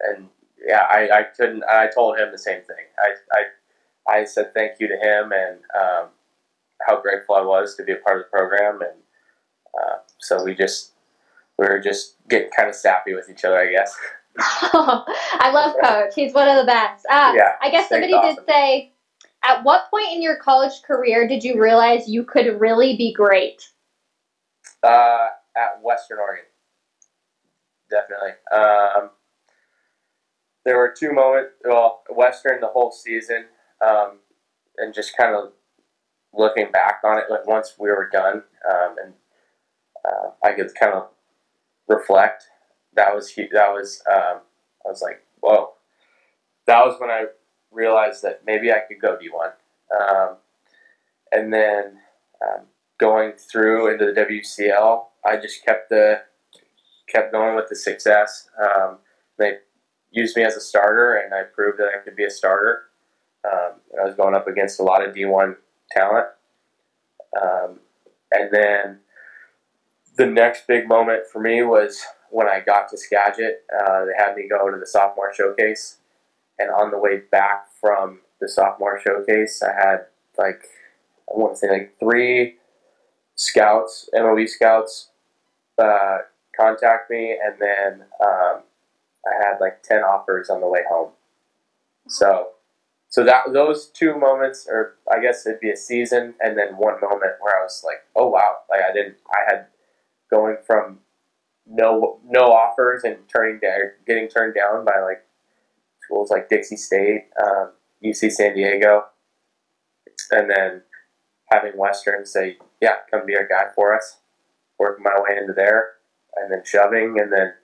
and 0.00 0.28
yeah, 0.64 0.86
I, 0.90 1.08
I 1.10 1.22
couldn't. 1.36 1.64
I 1.64 1.88
told 1.88 2.18
him 2.18 2.30
the 2.30 2.38
same 2.38 2.62
thing. 2.62 2.84
I 2.98 3.38
I, 3.38 3.42
I 4.08 4.24
said 4.24 4.54
thank 4.54 4.80
you 4.80 4.88
to 4.88 4.94
him 4.94 5.32
and 5.32 5.58
um, 5.78 6.08
how 6.86 7.00
grateful 7.00 7.34
I 7.34 7.42
was 7.42 7.74
to 7.76 7.84
be 7.84 7.92
a 7.92 7.96
part 7.96 8.18
of 8.18 8.26
the 8.26 8.30
program, 8.36 8.80
and 8.80 8.98
uh, 9.80 9.96
so 10.18 10.42
we 10.44 10.54
just 10.54 10.92
we 11.58 11.66
were 11.66 11.80
just 11.80 12.16
getting 12.28 12.50
kind 12.56 12.68
of 12.68 12.74
sappy 12.74 13.14
with 13.14 13.28
each 13.30 13.44
other, 13.44 13.58
I 13.58 13.70
guess. 13.70 13.96
I 14.38 15.50
love 15.52 15.74
Coach. 15.82 16.14
He's 16.14 16.32
one 16.32 16.48
of 16.48 16.56
the 16.56 16.64
best. 16.64 17.04
Uh, 17.10 17.32
yeah, 17.36 17.52
I 17.60 17.70
guess 17.70 17.88
somebody 17.88 18.12
awesome. 18.12 18.36
did 18.36 18.52
say 18.52 18.92
At 19.42 19.64
what 19.64 19.90
point 19.90 20.12
in 20.12 20.22
your 20.22 20.36
college 20.36 20.82
career 20.82 21.26
did 21.28 21.42
you 21.44 21.60
realize 21.60 22.08
you 22.08 22.24
could 22.24 22.60
really 22.60 22.96
be 22.96 23.12
great? 23.12 23.62
Uh, 24.82 25.26
at 25.56 25.82
Western 25.82 26.18
Oregon, 26.18 26.44
definitely. 27.90 28.30
Um, 28.52 29.10
there 30.64 30.76
were 30.76 30.94
two 30.96 31.12
moments. 31.12 31.50
Well, 31.64 32.02
Western 32.10 32.60
the 32.60 32.68
whole 32.68 32.92
season, 32.92 33.46
um, 33.86 34.18
and 34.76 34.94
just 34.94 35.16
kind 35.16 35.34
of 35.34 35.52
looking 36.32 36.70
back 36.70 37.00
on 37.04 37.18
it, 37.18 37.24
like 37.30 37.46
once 37.46 37.74
we 37.78 37.88
were 37.88 38.08
done, 38.12 38.42
um, 38.70 38.96
and 39.02 39.12
uh, 40.04 40.30
I 40.42 40.52
could 40.52 40.74
kind 40.74 40.94
of 40.94 41.08
reflect. 41.88 42.44
That 42.94 43.14
was 43.14 43.34
that 43.34 43.70
was 43.70 44.02
um, 44.10 44.40
I 44.84 44.88
was 44.88 45.02
like, 45.02 45.22
whoa. 45.40 45.74
That 46.66 46.84
was 46.84 47.00
when 47.00 47.10
I 47.10 47.26
realized 47.70 48.22
that 48.22 48.42
maybe 48.46 48.72
I 48.72 48.80
could 48.80 49.00
go 49.00 49.16
D1. 49.16 49.52
Um, 49.98 50.36
and 51.32 51.52
then 51.52 51.98
um, 52.42 52.66
going 52.98 53.32
through 53.32 53.92
into 53.92 54.06
the 54.06 54.12
WCL, 54.12 55.04
I 55.24 55.36
just 55.36 55.64
kept 55.64 55.88
the 55.90 56.22
kept 57.08 57.32
going 57.32 57.56
with 57.56 57.68
the 57.68 57.76
success. 57.76 58.48
Um, 58.62 58.98
they 59.38 59.58
used 60.10 60.36
me 60.36 60.44
as 60.44 60.56
a 60.56 60.60
starter, 60.60 61.16
and 61.16 61.34
I 61.34 61.42
proved 61.42 61.78
that 61.78 61.88
I 61.88 62.02
could 62.04 62.16
be 62.16 62.24
a 62.24 62.30
starter. 62.30 62.84
Um, 63.50 63.72
I 64.00 64.04
was 64.04 64.14
going 64.14 64.34
up 64.34 64.46
against 64.46 64.80
a 64.80 64.82
lot 64.82 65.06
of 65.06 65.14
D1 65.14 65.56
talent. 65.90 66.26
Um, 67.40 67.80
and 68.32 68.50
then 68.52 68.98
the 70.16 70.26
next 70.26 70.66
big 70.66 70.88
moment 70.88 71.22
for 71.32 71.40
me 71.40 71.62
was 71.62 72.02
when 72.30 72.48
I 72.48 72.60
got 72.60 72.88
to 72.90 72.96
Skagit. 72.96 73.64
Uh, 73.72 74.04
they 74.04 74.12
had 74.16 74.34
me 74.34 74.48
go 74.48 74.70
to 74.70 74.78
the 74.78 74.86
sophomore 74.86 75.32
showcase, 75.34 75.98
and 76.58 76.70
on 76.70 76.90
the 76.90 76.98
way 76.98 77.22
back 77.30 77.68
from 77.80 78.20
the 78.40 78.48
sophomore 78.48 79.00
showcase, 79.00 79.62
I 79.62 79.72
had 79.72 79.98
like 80.36 80.62
I 81.30 81.38
want 81.38 81.54
to 81.54 81.58
say 81.58 81.70
like 81.70 81.94
three 82.00 82.56
scouts, 83.34 84.08
MOE 84.12 84.46
scouts, 84.46 85.10
uh, 85.78 86.18
contact 86.58 87.10
me, 87.10 87.38
and 87.42 87.54
then 87.60 88.06
um, 88.20 88.62
I 89.26 89.34
had 89.44 89.58
like 89.60 89.82
ten 89.82 90.00
offers 90.00 90.50
on 90.50 90.60
the 90.60 90.68
way 90.68 90.82
home. 90.88 91.10
So, 92.08 92.50
so 93.08 93.24
that 93.24 93.52
those 93.52 93.88
two 93.88 94.18
moments, 94.18 94.66
or 94.68 94.96
I 95.10 95.20
guess 95.20 95.46
it'd 95.46 95.60
be 95.60 95.70
a 95.70 95.76
season, 95.76 96.34
and 96.40 96.58
then 96.58 96.76
one 96.76 97.00
moment 97.00 97.32
where 97.40 97.58
I 97.58 97.62
was 97.62 97.82
like, 97.84 98.02
oh 98.14 98.28
wow, 98.28 98.56
like 98.70 98.80
I 98.82 98.92
didn't, 98.92 99.16
I 99.32 99.50
had 99.50 99.66
going 100.30 100.56
from 100.66 100.98
no 101.66 102.20
no 102.26 102.52
offers 102.52 103.04
and 103.04 103.16
turning 103.28 103.60
down, 103.60 103.80
getting 104.06 104.28
turned 104.28 104.54
down 104.54 104.84
by 104.84 105.00
like 105.00 105.24
schools 106.02 106.30
like 106.30 106.48
Dixie 106.48 106.76
State, 106.76 107.28
um, 107.42 107.72
UC 108.04 108.30
San 108.32 108.54
Diego, 108.54 109.04
and 110.30 110.50
then 110.50 110.82
having 111.50 111.76
Western 111.76 112.26
say, 112.26 112.58
"Yeah, 112.80 112.96
come 113.10 113.24
be 113.26 113.36
our 113.36 113.46
guy 113.46 113.70
for 113.74 113.94
us," 113.94 114.20
working 114.78 115.04
my 115.04 115.18
way 115.18 115.38
into 115.38 115.54
there, 115.54 115.92
and 116.36 116.52
then 116.52 116.62
shoving, 116.64 117.18
and 117.18 117.32
then 117.32 117.54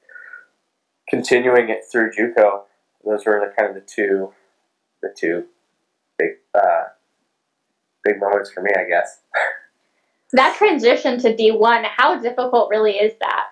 continuing 1.08 1.68
it 1.68 1.82
through 1.90 2.12
JUCO. 2.12 2.62
Those 3.04 3.26
were 3.26 3.40
the 3.40 3.54
kind 3.54 3.68
of 3.68 3.74
the 3.74 3.86
two, 3.86 4.32
the 5.04 5.14
two 5.16 5.44
big, 6.18 6.30
uh, 6.54 6.84
big 8.02 8.18
moments 8.18 8.50
for 8.50 8.62
me, 8.62 8.70
I 8.76 8.88
guess. 8.88 9.20
that 10.32 10.56
transition 10.56 11.18
to 11.20 11.36
D1, 11.36 11.84
how 11.96 12.18
difficult 12.18 12.70
really 12.70 12.92
is 12.92 13.14
that? 13.20 13.46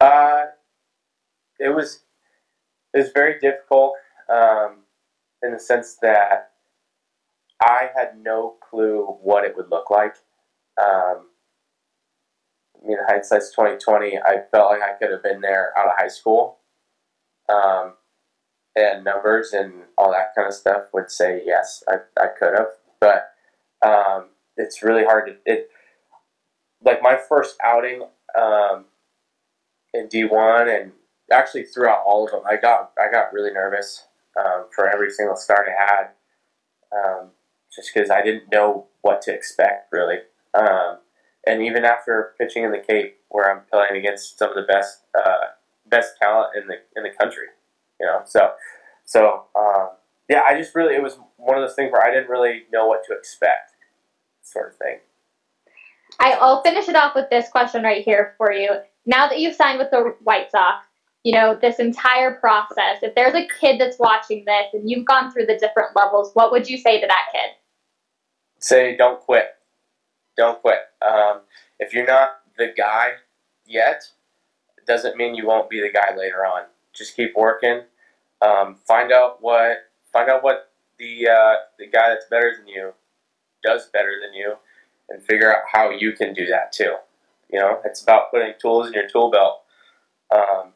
Uh, 0.00 0.46
it 1.58 1.74
was 1.74 2.02
it 2.94 2.98
was 2.98 3.10
very 3.12 3.38
difficult 3.40 3.94
um, 4.32 4.76
in 5.42 5.52
the 5.52 5.58
sense 5.58 5.96
that 6.02 6.52
I 7.60 7.88
had 7.96 8.20
no 8.22 8.56
clue 8.60 9.18
what 9.22 9.44
it 9.44 9.56
would 9.56 9.70
look 9.70 9.90
like. 9.90 10.14
Um, 10.80 11.26
I 12.80 12.86
mean, 12.86 12.98
hindsight's 13.08 13.52
twenty 13.52 13.76
twenty. 13.76 14.18
I 14.18 14.42
felt 14.52 14.70
like 14.70 14.82
I 14.82 14.92
could 14.92 15.10
have 15.10 15.22
been 15.22 15.40
there 15.40 15.76
out 15.76 15.86
of 15.86 15.92
high 15.96 16.08
school, 16.08 16.58
um, 17.48 17.94
and 18.78 19.04
numbers 19.04 19.52
and 19.52 19.72
all 19.96 20.10
that 20.12 20.34
kind 20.34 20.48
of 20.48 20.54
stuff 20.54 20.84
would 20.92 21.10
say 21.10 21.42
yes, 21.44 21.82
I, 21.88 21.96
I 22.20 22.26
could 22.38 22.54
have. 22.56 22.68
But 23.00 23.30
um, 23.84 24.30
it's 24.56 24.82
really 24.82 25.04
hard 25.04 25.26
to 25.26 25.52
it. 25.52 25.70
Like 26.84 27.02
my 27.02 27.18
first 27.28 27.56
outing 27.64 28.02
um, 28.38 28.86
in 29.94 30.08
D 30.08 30.24
one 30.24 30.68
and 30.68 30.92
actually 31.32 31.64
throughout 31.64 32.02
all 32.06 32.24
of 32.24 32.30
them, 32.30 32.42
I 32.48 32.56
got 32.56 32.92
I 32.98 33.10
got 33.10 33.32
really 33.32 33.52
nervous 33.52 34.06
um, 34.38 34.66
for 34.74 34.88
every 34.88 35.10
single 35.10 35.36
start 35.36 35.68
I 35.68 35.82
had, 35.82 36.08
um, 36.92 37.30
just 37.74 37.90
because 37.92 38.10
I 38.10 38.22
didn't 38.22 38.52
know 38.52 38.86
what 39.02 39.22
to 39.22 39.34
expect 39.34 39.92
really. 39.92 40.18
Um, 40.54 40.98
and 41.46 41.62
even 41.62 41.84
after 41.84 42.34
pitching 42.38 42.64
in 42.64 42.72
the 42.72 42.78
Cape, 42.86 43.16
where 43.28 43.50
I'm 43.50 43.62
playing 43.70 43.96
against 43.96 44.38
some 44.38 44.50
of 44.50 44.56
the 44.56 44.70
best 44.70 45.02
uh, 45.16 45.52
best 45.86 46.14
talent 46.20 46.50
in 46.56 46.68
the 46.68 46.76
in 46.96 47.02
the 47.02 47.16
country, 47.18 47.46
you 48.00 48.06
know, 48.06 48.22
so 48.24 48.52
so 49.04 49.44
um, 49.54 49.90
yeah, 50.28 50.42
I 50.46 50.58
just 50.58 50.74
really 50.74 50.94
it 50.94 51.02
was 51.02 51.18
one 51.36 51.56
of 51.56 51.66
those 51.66 51.74
things 51.74 51.92
where 51.92 52.02
I 52.02 52.12
didn't 52.12 52.28
really 52.28 52.64
know 52.72 52.86
what 52.86 53.04
to 53.08 53.14
expect, 53.16 53.72
sort 54.42 54.72
of 54.72 54.76
thing. 54.76 54.98
I, 56.20 56.32
I'll 56.32 56.62
finish 56.62 56.88
it 56.88 56.96
off 56.96 57.14
with 57.14 57.30
this 57.30 57.48
question 57.48 57.82
right 57.82 58.04
here 58.04 58.34
for 58.38 58.52
you. 58.52 58.70
Now 59.06 59.28
that 59.28 59.38
you've 59.38 59.54
signed 59.54 59.78
with 59.78 59.90
the 59.90 60.14
White 60.22 60.50
Sox, 60.50 60.84
you 61.22 61.32
know, 61.32 61.58
this 61.60 61.78
entire 61.78 62.34
process, 62.34 63.02
if 63.02 63.14
there's 63.14 63.34
a 63.34 63.46
kid 63.60 63.80
that's 63.80 63.98
watching 63.98 64.44
this 64.44 64.66
and 64.72 64.88
you've 64.88 65.06
gone 65.06 65.30
through 65.30 65.46
the 65.46 65.58
different 65.58 65.94
levels, 65.94 66.30
what 66.34 66.50
would 66.52 66.68
you 66.68 66.78
say 66.78 67.00
to 67.00 67.06
that 67.06 67.26
kid? 67.32 67.50
Say, 68.58 68.96
don't 68.96 69.20
quit. 69.20 69.50
Don't 70.36 70.60
quit. 70.60 70.80
Um, 71.02 71.40
if 71.78 71.92
you're 71.92 72.06
not 72.06 72.40
the 72.56 72.72
guy 72.76 73.10
yet, 73.66 74.02
it 74.76 74.86
doesn't 74.86 75.16
mean 75.16 75.34
you 75.34 75.46
won't 75.46 75.70
be 75.70 75.80
the 75.80 75.92
guy 75.92 76.16
later 76.16 76.44
on. 76.46 76.62
Just 76.92 77.16
keep 77.16 77.36
working. 77.36 77.82
Um, 78.40 78.76
find 78.86 79.12
out 79.12 79.38
what 79.40 79.78
find 80.12 80.30
out 80.30 80.42
what 80.42 80.72
the 80.98 81.28
uh, 81.28 81.54
the 81.78 81.86
guy 81.86 82.10
that's 82.10 82.26
better 82.30 82.54
than 82.56 82.68
you 82.68 82.92
does 83.62 83.88
better 83.92 84.14
than 84.24 84.34
you, 84.34 84.54
and 85.08 85.22
figure 85.22 85.54
out 85.54 85.62
how 85.72 85.90
you 85.90 86.12
can 86.12 86.32
do 86.34 86.46
that 86.46 86.72
too. 86.72 86.94
You 87.50 87.58
know, 87.58 87.80
it's 87.84 88.02
about 88.02 88.30
putting 88.30 88.52
tools 88.60 88.86
in 88.88 88.92
your 88.92 89.08
tool 89.08 89.30
belt. 89.30 89.62
Um, 90.34 90.72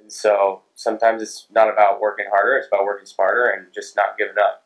and 0.00 0.12
so 0.12 0.62
sometimes 0.74 1.22
it's 1.22 1.46
not 1.50 1.72
about 1.72 2.00
working 2.00 2.26
harder, 2.30 2.56
it's 2.56 2.66
about 2.66 2.84
working 2.84 3.06
smarter 3.06 3.50
and 3.50 3.72
just 3.72 3.96
not 3.96 4.18
giving 4.18 4.38
up. 4.38 4.64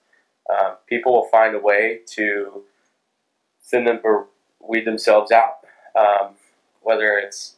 Um, 0.51 0.77
people 0.87 1.13
will 1.13 1.29
find 1.29 1.55
a 1.55 1.59
way 1.59 2.01
to 2.15 2.65
send 3.61 3.87
them 3.87 4.01
or 4.05 4.29
weed 4.61 4.87
themselves 4.87 5.33
out. 5.33 5.59
Um, 5.99 6.35
whether 6.83 7.19
it's 7.19 7.57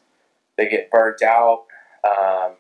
they 0.57 0.69
get 0.69 0.91
burnt 0.91 1.23
out, 1.23 1.65
um, 2.05 2.53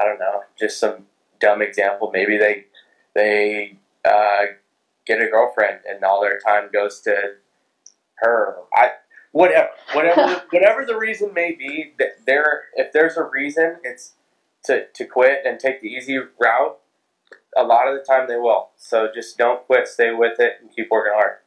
I 0.00 0.04
don't 0.04 0.18
know, 0.18 0.42
just 0.58 0.78
some 0.78 1.06
dumb 1.40 1.62
example. 1.62 2.10
Maybe 2.12 2.36
they 2.36 2.66
they 3.14 3.78
uh, 4.04 4.46
get 5.06 5.20
a 5.20 5.26
girlfriend 5.26 5.80
and 5.88 6.02
all 6.04 6.20
their 6.20 6.38
time 6.38 6.68
goes 6.72 7.00
to 7.02 7.14
her. 8.16 8.56
I 8.74 8.90
whatever 9.32 9.68
whatever 9.92 10.42
whatever 10.50 10.84
the 10.84 10.96
reason 10.96 11.32
may 11.34 11.52
be 11.52 11.94
that 11.98 12.26
there 12.26 12.64
if 12.74 12.92
there's 12.92 13.16
a 13.16 13.24
reason 13.24 13.76
it's 13.84 14.14
to, 14.64 14.86
to 14.94 15.04
quit 15.04 15.40
and 15.44 15.60
take 15.60 15.80
the 15.80 15.88
easy 15.88 16.18
route 16.40 16.78
a 17.56 17.62
lot 17.62 17.88
of 17.88 17.94
the 17.94 18.04
time 18.04 18.28
they 18.28 18.36
will. 18.36 18.70
So 18.76 19.08
just 19.14 19.38
don't 19.38 19.64
quit 19.66 19.88
stay 19.88 20.12
with 20.12 20.38
it 20.40 20.54
and 20.60 20.70
keep 20.74 20.88
working 20.90 21.12
hard. 21.14 21.38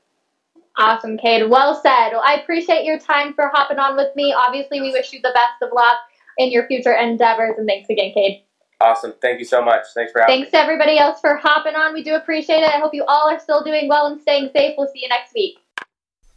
Awesome 0.77 1.17
Kade. 1.17 1.49
Well 1.49 1.75
said. 1.75 2.11
Well 2.11 2.23
I 2.25 2.35
appreciate 2.35 2.85
your 2.85 2.99
time 2.99 3.33
for 3.33 3.49
hopping 3.53 3.79
on 3.79 3.97
with 3.97 4.15
me. 4.15 4.33
Obviously 4.33 4.81
we 4.81 4.91
wish 4.91 5.11
you 5.11 5.19
the 5.21 5.33
best 5.33 5.61
of 5.61 5.69
luck 5.73 5.97
in 6.39 6.51
your 6.51 6.65
future 6.67 6.93
endeavors 6.93 7.55
and 7.57 7.67
thanks 7.67 7.89
again 7.89 8.11
Kade 8.15 8.41
awesome 8.81 9.13
thank 9.21 9.37
you 9.39 9.45
so 9.45 9.63
much 9.63 9.83
thanks 9.93 10.11
for 10.11 10.21
having 10.21 10.35
thanks 10.35 10.47
me. 10.47 10.57
to 10.57 10.63
everybody 10.63 10.97
else 10.97 11.19
for 11.21 11.35
hopping 11.35 11.75
on 11.75 11.93
we 11.93 12.01
do 12.01 12.15
appreciate 12.15 12.63
it 12.63 12.73
I 12.73 12.79
hope 12.79 12.93
you 12.93 13.05
all 13.07 13.29
are 13.29 13.39
still 13.39 13.63
doing 13.63 13.87
well 13.87 14.07
and 14.07 14.19
staying 14.19 14.49
safe 14.55 14.73
we'll 14.77 14.87
see 14.87 15.01
you 15.03 15.09
next 15.09 15.33
week 15.35 15.59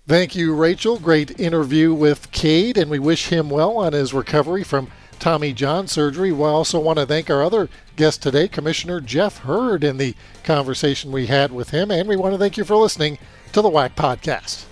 Thank 0.04 0.34
you, 0.34 0.52
Rachel. 0.52 0.98
Great 0.98 1.38
interview 1.38 1.94
with 1.94 2.32
Kade, 2.32 2.76
and 2.76 2.90
we 2.90 2.98
wish 2.98 3.28
him 3.28 3.48
well 3.48 3.78
on 3.78 3.92
his 3.92 4.12
recovery 4.12 4.64
from 4.64 4.88
Tommy 5.20 5.52
John 5.52 5.86
surgery. 5.86 6.32
We 6.32 6.42
also 6.42 6.80
want 6.80 6.98
to 6.98 7.06
thank 7.06 7.30
our 7.30 7.44
other 7.44 7.68
guest 7.94 8.20
today, 8.20 8.48
Commissioner 8.48 9.00
Jeff 9.00 9.38
Hurd, 9.38 9.84
in 9.84 9.98
the 9.98 10.16
conversation 10.42 11.12
we 11.12 11.26
had 11.26 11.52
with 11.52 11.70
him. 11.70 11.92
And 11.92 12.08
we 12.08 12.16
want 12.16 12.34
to 12.34 12.38
thank 12.38 12.56
you 12.56 12.64
for 12.64 12.74
listening 12.74 13.18
to 13.52 13.62
the 13.62 13.70
WAC 13.70 13.94
Podcast. 13.94 14.64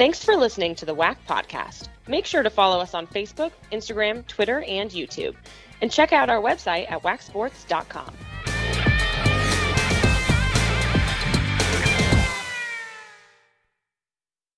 Thanks 0.00 0.24
for 0.24 0.34
listening 0.34 0.74
to 0.76 0.86
the 0.86 0.94
WAC 0.94 1.16
Podcast. 1.28 1.88
Make 2.08 2.24
sure 2.24 2.42
to 2.42 2.48
follow 2.48 2.80
us 2.80 2.94
on 2.94 3.06
Facebook, 3.06 3.52
Instagram, 3.70 4.26
Twitter, 4.26 4.64
and 4.66 4.90
YouTube. 4.90 5.36
And 5.82 5.92
check 5.92 6.14
out 6.14 6.30
our 6.30 6.40
website 6.40 6.90
at 6.90 7.02
wacsports.com. 7.02 8.10